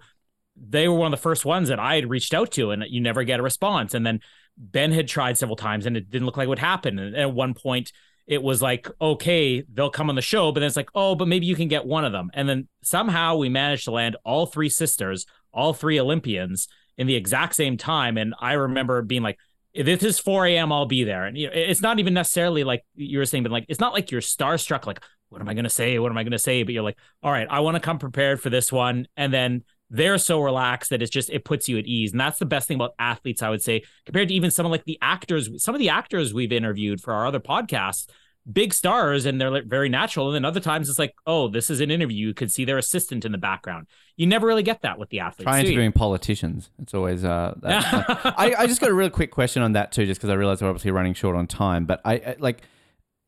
[0.55, 2.99] they were one of the first ones that I had reached out to, and you
[3.01, 3.93] never get a response.
[3.93, 4.21] And then
[4.57, 6.97] Ben had tried several times, and it didn't look like it would happen.
[6.97, 7.91] And at one point,
[8.29, 11.27] it was like, okay, they'll come on the show, but then it's like, oh, but
[11.27, 12.29] maybe you can get one of them.
[12.35, 17.15] And then somehow we managed to land all three sisters, all three Olympians in the
[17.15, 18.17] exact same time.
[18.17, 19.39] And I remember being like,
[19.73, 21.25] if this is 4 a.m., I'll be there.
[21.25, 23.93] And you know, it's not even necessarily like you were saying, but like, it's not
[23.93, 25.97] like you're starstruck, like, what am I going to say?
[25.97, 26.61] What am I going to say?
[26.61, 29.07] But you're like, all right, I want to come prepared for this one.
[29.17, 32.11] And then they're so relaxed that it's just, it puts you at ease.
[32.11, 34.71] And that's the best thing about athletes, I would say, compared to even some of
[34.71, 38.07] like the actors, some of the actors we've interviewed for our other podcasts
[38.51, 40.27] big stars and they're very natural.
[40.27, 42.27] And then other times it's like, oh, this is an interview.
[42.27, 43.87] You could see their assistant in the background.
[44.15, 45.43] You never really get that with the athletes.
[45.43, 45.71] Try do you?
[45.73, 46.69] interviewing politicians.
[46.81, 47.23] It's always.
[47.23, 47.83] Uh, that,
[48.37, 50.61] I, I just got a real quick question on that too, just because I realize
[50.61, 51.85] we're obviously running short on time.
[51.85, 52.63] But I, I like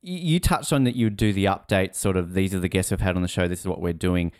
[0.02, 1.94] you touched on that you do the updates.
[1.94, 3.48] Sort of these are the guests we've had on the show.
[3.48, 4.32] This is what we're doing.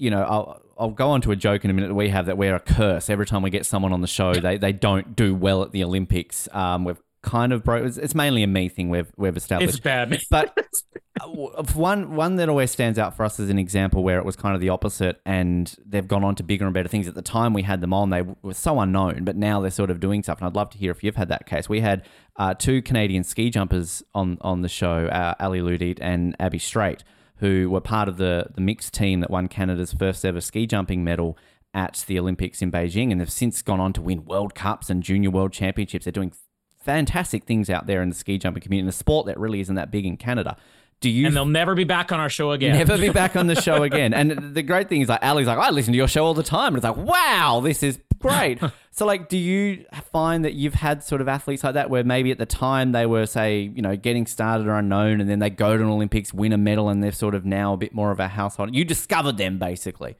[0.00, 2.26] You know, I'll I'll go on to a joke in a minute that we have
[2.26, 3.10] that we're a curse.
[3.10, 5.84] Every time we get someone on the show, they they don't do well at the
[5.84, 6.48] Olympics.
[6.52, 7.84] Um, we've kind of broke.
[7.84, 9.74] It's, it's mainly a me thing we've we've established.
[9.74, 10.18] It's bad.
[10.30, 10.58] But
[11.20, 14.36] uh, one one that always stands out for us as an example where it was
[14.36, 17.06] kind of the opposite, and they've gone on to bigger and better things.
[17.08, 19.90] At the time we had them on, they were so unknown, but now they're sort
[19.90, 20.38] of doing stuff.
[20.38, 21.68] And I'd love to hear if you've had that case.
[21.68, 22.06] We had
[22.36, 27.04] uh, two Canadian ski jumpers on on the show, uh, Ali Loutitt and Abby Strate,
[27.40, 31.02] who were part of the the mixed team that won Canada's first ever ski jumping
[31.02, 31.36] medal
[31.72, 35.02] at the Olympics in Beijing, and they've since gone on to win World Cups and
[35.02, 36.04] Junior World Championships.
[36.04, 36.32] They're doing
[36.78, 39.74] fantastic things out there in the ski jumping community, in a sport that really isn't
[39.74, 40.56] that big in Canada.
[41.00, 42.76] Do you and they'll never be back on our show again.
[42.76, 44.12] never be back on the show again?
[44.12, 46.42] And the great thing is, like Ali's like, I listen to your show all the
[46.42, 48.60] time, and it's like, wow, this is great.
[48.90, 52.30] so, like, do you find that you've had sort of athletes like that where maybe
[52.30, 55.50] at the time they were, say, you know, getting started or unknown, and then they
[55.50, 58.10] go to an Olympics, win a medal, and they're sort of now a bit more
[58.10, 58.74] of a household?
[58.74, 60.16] You discovered them basically.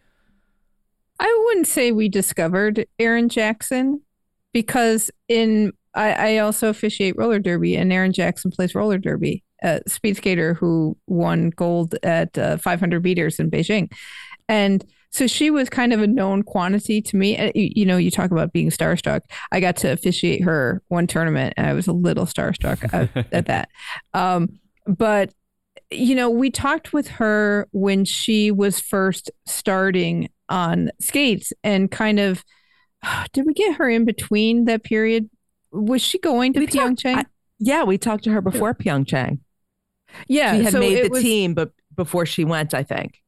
[1.20, 4.00] I wouldn't say we discovered Erin Jackson
[4.52, 9.80] because in I, I also officiate roller derby and Erin Jackson plays roller derby, a
[9.86, 13.92] speed skater who won gold at uh, 500 meters in Beijing.
[14.48, 17.36] And so she was kind of a known quantity to me.
[17.36, 19.20] Uh, You, you know, you talk about being starstruck.
[19.52, 23.46] I got to officiate her one tournament and I was a little starstruck at, at
[23.46, 23.68] that.
[24.14, 25.32] Um, but
[25.90, 32.20] you know, we talked with her when she was first starting on skates and kind
[32.20, 32.44] of
[33.32, 35.28] did we get her in between that period?
[35.72, 37.16] Was she going to We talked- Pyeongchang?
[37.16, 37.24] I-
[37.58, 39.38] Yeah, we talked to her before Pyeongchang.
[40.28, 43.20] yeah, She had so made the was- team, but before she went, I think.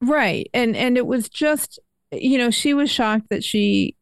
[0.00, 0.48] Right.
[0.54, 1.78] And and it was just
[2.12, 3.94] you know, she was shocked that she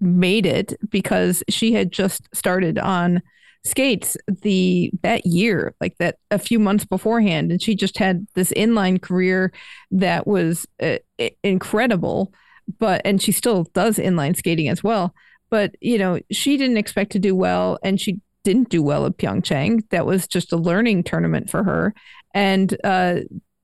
[0.00, 3.22] made it because she had just started on
[3.64, 8.52] skates the that year, like that a few months beforehand and she just had this
[8.52, 9.52] inline career
[9.90, 10.98] that was uh,
[11.42, 12.32] incredible,
[12.78, 15.14] but and she still does inline skating as well.
[15.50, 19.18] But, you know, she didn't expect to do well and she didn't do well at
[19.18, 19.82] Pyeongchang.
[19.90, 21.94] That was just a learning tournament for her.
[22.34, 23.20] And uh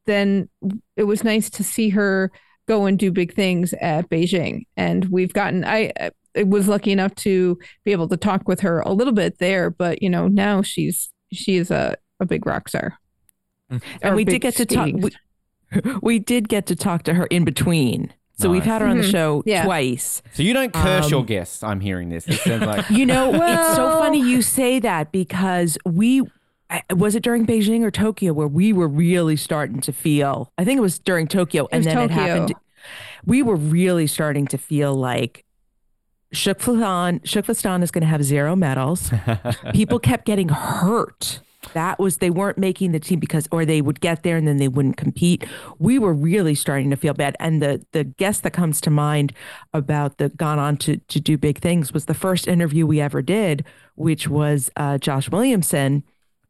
[0.06, 0.48] then
[0.96, 2.30] it was nice to see her
[2.68, 4.62] go and do big things at Beijing.
[4.76, 5.92] And we've gotten, I,
[6.36, 9.70] I was lucky enough to be able to talk with her a little bit there,
[9.70, 12.98] but you know, now she's, she is a, a big rock star.
[13.70, 14.88] And Or we did get to talk.
[14.92, 15.10] We,
[16.02, 18.12] we did get to talk to her in between.
[18.38, 19.10] So we've had her on the Mhm.
[19.10, 19.64] show Yeah.
[19.64, 20.20] twice.
[20.34, 21.62] So you don't curse your Um, guests.
[21.62, 22.28] I'm hearing this.
[22.28, 26.24] It sounds like You know, it's so funny you say that because we I-
[26.94, 30.52] was it during Beijing or Tokyo where we were really starting to feel.
[30.58, 32.54] I think it was during Tokyo, and was then it happened.
[33.24, 35.44] We were really starting to feel like
[36.34, 39.10] Shukflastan Shukflastan is going to have zero medals.
[39.72, 41.40] People kept getting hurt.
[41.72, 44.58] That was they weren't making the team because or they would get there and then
[44.58, 45.44] they wouldn't compete.
[45.78, 47.36] We were really starting to feel bad.
[47.40, 49.32] And the the guest that comes to mind
[49.72, 53.22] about the gone on to to do big things was the first interview we ever
[53.22, 53.64] did,
[53.94, 56.04] which was uh, Josh Williamson,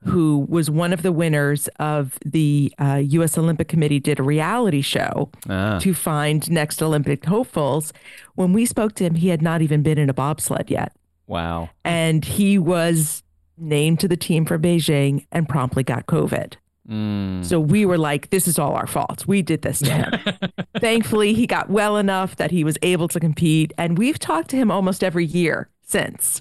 [0.06, 3.36] who was one of the winners of the uh, U.S.
[3.36, 5.78] Olympic Committee did a reality show Ah.
[5.80, 7.92] to find next Olympic hopefuls.
[8.34, 10.92] When we spoke to him, he had not even been in a bobsled yet
[11.26, 11.70] wow.
[11.84, 13.22] and he was
[13.58, 16.54] named to the team for Beijing and promptly got COVID.
[16.88, 17.44] Mm.
[17.44, 19.26] So we were like, this is all our fault.
[19.26, 20.12] We did this to him.
[20.78, 23.72] Thankfully, he got well enough that he was able to compete.
[23.76, 26.40] And we've talked to him almost every year since.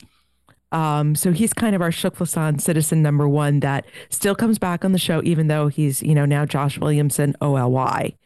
[0.76, 4.92] Um, so he's kind of our Shukflasan citizen number one that still comes back on
[4.92, 8.18] the show, even though he's, you know, now Josh Williamson, OLY,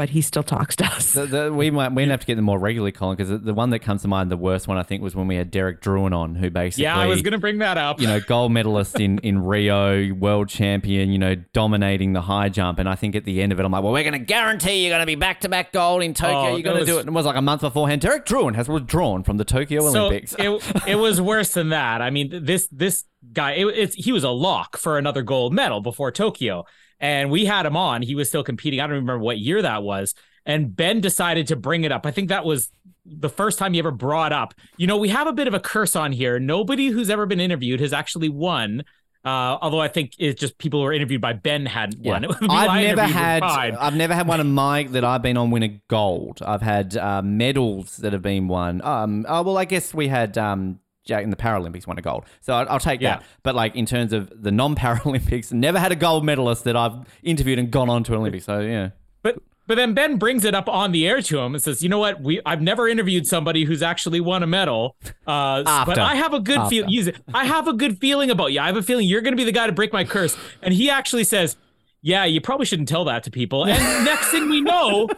[0.00, 1.12] but he still talks to us.
[1.12, 3.52] The, the, we might we have to get them more regularly, Colin, because the, the
[3.52, 5.82] one that comes to mind, the worst one I think, was when we had Derek
[5.82, 8.00] Drouin on, who basically yeah, I was gonna bring that up.
[8.00, 12.78] you know, gold medalist in, in Rio, world champion, you know, dominating the high jump.
[12.78, 14.86] And I think at the end of it, I'm like, well, we're going to guarantee
[14.86, 16.52] you're going to be back to back gold in Tokyo.
[16.52, 17.00] Oh, you're going to do it.
[17.00, 18.00] And it was like a month beforehand.
[18.00, 20.34] Derek Drouin has withdrawn from the Tokyo so Olympics.
[20.38, 22.00] it, it was worse than that.
[22.00, 23.04] I mean, this this
[23.34, 26.64] guy, it, it's he was a lock for another gold medal before Tokyo,
[27.00, 28.02] and we had him on.
[28.02, 28.80] He was still competing.
[28.80, 30.14] I don't remember what year that was.
[30.46, 32.06] And Ben decided to bring it up.
[32.06, 32.70] I think that was
[33.04, 34.54] the first time he ever brought up.
[34.76, 36.38] You know, we have a bit of a curse on here.
[36.38, 38.84] Nobody who's ever been interviewed has actually won.
[39.22, 42.12] Uh, although I think it's just people who were interviewed by Ben had Yeah.
[42.12, 42.22] won.
[42.38, 43.42] People I've never had.
[43.42, 46.40] I've never had one of my that I've been on win a gold.
[46.42, 48.80] I've had uh, medals that have been won.
[48.82, 50.80] Um, oh well, I guess we had um,
[51.10, 52.24] Jack in the Paralympics won a gold.
[52.40, 53.16] So I- I'll take Yeah.
[53.18, 53.24] that.
[53.42, 57.58] But like in terms of the non-Paralympics, never had a gold medalist that I've interviewed
[57.58, 58.44] and gone on to an Olympics.
[58.46, 58.90] So yeah.
[59.22, 61.88] But but then Ben brings it up on the air to him and says, "You
[61.88, 62.20] know what?
[62.22, 64.96] We I've never interviewed somebody who's actually won a medal.
[65.26, 66.70] Uh, but I have a good After.
[66.88, 67.12] feel.
[67.34, 68.60] I have a good feeling about you.
[68.60, 70.74] I have a feeling you're going to be the guy to break my curse." And
[70.74, 71.56] he actually says,
[72.02, 75.08] "Yeah, you probably shouldn't tell that to people." And next thing we know,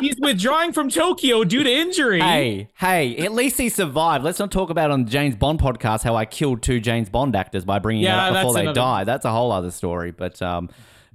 [0.00, 2.20] he's withdrawing from Tokyo due to injury.
[2.20, 4.24] Hey, hey, at least he survived.
[4.24, 7.36] Let's not talk about on the James Bond podcast how I killed two James Bond
[7.36, 9.06] actors by bringing Yeah, it up before they another- died.
[9.06, 10.10] That's a whole other story.
[10.10, 10.68] But um,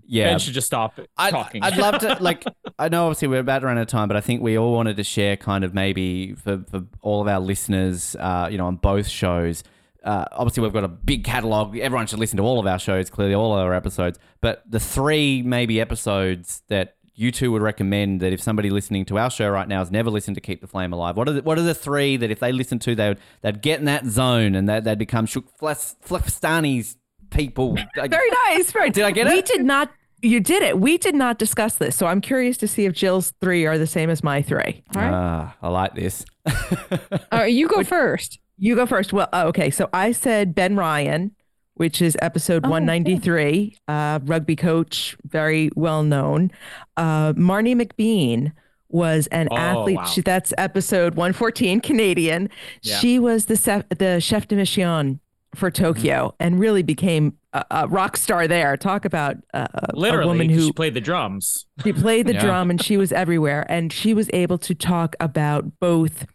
[0.10, 1.64] yeah, Ben should just stop I'd, talking.
[1.64, 2.44] I'd love to like.
[2.80, 4.74] I know obviously we're about to run out of time, but I think we all
[4.74, 8.68] wanted to share kind of maybe for, for all of our listeners, uh, you know,
[8.68, 9.64] on both shows.
[10.08, 11.78] Uh, obviously, we've got a big catalog.
[11.78, 14.18] Everyone should listen to all of our shows, clearly all of our episodes.
[14.40, 19.18] But the three maybe episodes that you two would recommend that if somebody listening to
[19.18, 21.42] our show right now has never listened to Keep the Flame Alive, what are the,
[21.42, 24.06] what are the three that if they listen to, they would they'd get in that
[24.06, 26.96] zone and that they'd become Shuk Flefstani's
[27.30, 27.78] people.
[27.96, 28.72] Very nice.
[28.72, 28.90] Very.
[28.92, 29.34] Did I get it?
[29.34, 29.92] We did not.
[30.22, 30.80] You did it.
[30.80, 33.86] We did not discuss this, so I'm curious to see if Jill's three are the
[33.86, 34.84] same as my three.
[34.96, 35.12] All right.
[35.14, 36.26] Ah, I like this.
[36.48, 38.40] All right, you go first.
[38.58, 39.14] You go first.
[39.14, 39.70] Well, oh, okay.
[39.70, 41.36] So I said Ben Ryan,
[41.76, 46.52] which is episode Oh, 193, uh, rugby coach, very well known.
[46.96, 48.52] Uh, Marnie McBean
[48.90, 49.98] was an Oh, athlete.
[49.98, 50.06] wow.
[50.06, 52.50] She, that's episode 114, Canadian.
[52.82, 52.98] Yeah.
[53.00, 55.20] She was the chef, the chef de mission
[55.56, 58.76] for Tokyo and really became a, a rock star there.
[58.78, 61.66] Talk about uh, Literally, a woman who she played the drums.
[61.84, 62.42] she played the Yeah.
[62.42, 63.66] drum and she was everywhere.
[63.70, 66.26] And she was able to talk about both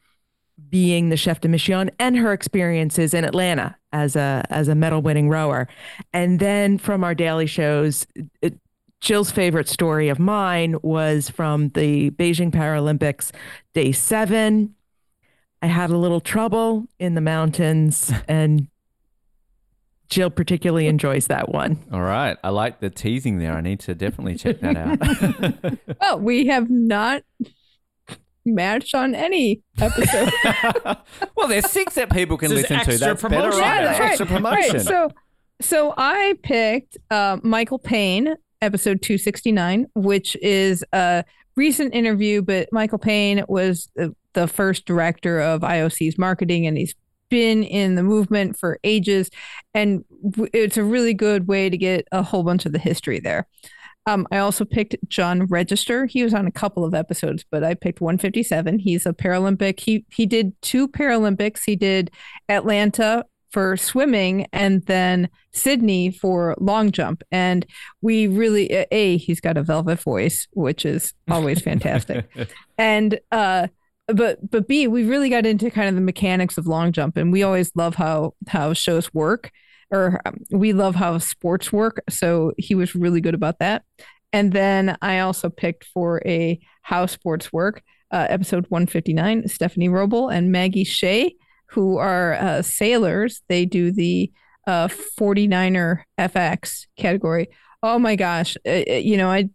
[0.72, 5.02] being the chef de mission and her experiences in Atlanta as a as a medal
[5.02, 5.68] winning rower.
[6.14, 8.06] And then from our daily shows,
[8.40, 8.58] it,
[9.00, 13.32] Jill's favorite story of mine was from the Beijing Paralympics,
[13.74, 14.74] day seven.
[15.60, 18.66] I had a little trouble in the mountains, and
[20.08, 21.78] Jill particularly enjoys that one.
[21.92, 22.38] All right.
[22.42, 23.52] I like the teasing there.
[23.52, 25.78] I need to definitely check that out.
[26.00, 27.22] Well, we have not
[28.44, 30.32] matched on any episode.
[31.36, 32.80] well, there's six that people can This is listen to.
[32.92, 33.60] extra That's better, promotion.
[33.60, 33.74] right?
[33.76, 34.08] Yeah, that's right.
[34.10, 34.76] Extra promotion.
[34.76, 34.80] Right.
[34.82, 35.10] So,
[35.60, 41.24] so I picked uh, Michael Payne, episode 269, which is a
[41.56, 46.94] recent interview, but Michael Payne was the, the first director of IOC's marketing, and he's
[47.28, 49.30] been in the movement for ages.
[49.74, 53.20] And w- it's a really good way to get a whole bunch of the history
[53.20, 53.46] there.
[54.06, 56.06] Um, I also picked John Register.
[56.06, 58.80] He was on a couple of episodes, but I picked 157.
[58.80, 59.80] He's a Paralympic.
[59.80, 61.60] He he did two Paralympics.
[61.64, 62.10] He did
[62.48, 67.22] Atlanta for swimming and then Sydney for long jump.
[67.30, 67.64] And
[68.00, 72.28] we really a a, he's got a velvet voice, which is always fantastic.
[72.78, 73.68] and uh
[74.08, 77.32] but but B, we really got into kind of the mechanics of long jump, and
[77.32, 79.52] we always love how how shows work,
[79.92, 82.02] or um, we love how sports work.
[82.08, 83.84] So he was really good about that.
[84.32, 89.46] And then I also picked for a how sports work, uh, episode one fifty nine,
[89.46, 91.34] Stephanie Roble and Maggie Shea,
[91.66, 93.42] who are uh, sailors.
[93.48, 94.32] They do the
[94.66, 97.48] uh, 49er FX category.
[97.82, 99.50] Oh my gosh, uh, uh, you know I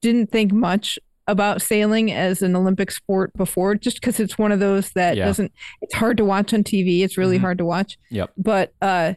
[0.00, 4.60] didn't think much about sailing as an Olympic sport before, just because it's one of
[4.60, 5.26] those that Yeah.
[5.26, 5.52] doesn't.
[5.82, 7.02] It's hard to watch on TV.
[7.02, 7.42] It's really Mhm.
[7.42, 7.98] hard to watch.
[8.10, 8.30] Yep.
[8.38, 9.14] But uh,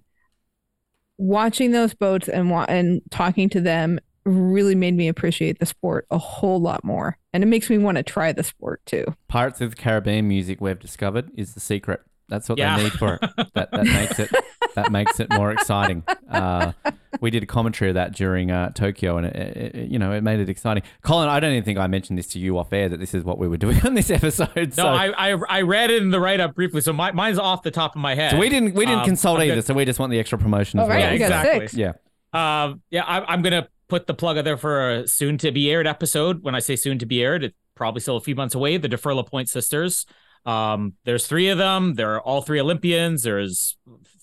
[1.22, 6.06] watching those boats and wa- and talking to them really made me appreciate the sport
[6.11, 9.06] a whole lot more, and it makes me want to try the sport too.
[9.27, 12.02] Pirates of the Caribbean music we've discovered is the secret.
[12.30, 12.77] That's what Yeah.
[12.77, 13.30] they need for it.
[13.56, 14.30] That, that makes it
[14.76, 16.03] that makes it more exciting.
[16.30, 16.72] Uh,
[17.19, 20.11] we did a commentary of that during uh, Tokyo, and it, it, it- you know
[20.11, 20.84] it made it exciting.
[21.02, 23.23] Colin, I don't even think I mentioned this to you off air that this is
[23.23, 24.56] what we were doing on this episode.
[24.56, 27.38] No, so, I, I I read it in the write up briefly, so my, mine's
[27.39, 28.31] off the top of my head.
[28.31, 29.53] so we didn't we didn't Um, consult I'm either.
[29.53, 31.14] gonna- So we just want the extra promotion as All right, well.
[31.14, 31.80] you got exactly.
[31.81, 31.93] Yeah.
[32.34, 35.69] Um, yeah, I, I'm gonna put the plug out there for a soon to be
[35.69, 36.43] aired episode.
[36.43, 38.77] When I say soon to be aired, it's probably still a few months away.
[38.77, 40.06] The Dufour-Lapointe sisters.
[40.45, 41.95] Um, there's three of them.
[41.95, 43.23] They're all three Olympians.
[43.23, 43.76] There's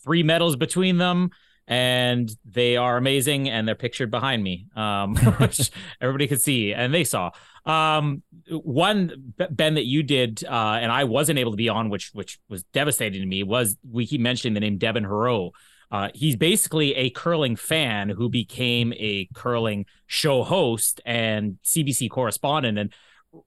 [0.09, 1.31] three medals between them,
[1.67, 3.51] and they are amazing.
[3.51, 5.71] And they're pictured behind me, um, which
[6.01, 7.31] everybody could see and they saw.
[7.67, 12.11] Um, one Ben that you did, uh, and I wasn't able to be on, which
[12.15, 15.51] which was devastating to me, was we keep mentioning the name Devin Heroux.
[15.91, 22.79] Uh, he's basically a curling fan who became a curling show host and CBC correspondent,
[22.79, 22.95] and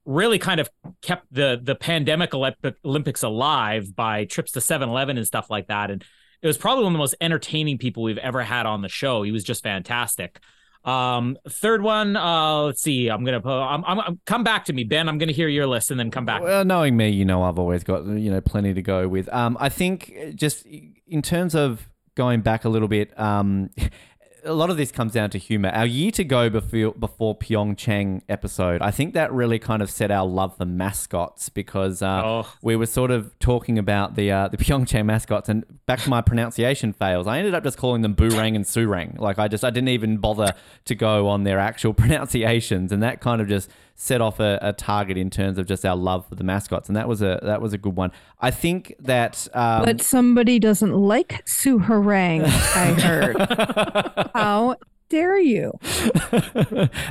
[0.05, 0.69] really kind of
[1.01, 5.89] kept the the pandemic Olympics alive by trips to 7-Eleven and stuff like that.
[5.89, 6.03] And
[6.41, 9.23] it was probably one of the most entertaining people we've ever had on the show.
[9.23, 10.39] He was just fantastic.
[10.83, 13.09] Um, third one, uh, let's see.
[13.09, 13.47] I'm gonna.
[13.47, 15.07] I'm, I'm, come back to me, Ben.
[15.07, 16.41] I'm gonna hear your list and then come back.
[16.41, 19.29] Well, knowing me, you know, I've always got you know plenty to go with.
[19.29, 20.65] Um, I think just
[21.07, 23.69] in terms of going back a little bit, um,
[24.43, 25.69] a lot of this comes down to humor.
[25.69, 30.09] Our year to go before before Pyeongchang episode, I think that really kind of set
[30.11, 32.53] our love for mascots because uh, Oh.
[32.61, 36.21] we were sort of talking about the uh, the Pyeongchang mascots, and back to my
[36.21, 37.27] pronunciation fails.
[37.27, 39.19] I ended up just calling them Boorang and Surang.
[39.19, 40.53] Like I just I didn't even bother
[40.85, 41.93] to go on their actual
[42.31, 43.69] pronunciations, and that kind of just
[44.03, 46.95] set off a, a target in terms of just our love for the mascots, and
[46.95, 48.11] that was a that was a good one.
[48.39, 49.47] I think that.
[49.53, 54.29] Um, But somebody doesn't like Soohorang, I heard.
[54.33, 54.75] How
[55.09, 55.73] dare you?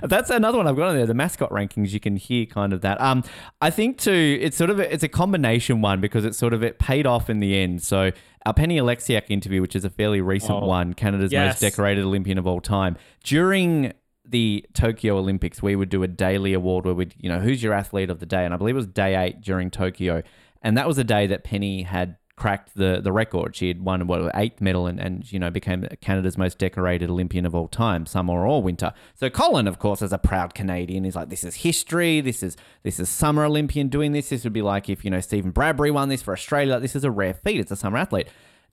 [0.03, 1.07] That's another one I've got on there.
[1.07, 3.01] The mascot rankings, you can hear kind of that.
[3.01, 3.23] Um,
[3.61, 6.63] I think too, it's sort of a, it's a combination one because it's sort of
[6.65, 7.83] it paid off in the end.
[7.83, 8.11] So
[8.47, 11.55] our Penny Oleksiak interview, which is a fairly recent Oh, one, Canada's yes.
[11.55, 13.93] most decorated Olympian of all time, during
[14.31, 17.73] the Tokyo Olympics, we would do a daily award where we'd, you know, who's your
[17.73, 20.23] athlete of the day, and I believe it was day eight during Tokyo,
[20.63, 23.55] and that was a day that Penny had cracked the the record.
[23.55, 27.45] She had won what eighth medal and, and you know became Canada's most decorated Olympian
[27.45, 28.93] of all time, summer or winter.
[29.15, 32.21] So Colin, of course, as a proud Canadian, is like, this is history.
[32.23, 34.31] This is this is summer Olympian doing this.
[34.31, 36.81] This would be like if you know Steven Bradbury won this for Australia.
[36.81, 37.61] This is a rare feat.
[37.61, 38.29] It's a summer athlete.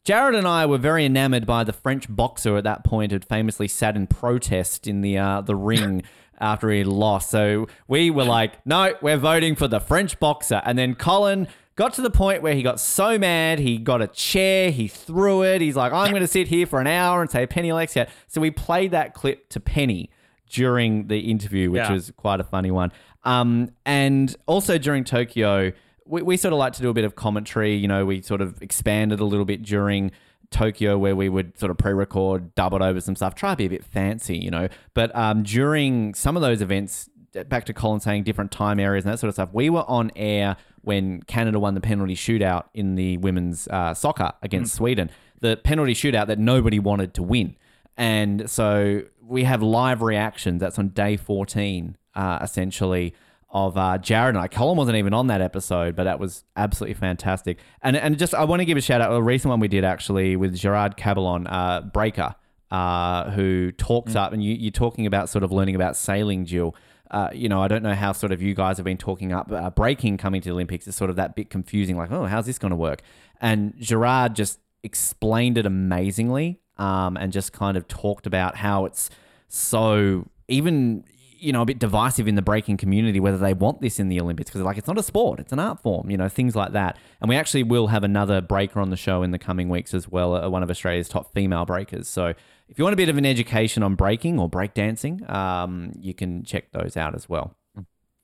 [0.07, 3.67] Jared and I were very enamored by the French boxer at that point who'd famously
[3.67, 6.01] sat in protest in the uh, the ring
[6.39, 7.29] after he had lost.
[7.29, 10.61] So we were like, no, we're voting for the French boxer.
[10.63, 14.07] And then Colin got to the point where he got so mad, he got a
[14.07, 15.59] chair, he threw it.
[15.59, 18.07] He's like, I'm going to sit here for an hour and say Penny Oleksiak.
[18.29, 20.09] So we played that clip to Penny
[20.49, 21.91] during the interview, which Yeah.
[21.91, 22.93] was quite a funny one.
[23.25, 25.73] Um, and also during Tokyo,
[26.07, 27.75] we, we sort of like to do a bit of commentary.
[27.75, 30.11] You know, we sort of expanded a little bit during
[30.49, 33.65] Tokyo where we would sort of pre-record, double it over some stuff, try to be
[33.65, 34.69] a bit fancy, you know.
[34.93, 37.09] But um, during some of those events,
[37.47, 40.11] back to Colin saying different time areas and that sort of stuff, we were on
[40.15, 45.09] air when Canada won the penalty shootout in the women's uh, soccer against Sweden.
[45.41, 47.55] The penalty shootout that nobody wanted to win.
[47.97, 50.61] And so we have live reactions.
[50.61, 53.13] That's on day 14, uh, essentially,
[53.49, 54.47] of uh, Jared and I.
[54.47, 57.59] Colin wasn't even on that episode, but that was absolutely fantastic.
[57.81, 59.13] And and just, I want to give a shout out.
[59.13, 62.35] A recent one we did actually with Gerard Caballon, uh, Breaker,
[62.71, 66.75] uh, who talks up, and you, you're talking about sort of learning about sailing, Jill.
[67.09, 69.49] Uh, you know, I don't know how sort of you guys have been talking up
[69.49, 71.95] uh, breaking coming to the Olympics is sort of that bit confusing.
[71.95, 73.01] Like, oh, how's this going to work?
[73.39, 79.09] And Gerard just explained it amazingly, um, and just kind of talked about how it's
[79.47, 81.05] so even
[81.39, 84.19] you know a bit divisive in the breaking community whether they want this in the
[84.19, 86.73] Olympics because like it's not a sport, it's an art form, you know, things like
[86.73, 86.97] that.
[87.21, 90.07] And we actually will have another breaker on the show in the coming weeks as
[90.07, 92.07] well, uh, one of Australia's top female breakers.
[92.07, 92.33] So
[92.69, 96.43] if you want a bit of an education on breaking or breakdancing, um, you can
[96.43, 97.55] check those out as well.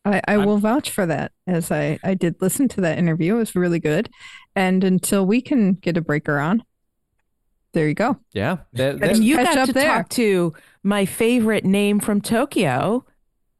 [0.05, 3.35] I, I will vouch for that as I, I did listen to that interview.
[3.35, 4.09] It was really good.
[4.55, 6.63] And until we can get a breaker on,
[7.73, 8.17] there you go.
[8.33, 9.85] Yeah, they're- they're- And you got up to there.
[9.85, 13.05] talk to my favorite name from Tokyo,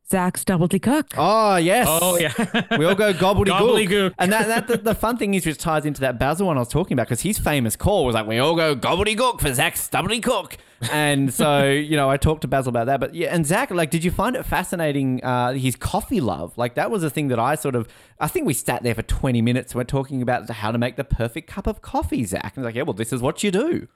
[0.10, 1.14] Zac Stubblety-Cook.
[1.18, 1.88] Oh yes.
[1.90, 2.34] Oh yeah.
[2.78, 3.48] We all go gobbledygook.
[3.88, 4.14] Gobbledygook.
[4.20, 6.60] And that, that the, the fun thing is, which ties into that Basil one I
[6.60, 9.90] was talking about, because his famous call was like, we all go gobbledygook for Zach's
[9.90, 10.58] gobbledygook.
[10.92, 13.00] And so, you know, I talked to Basil about that.
[13.00, 16.56] But yeah, and Zach, like, did you find it fascinating, uh, his coffee love?
[16.58, 17.88] Like, that was a thing that I sort of,
[18.20, 19.74] I think we sat there for 20 minutes.
[19.74, 22.54] We're talking about how to make the perfect cup of coffee, Zach.
[22.56, 23.88] And like, yeah, well, this is what you do.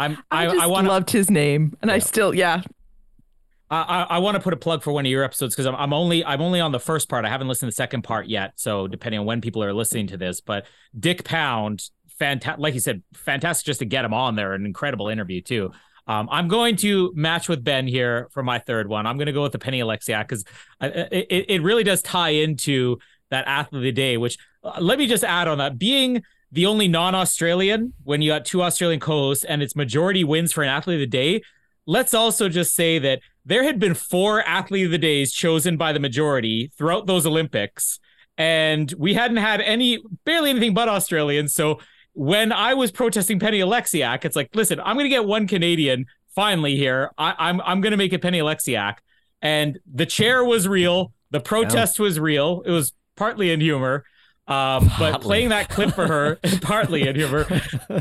[0.00, 2.62] I'm I, I, just I want loved his name, and I still, yeah.
[3.70, 5.76] I, I, I want to put a plug for one of your episodes because I'm,
[5.76, 7.26] I'm only I'm only on the first part.
[7.26, 8.52] I haven't listened to the second part yet.
[8.56, 10.64] So depending on when people are listening to this, but
[10.98, 11.84] Dick Pound,
[12.18, 14.54] fantastic, like you said, fantastic just to get him on there.
[14.54, 15.70] An incredible interview too.
[16.06, 19.06] Um, I'm going to match with Ben here for my third one.
[19.06, 20.44] I'm going to go with the Penny Oleksiak because
[20.80, 22.96] it, it, it really does tie into
[23.28, 24.16] that athlete of the day.
[24.16, 26.22] Which uh, let me just add on that being
[26.52, 30.68] the only non-Australian when you got two Australian co-hosts and it's majority wins for an
[30.68, 31.42] athlete of the day.
[31.86, 35.92] Let's also just say that there had been four athlete of the days chosen by
[35.92, 37.98] the majority throughout those Olympics,
[38.36, 41.54] and we hadn't had any, barely anything but Australians.
[41.54, 41.80] So
[42.12, 46.06] when I was protesting Penny Oleksiak, it's like, listen, I'm going to get one Canadian
[46.34, 47.10] finally here.
[47.16, 48.96] I, I'm I'm going to make it Penny Oleksiak,
[49.40, 52.62] and the chair was real, the protest was real.
[52.66, 54.04] It was partly in humor.
[54.50, 57.46] Um, but playing that clip for her, partly in humor,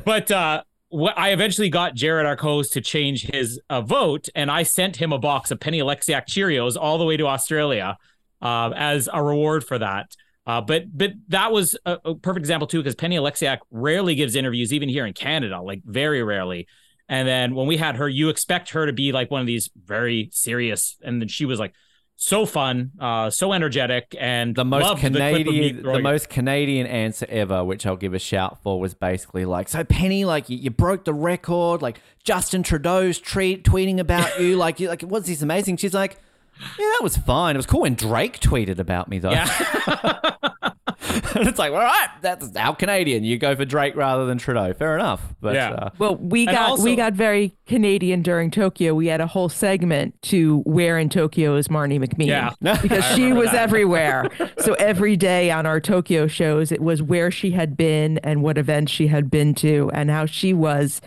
[0.04, 4.64] but uh, what I eventually got Jared Arcos to change his uh, vote, and I
[4.64, 7.98] sent him a box of Penny Oleksiak Cheerios all the way to Australia
[8.42, 10.16] uh, as a reward for that.
[10.48, 14.36] Uh, but but that was a, a perfect example too, because Penny Oleksiak rarely gives
[14.36, 16.68] interviews, even here in Canada, like very rarely.
[17.08, 19.70] And then when we had her, you expect her to be like one of these
[19.76, 21.76] very serious, and then she was like
[22.22, 26.04] so fun, uh, so energetic, and The most loved clip of me Canadian, the, throwing-
[26.04, 30.26] most Canadian answer ever, which I'll give a shout for, was basically like, "So Penny,
[30.26, 31.82] like you, you broke the record.
[31.82, 34.58] Like Justin Trudeau's treat, tweeting about you.
[34.58, 36.20] Like, you, like what's this amazing?" She's like,
[36.60, 37.56] "Yeah, that was fine.
[37.56, 40.34] It was cool when Drake tweeted about me, though." Yeah.
[41.02, 43.24] and it's like, well, all right, that's how Canadian.
[43.24, 44.74] You go for Drake rather than Trudeau.
[44.74, 45.22] Fair enough.
[45.42, 45.72] But Yeah.
[45.72, 48.94] uh, Well, we got also- we got very Canadian during Tokyo.
[48.94, 52.28] We had a whole segment to where in Tokyo is Marnie McBean.
[52.28, 52.52] Yeah.
[52.82, 53.62] because she was that.
[53.62, 54.30] everywhere.
[54.60, 58.58] so every day on our Tokyo shows, it was where she had been and what
[58.58, 61.02] events she had been to, and how she was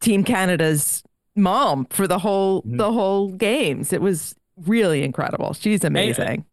[0.00, 1.02] Team Canada's
[1.36, 2.76] mom for the whole Mm-hmm.
[2.76, 3.92] the whole games.
[3.92, 4.34] It was
[4.66, 5.54] really incredible.
[5.54, 6.44] She's amazing.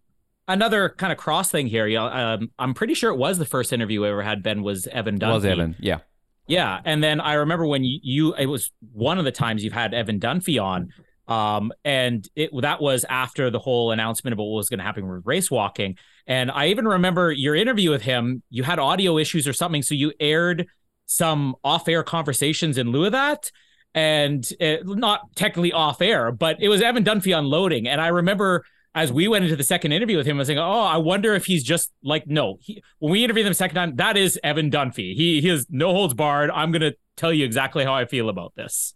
[0.47, 1.87] Another kind of cross thing here.
[1.87, 4.43] Yeah, um, I'm pretty sure it was the first interview we ever had.
[4.43, 5.33] Ben was Evan Dunfee.
[5.33, 5.75] was Evan?
[5.79, 5.99] Yeah.
[6.47, 9.73] Yeah, and then I remember when you, you it was one of the times you've
[9.73, 10.93] had Evan Dunfee on,
[11.27, 15.05] um, and it that was after the whole announcement about what was going to happen
[15.09, 15.97] with race walking.
[16.25, 18.43] And I even remember your interview with him.
[18.49, 20.67] You had audio issues or something, so you aired
[21.05, 23.51] some off-air conversations in lieu of that,
[23.93, 27.89] and it, not technically off-air, but it was Evan Dunfee unloading.
[27.89, 28.63] And I remember
[28.97, 31.33] as we went into the second interview with him, I was like, "Oh, I wonder
[31.35, 34.39] if he's just like no." He, when we interviewed him the second time, that is
[34.43, 35.13] Evan Dunfee.
[35.15, 36.49] He he is no holds barred.
[36.51, 38.95] I'm gonna tell you exactly how I feel about this.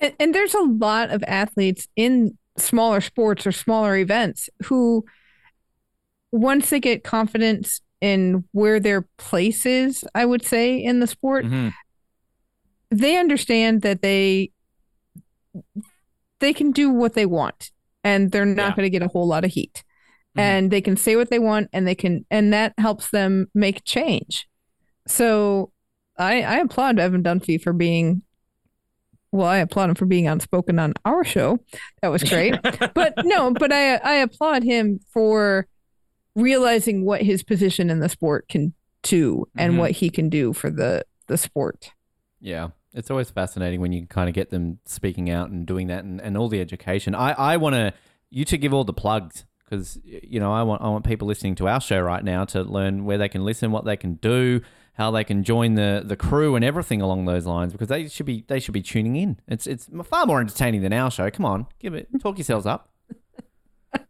[0.00, 5.04] And, and there's a lot of athletes in smaller sports or smaller events who,
[6.32, 11.44] once they get confidence in where their place is, I would say in the sport,
[11.46, 11.72] Mhm.
[12.90, 14.50] they understand that they
[16.40, 17.70] they can do what they want
[18.06, 18.76] and they're not Yeah.
[18.76, 19.82] going to get a whole lot of heat
[20.36, 20.40] Mhm.
[20.42, 23.84] and they can say what they want and they can and that helps them make
[23.84, 24.46] change
[25.06, 25.70] so
[26.18, 28.22] i i applaud evan dunfee for being
[29.32, 31.58] well i applaud him for being outspoken on our show
[32.02, 32.54] that was great
[32.94, 35.66] but no but i i applaud him for
[36.34, 39.78] realizing what his position in the sport can do and Mhm.
[39.78, 41.90] what he can do for the the sport
[42.40, 42.68] Yeah.
[42.96, 46.20] It's always fascinating when you kind of get them speaking out and doing that and,
[46.20, 47.14] and all the education.
[47.14, 47.92] I, I want to,
[48.30, 51.54] you to give all the plugs because, you know, I want, I want people listening
[51.56, 54.62] to our show right now to learn where they can listen, what they can do,
[54.94, 58.26] how they can join the, the crew and everything along those lines because they should
[58.26, 59.38] be, they should be tuning in.
[59.46, 61.30] It's, it's far more entertaining than our show.
[61.30, 62.90] Come on, give it, talk yourselves up.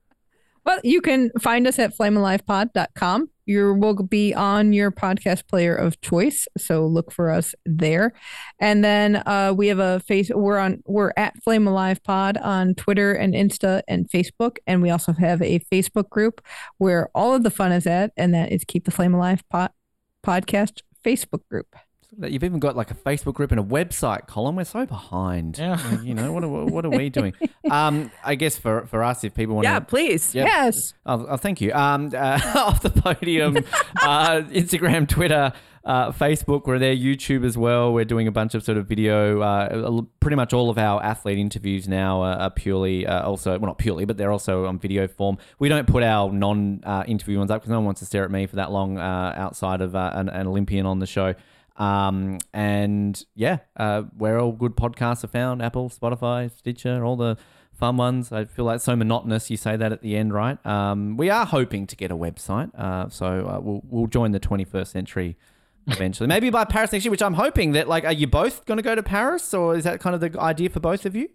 [0.67, 3.31] Well, you can find us at flamealivepod.com.
[3.47, 8.13] You will be on your podcast player of choice, so look for us there.
[8.61, 10.31] And then uh, we have a face.
[10.35, 10.83] We're on.
[10.85, 15.41] We're at Flame Alive Pod on Twitter and Insta and Facebook, and we also have
[15.43, 16.45] a Facebook group
[16.79, 19.71] where all of the fun is at, and that is Keep the Flame Alive Pod
[20.25, 21.77] Podcast Facebook group.
[22.23, 24.57] You've even got like a Facebook group and a website, Colin.
[24.57, 25.59] We're so behind.
[25.59, 26.01] Yeah.
[26.03, 27.35] You know, what are, what are we doing?
[27.69, 30.33] Um, I guess for, for us, if people want Yeah, to please.
[30.37, 30.47] Yep.
[30.47, 30.95] Yes.
[31.05, 31.73] Oh, oh, thank you.
[31.73, 33.57] Um, uh, off the podium,
[34.03, 35.53] uh, Instagram, Twitter,
[35.85, 36.67] uh, Facebook.
[36.67, 36.95] We're there.
[36.95, 37.93] YouTube as well.
[37.93, 39.41] We're doing a bunch of sort of video.
[39.41, 43.67] Uh, pretty much all of our athlete interviews now are, are purely uh, also well
[43.67, 45.37] not purely, but they're also on video form.
[45.59, 48.47] We don't put our non-interview ones up because no one wants to stare at me
[48.47, 51.35] for that long uh, outside of uh, an, an Olympian on the show.
[51.79, 57.37] Um, and yeah, uh, where all good podcasts are found Apple, Spotify, Stitcher, all the
[57.73, 58.33] fun ones.
[58.33, 59.51] I feel like so monotonous.
[59.51, 60.65] You say that at the end, right?
[60.67, 62.75] Um, we are hoping to get a website.
[62.75, 65.37] Uh, so uh, we'll, we'll join the 21st century
[65.87, 66.27] eventually.
[66.27, 68.83] Maybe by Paris next year, which I'm hoping that, like, are you both going to
[68.83, 71.29] go to Paris or is that kind of the idea for both of you?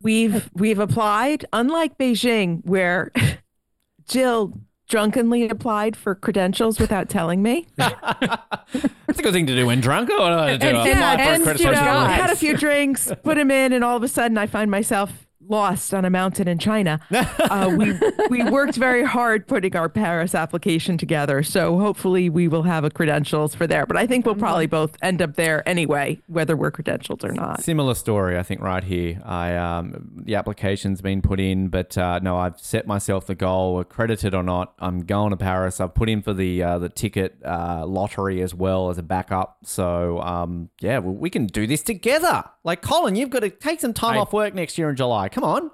[0.00, 3.10] We've we've applied, unlike Beijing, where
[4.08, 7.66] Jill drunkenly applied for credentials without telling me.
[7.76, 10.10] That's a good thing to do when drunk.
[10.10, 13.12] Or uh, to And- apply yeah, and, you you know, know, had a few drinks,
[13.22, 16.48] put them in, and all of a sudden I find myself lost on a mountain
[16.48, 17.00] in China.
[17.48, 17.98] Uh, we
[18.28, 22.90] we worked very hard putting our Paris application together, so hopefully we will have a
[22.90, 23.86] credentials for there.
[23.86, 27.62] But I think we'll probably both end up there anyway, whether we're credentialed or not.
[27.62, 29.20] Similar story, I think, right here.
[29.24, 33.80] I um, the application's been put in, but uh, no, I've set myself the goal,
[33.80, 34.74] accredited or not.
[34.78, 35.80] I'm going to Paris.
[35.80, 39.58] I've put in for the uh, the ticket uh, lottery as well as a backup.
[39.64, 42.44] So um, yeah, well, we can do this together.
[42.62, 45.28] Like Colin, you've got to take some time I- off work next year in July.
[45.38, 45.70] Come on.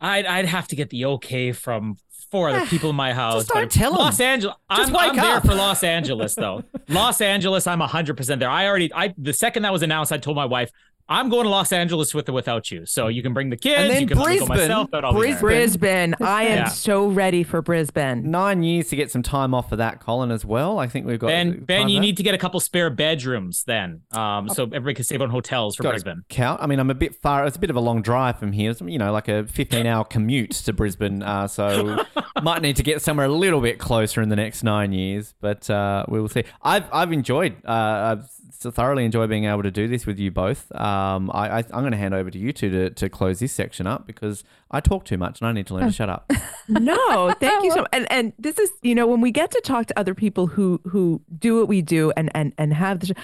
[0.00, 1.96] I'd I'd have to get the okay from
[2.30, 3.44] four other people in my house.
[3.44, 3.98] Just don't but tell 'em.
[3.98, 4.56] Los Angeles.
[4.74, 6.64] Just I'm, I'm there for Los Angeles though.
[6.88, 8.50] Los Angeles, I'm hundred percent there.
[8.50, 10.72] I already I the second that was announced, I told my wife,
[11.08, 12.84] I'm going to Los Angeles with or without you.
[12.86, 13.78] So you can bring the kids.
[13.80, 14.68] And then you can let me go Brisbane.
[14.68, 14.90] myself.
[14.90, 15.40] But I'll be there.
[15.40, 16.14] Brisbane.
[16.20, 16.64] I am Yeah.
[16.68, 18.30] so ready for Brisbane.
[18.30, 20.78] Nine years to get some time off for that, Colin, as well.
[20.78, 21.28] I think we've got.
[21.28, 22.06] Ben, Ben, you for that.
[22.06, 25.76] need to get a couple spare bedrooms then, um, so everybody can save on hotels
[25.76, 26.22] for Got to Brisbane.
[26.28, 26.60] Count.
[26.62, 27.46] I mean, I'm a bit far.
[27.46, 28.72] It's a bit of a long drive from here.
[28.72, 31.22] It's, you know, like a 15 hour commute to Brisbane.
[31.22, 32.04] Uh, so
[32.42, 35.34] might need to get somewhere a little bit closer in the next nine years.
[35.40, 36.44] But uh, we will see.
[36.62, 37.56] I've I've enjoyed.
[37.64, 37.70] Uh,
[38.18, 38.28] I've
[38.58, 40.74] so thoroughly enjoy being able to do this with you both.
[40.74, 43.52] Um, I, I I'm going to hand over to you two to to close this
[43.52, 46.30] section up because I talk too much and I need to learn to shut up.
[46.68, 47.90] No, thank you so much.
[47.92, 50.80] And and this is, you know, when we get to talk to other people who
[50.84, 53.14] who do what we do and and and have the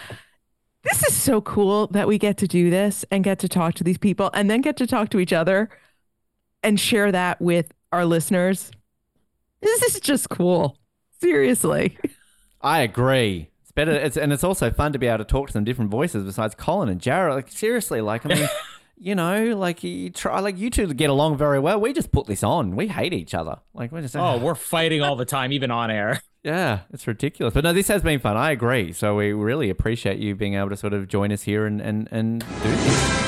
[0.85, 3.85] this is so cool that we get to do this and get to talk to
[3.85, 5.71] these people and then get to talk to each other
[6.63, 8.71] and share that with our listeners.
[9.61, 10.77] This is just cool.
[11.21, 11.97] Seriously.
[12.61, 13.52] I agree.
[13.73, 13.93] It's better.
[13.93, 16.55] It's and it's also fun to be able to talk to some different voices besides
[16.55, 17.35] Colin and Jared.
[17.35, 18.49] Like seriously, like I mean,
[18.99, 21.81] you know, like you try, like you two get along very well.
[21.81, 22.77] We just put this on.
[22.77, 23.61] We hate each other.
[23.73, 26.21] Like we're just Oh, we're fighting all the time, even on air.
[26.45, 27.55] yeah, it's ridiculous.
[27.55, 28.37] But no, this has been fun.
[28.37, 28.93] I agree.
[28.93, 32.09] So we really appreciate you being able to sort of join us here and and
[32.13, 32.47] and do
[32.77, 33.23] this.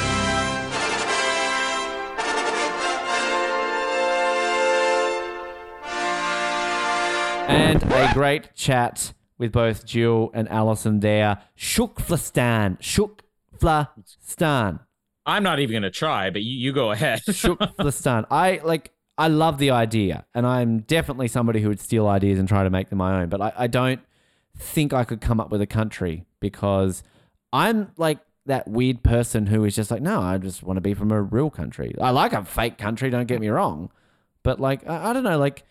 [7.47, 9.13] And a great chat
[9.45, 11.39] with both Jill and Alison there.
[11.57, 12.79] Shukflastan.
[12.81, 14.81] Shukflastan.
[15.27, 17.21] I'm not even gonna try, but you, you go ahead.
[17.27, 18.27] Shukflastan.
[18.31, 22.49] I like I love the idea, and I'm definitely somebody who would steal ideas and
[22.49, 23.29] try to make them my own.
[23.29, 24.01] But I, I don't
[24.57, 27.03] think I could come up with a country because
[27.53, 30.95] I'm like that weird person who is just like, no, I just want to be
[30.95, 31.95] from a real country.
[32.01, 33.91] I like a fake country, don't get me wrong,
[34.43, 35.65] but like I, I don't know, like.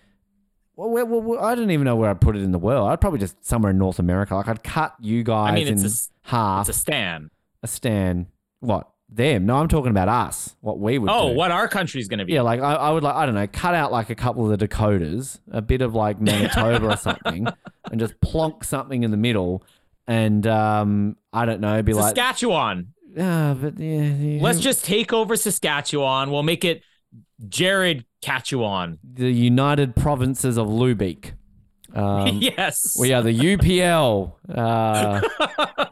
[0.76, 2.90] Well, where, well, I don't even know where I'd put it in the world.
[2.90, 4.36] I'd probably just somewhere in North America.
[4.36, 5.90] Like I'd cut you guys I mean, it's in
[6.26, 6.68] a half.
[6.68, 7.30] it's a stan.
[7.62, 8.28] a stand.
[8.60, 9.46] What them?
[9.46, 10.56] No, I'm talking about us.
[10.62, 11.10] What we would.
[11.12, 11.36] Oh, do.
[11.36, 12.34] what our country's gonna be?
[12.34, 14.50] Yeah, like I, I would like I don't know, cut out like a couple of
[14.50, 17.48] the Dakotas, a bit of like Manitoba or something,
[17.92, 19.64] and just plonk something in the middle,
[20.08, 22.94] and um, I don't know, be like, Saskatchewan.
[23.20, 26.32] ah, but yeah, yeah, Let's just take over Saskatchewan.
[26.32, 26.82] We'll make it
[27.48, 28.98] Jared Catchuan.
[29.04, 31.34] the United Provinces of Lubeck.
[31.96, 32.98] Um, yes.
[33.00, 34.34] We are the UPL.
[34.50, 35.22] Uh,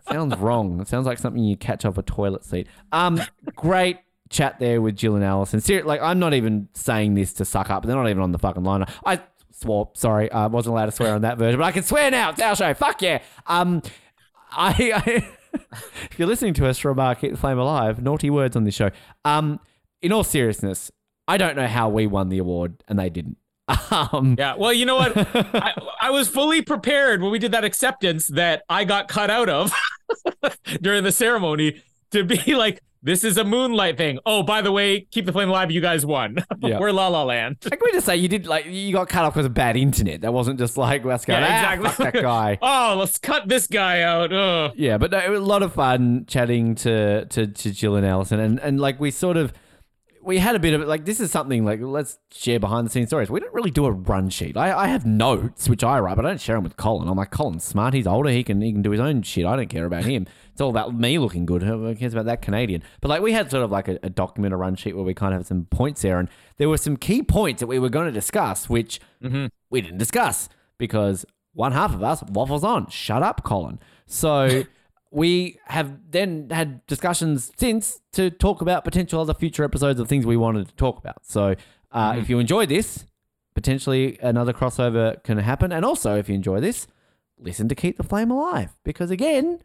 [0.12, 0.82] sounds wrong.
[0.82, 2.66] It sounds like something you catch off a toilet seat.
[2.92, 3.22] Um,
[3.56, 4.00] great
[4.32, 5.62] chat there with Jill and Allison.
[5.62, 7.86] Ser- like, I'm not even saying this to suck up.
[7.86, 8.84] They're not even on the fucking line.
[9.06, 9.22] I
[9.52, 9.92] swore.
[9.94, 12.32] Sorry, I wasn't allowed to swear on that version, but I can swear now.
[12.32, 12.74] It's our show.
[12.74, 13.22] Fuck yeah.
[13.46, 13.84] Um,
[14.52, 14.74] I.
[15.06, 18.64] I if you're listening to us from uh, Keep the Flame Alive, naughty words on
[18.64, 18.90] this show.
[19.24, 19.60] Um,
[20.02, 20.90] in all seriousness,
[21.28, 23.38] I don't know how we won the award and they didn't.
[23.92, 24.56] Um, Yeah.
[24.58, 25.14] Well, you know what?
[25.56, 29.48] I, I was fully prepared when we did that acceptance that I got cut out
[29.50, 29.72] of
[30.82, 31.82] during the ceremony
[32.12, 34.20] to be like, this is a moonlight thing.
[34.26, 35.72] Oh, by the way, keep the flame alive.
[35.72, 36.38] You guys won.
[36.60, 36.80] Yeah.
[36.80, 37.58] We're La La Land.
[37.64, 39.76] Like, can we just say you did like you got cut off because of bad
[39.76, 40.22] internet?
[40.22, 41.34] That wasn't just like let's go.
[41.34, 41.90] Yeah, "Ah, exactly.
[42.06, 42.60] fuck that guy.
[42.62, 44.32] Oh, let's cut this guy out.
[44.32, 44.74] Ugh.
[44.76, 48.06] Yeah, but no, it was a lot of fun chatting to to, to Jill and
[48.06, 49.52] Allison, and and like we sort of
[50.24, 50.88] we had a bit of.
[50.88, 53.30] Like this is something like let's share behind the scenes stories.
[53.30, 54.58] We don't really do a run sheet.
[54.58, 57.08] I, I have notes which I write, but I don't share them with Colin.
[57.08, 57.94] I'm like Colin's smart.
[57.94, 58.30] He's older.
[58.30, 59.46] He can he can do his own shit.
[59.46, 60.28] I don't care about him.
[60.52, 61.64] It's all about me looking good.
[61.64, 62.84] Who cares about that Canadian?
[63.02, 65.14] But like we had sort of like a, a document, a run sheet where we
[65.14, 67.90] kind of have some points there, and there were some key points that we were
[67.90, 69.48] going to discuss, which mm-hmm.
[69.70, 72.90] we didn't discuss because one half of us waffles on.
[72.90, 73.80] Shut up, Colin.
[74.06, 74.64] So
[75.12, 80.26] we have then had discussions since to talk about potential other future episodes of things
[80.26, 81.26] we wanted to talk about.
[81.26, 81.56] So
[81.92, 83.06] uh, if you enjoy this,
[83.54, 85.72] potentially another crossover can happen.
[85.72, 86.88] And also, if you enjoy this,
[87.38, 89.60] listen to Keep the Flame Alive because again,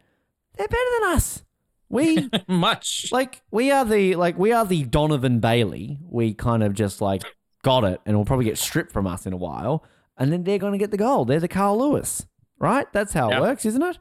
[0.57, 1.43] they're better than us.
[1.89, 3.09] We Much.
[3.13, 5.97] like we are the like we are the Donovan Bailey.
[6.01, 7.23] We kind of just like
[7.63, 9.85] got it, and will probably get stripped from us in a while,
[10.17, 11.29] and then they're going to get the gold.
[11.29, 12.25] They're the Carl Lewis,
[12.59, 12.91] right?
[12.91, 13.37] That's how Yeah.
[13.37, 13.99] it works, isn't it?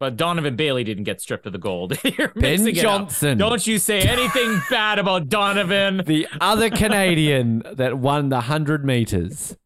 [0.00, 1.98] But Donovan Bailey didn't get stripped of the gold.
[2.18, 2.72] You're Ben.
[2.72, 3.36] Johnson.
[3.36, 6.02] Don't you say anything bad about Donovan.
[6.06, 9.56] The other Canadian that won the hundred meters.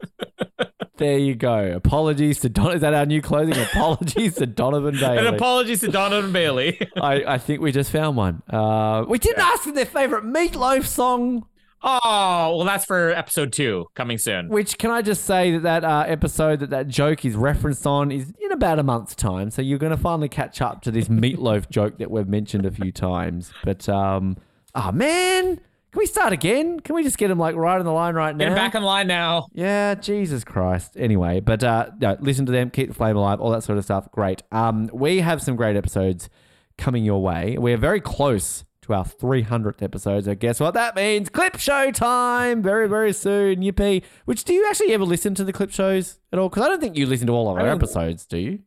[0.97, 1.73] There you go.
[1.75, 2.75] Apologies to Don.
[2.75, 3.61] Is that our new clothing?
[3.73, 5.19] Apologies to Donovan Bailey.
[5.19, 6.79] And apologies to Donovan Bailey.
[6.97, 8.43] I, I think we just found one.
[8.49, 11.47] Uh, we didn't ask for their favorite meatloaf song.
[11.83, 14.49] Oh, well, that's for episode two coming soon.
[14.49, 18.13] Which can I just say that that uh, episode that that joke is referenced on
[18.13, 19.51] is in about a month's time.
[19.51, 22.71] So you're going to finally catch up to this meatloaf joke that we've mentioned a
[22.71, 23.53] few times.
[23.65, 24.37] But um,
[24.75, 26.81] oh man, can we start again?
[26.81, 28.45] Can we just get him like right on the line right now?
[28.45, 29.49] Get him back on line now.
[29.53, 30.93] Yeah, Jesus Christ.
[30.97, 33.85] Anyway, but uh, no, listen to them, keep the flame alive, all that sort of
[33.85, 34.11] stuff.
[34.13, 34.43] Great.
[34.53, 36.31] Um, we have some great episodes
[36.79, 37.59] coming your way.
[37.59, 40.25] We're very close to our 300th episode.
[40.25, 41.29] So guess what that means?
[41.29, 43.61] Clip show time very, very soon.
[43.61, 44.03] Yippee.
[44.25, 46.49] Which do you actually ever listen to the clip shows at all?
[46.49, 48.59] Because I don't think you listen to all of our episodes, do you?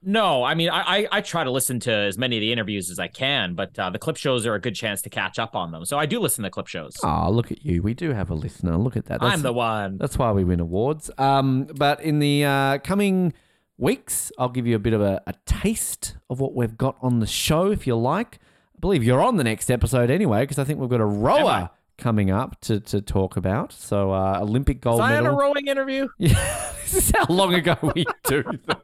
[0.00, 2.88] No, I mean, I, I I try to listen to as many of the interviews
[2.88, 5.56] as I can, but uh, the clip shows are a good chance to catch up
[5.56, 5.84] on them.
[5.84, 6.96] So I do listen to clip shows.
[7.02, 7.82] Oh, look at you.
[7.82, 8.76] We do have a listener.
[8.76, 9.22] Look at that.
[9.24, 9.98] I'm the one.
[9.98, 11.10] That's why we win awards.
[11.18, 13.32] Um, but in the uh, coming
[13.76, 17.18] weeks, I'll give you a bit of a, a taste of what we've got on
[17.18, 18.38] the show, if you like.
[18.78, 21.68] I believe you're on the next episode anyway, because I think we've got a rower
[21.96, 23.72] coming up to, to talk about.
[23.72, 25.08] So uh, Olympic gold medal.
[25.08, 25.36] Was I on medal.
[25.36, 26.08] a rowing interview?
[26.18, 28.60] Yeah, this is how long ago we do them.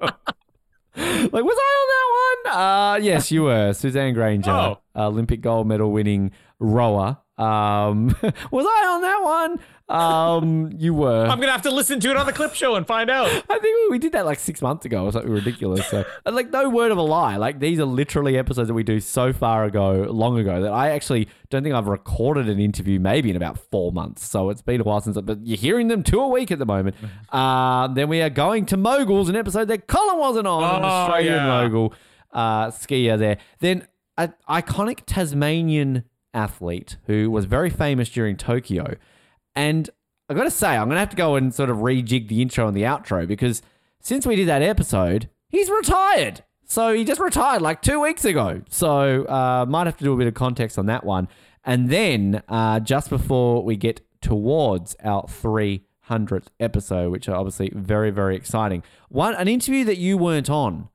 [0.96, 2.60] like, was I on that one?
[2.60, 3.72] Uh, yes, you were.
[3.72, 4.80] Suzanne Granger, Oh.
[4.96, 7.18] Olympic gold medal winning rower.
[7.36, 8.08] Um,
[8.50, 9.58] was I on that one?
[9.86, 11.26] Um, you were.
[11.26, 13.26] I'm gonna have to listen to it on the clip show and find out.
[13.50, 15.86] I think we did that like six months ago or something ridiculous.
[15.88, 17.36] So, like, no word of a lie.
[17.36, 20.90] Like, these are literally episodes that we do so far ago, long ago, that I
[20.92, 24.24] actually don't think I've recorded an interview maybe in about four months.
[24.26, 26.66] So it's been a while since, but you're hearing them two a week at the
[26.66, 26.96] moment.
[27.30, 30.86] Uh, then we are going to Moguls, an episode that Colin wasn't on, an Oh,
[30.86, 31.46] Australian yeah.
[31.62, 31.92] mogul
[32.32, 33.38] uh, skier there.
[33.58, 36.04] Then an iconic Tasmanian
[36.34, 38.96] athlete who was very famous during Tokyo.
[39.54, 39.88] And
[40.28, 42.42] I got to say, I'm going to have to go and sort of rejig the
[42.42, 43.62] intro and the outro because
[44.00, 46.44] since we did that episode, he's retired.
[46.66, 48.62] So he just retired like two weeks ago.
[48.68, 51.28] So uh, might have to do a bit of context on that one.
[51.64, 58.10] And then uh, just before we get towards our 300th episode, which are obviously very,
[58.10, 60.88] very exciting, one an interview that you weren't on,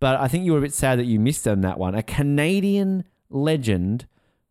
[0.00, 1.94] but I think you were a bit sad that you missed on that one.
[1.94, 4.06] A Canadian legend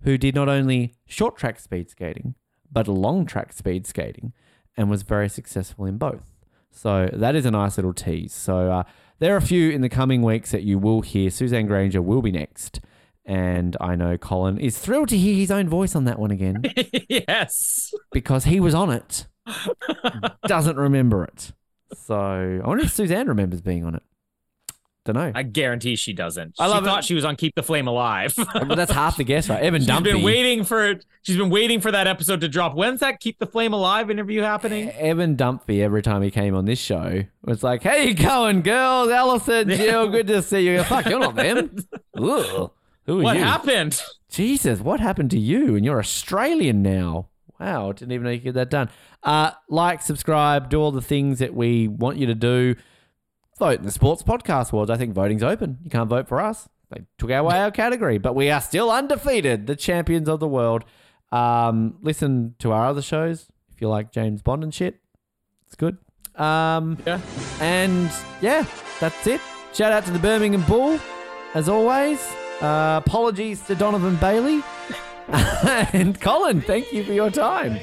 [0.06, 2.36] who did not only short track speed skating,
[2.72, 4.34] but long track speed skating
[4.78, 6.32] and was very successful in both.
[6.72, 8.34] So that is a nice little tease.
[8.34, 8.84] So uh,
[9.20, 11.30] there are a few in the coming weeks that you will hear.
[11.32, 12.82] Suzanne Granger will be next.
[13.26, 16.62] And I know Colin is thrilled to hear his own voice on that one again
[17.10, 17.92] yes.
[18.12, 19.26] because he was on it,
[20.48, 21.52] doesn't remember it.
[21.96, 24.04] So I wonder if Suzanne remembers being on it.
[25.06, 25.32] Don't know.
[25.36, 26.56] I guarantee she doesn't.
[26.60, 26.86] I love she it.
[26.90, 28.34] thought she was on Keep the Flame Alive.
[28.54, 29.62] But that's half the guess, right?
[29.62, 30.12] Evan She's Dumpy.
[30.14, 32.74] been waiting for she's been waiting for that episode to drop.
[32.76, 34.90] When's that Keep the Flame Alive interview happening?
[34.92, 39.10] Evan Dumpy, every time he came on this show, was like, "Hey, you going, girls?
[39.12, 41.76] Allison, Jill, good to see you." Fuck, you're not them.
[42.18, 42.72] Ugh.
[43.06, 43.44] Who are What you?
[43.44, 44.02] happened?
[44.32, 45.76] Jesus, what happened to you?
[45.76, 47.28] And you're Australian now.
[47.60, 48.90] Wow, didn't even know you could get that done.
[49.22, 52.76] Uh, like, subscribe, do all the things that we want you to do.
[53.58, 54.92] Vote in the Sports Podcast Awards.
[54.92, 55.78] I think voting's open.
[55.84, 56.68] You can't vote for us.
[56.92, 60.84] They took away our category, but we are still undefeated, the champions of the world.
[61.32, 65.00] Um, listen to our other shows if you like James Bond and shit.
[65.68, 65.98] It's good.
[66.36, 67.20] Um, Yeah.
[67.62, 68.12] and
[68.42, 68.66] yeah,
[69.00, 69.40] that's it.
[69.74, 71.00] Shout out to the Birmingham Bull,
[71.54, 72.20] as always.
[72.62, 74.62] Uh, apologies to Donovan Bailey.
[75.94, 77.80] and Colin, thank you for your time.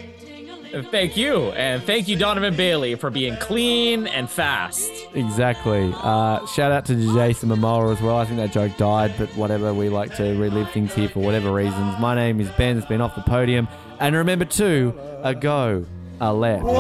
[0.91, 1.51] Thank you.
[1.53, 4.91] And thank you, Donovan Bailey, for being clean and fast.
[5.15, 5.93] Exactly.
[5.95, 8.17] Uh, shout out to Jason Momoa as well.
[8.17, 9.75] I think that joke died, but whatever.
[9.75, 11.99] We like to relive things here for whatever reasons.
[12.01, 12.79] My name is Ben.
[12.79, 13.69] It's been off the podium.
[14.01, 15.85] And remember, too, a go,
[16.21, 16.65] a left.
[16.65, 16.75] When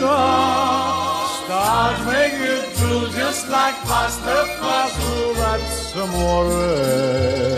[0.00, 7.57] the stars make it blue, just like pasta fasul, that's amore.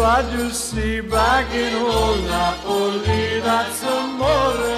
[0.00, 4.72] Spadusi back in old Napoli, that's amore.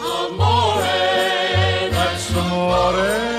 [0.00, 0.96] Amore,
[1.92, 3.31] that's amore.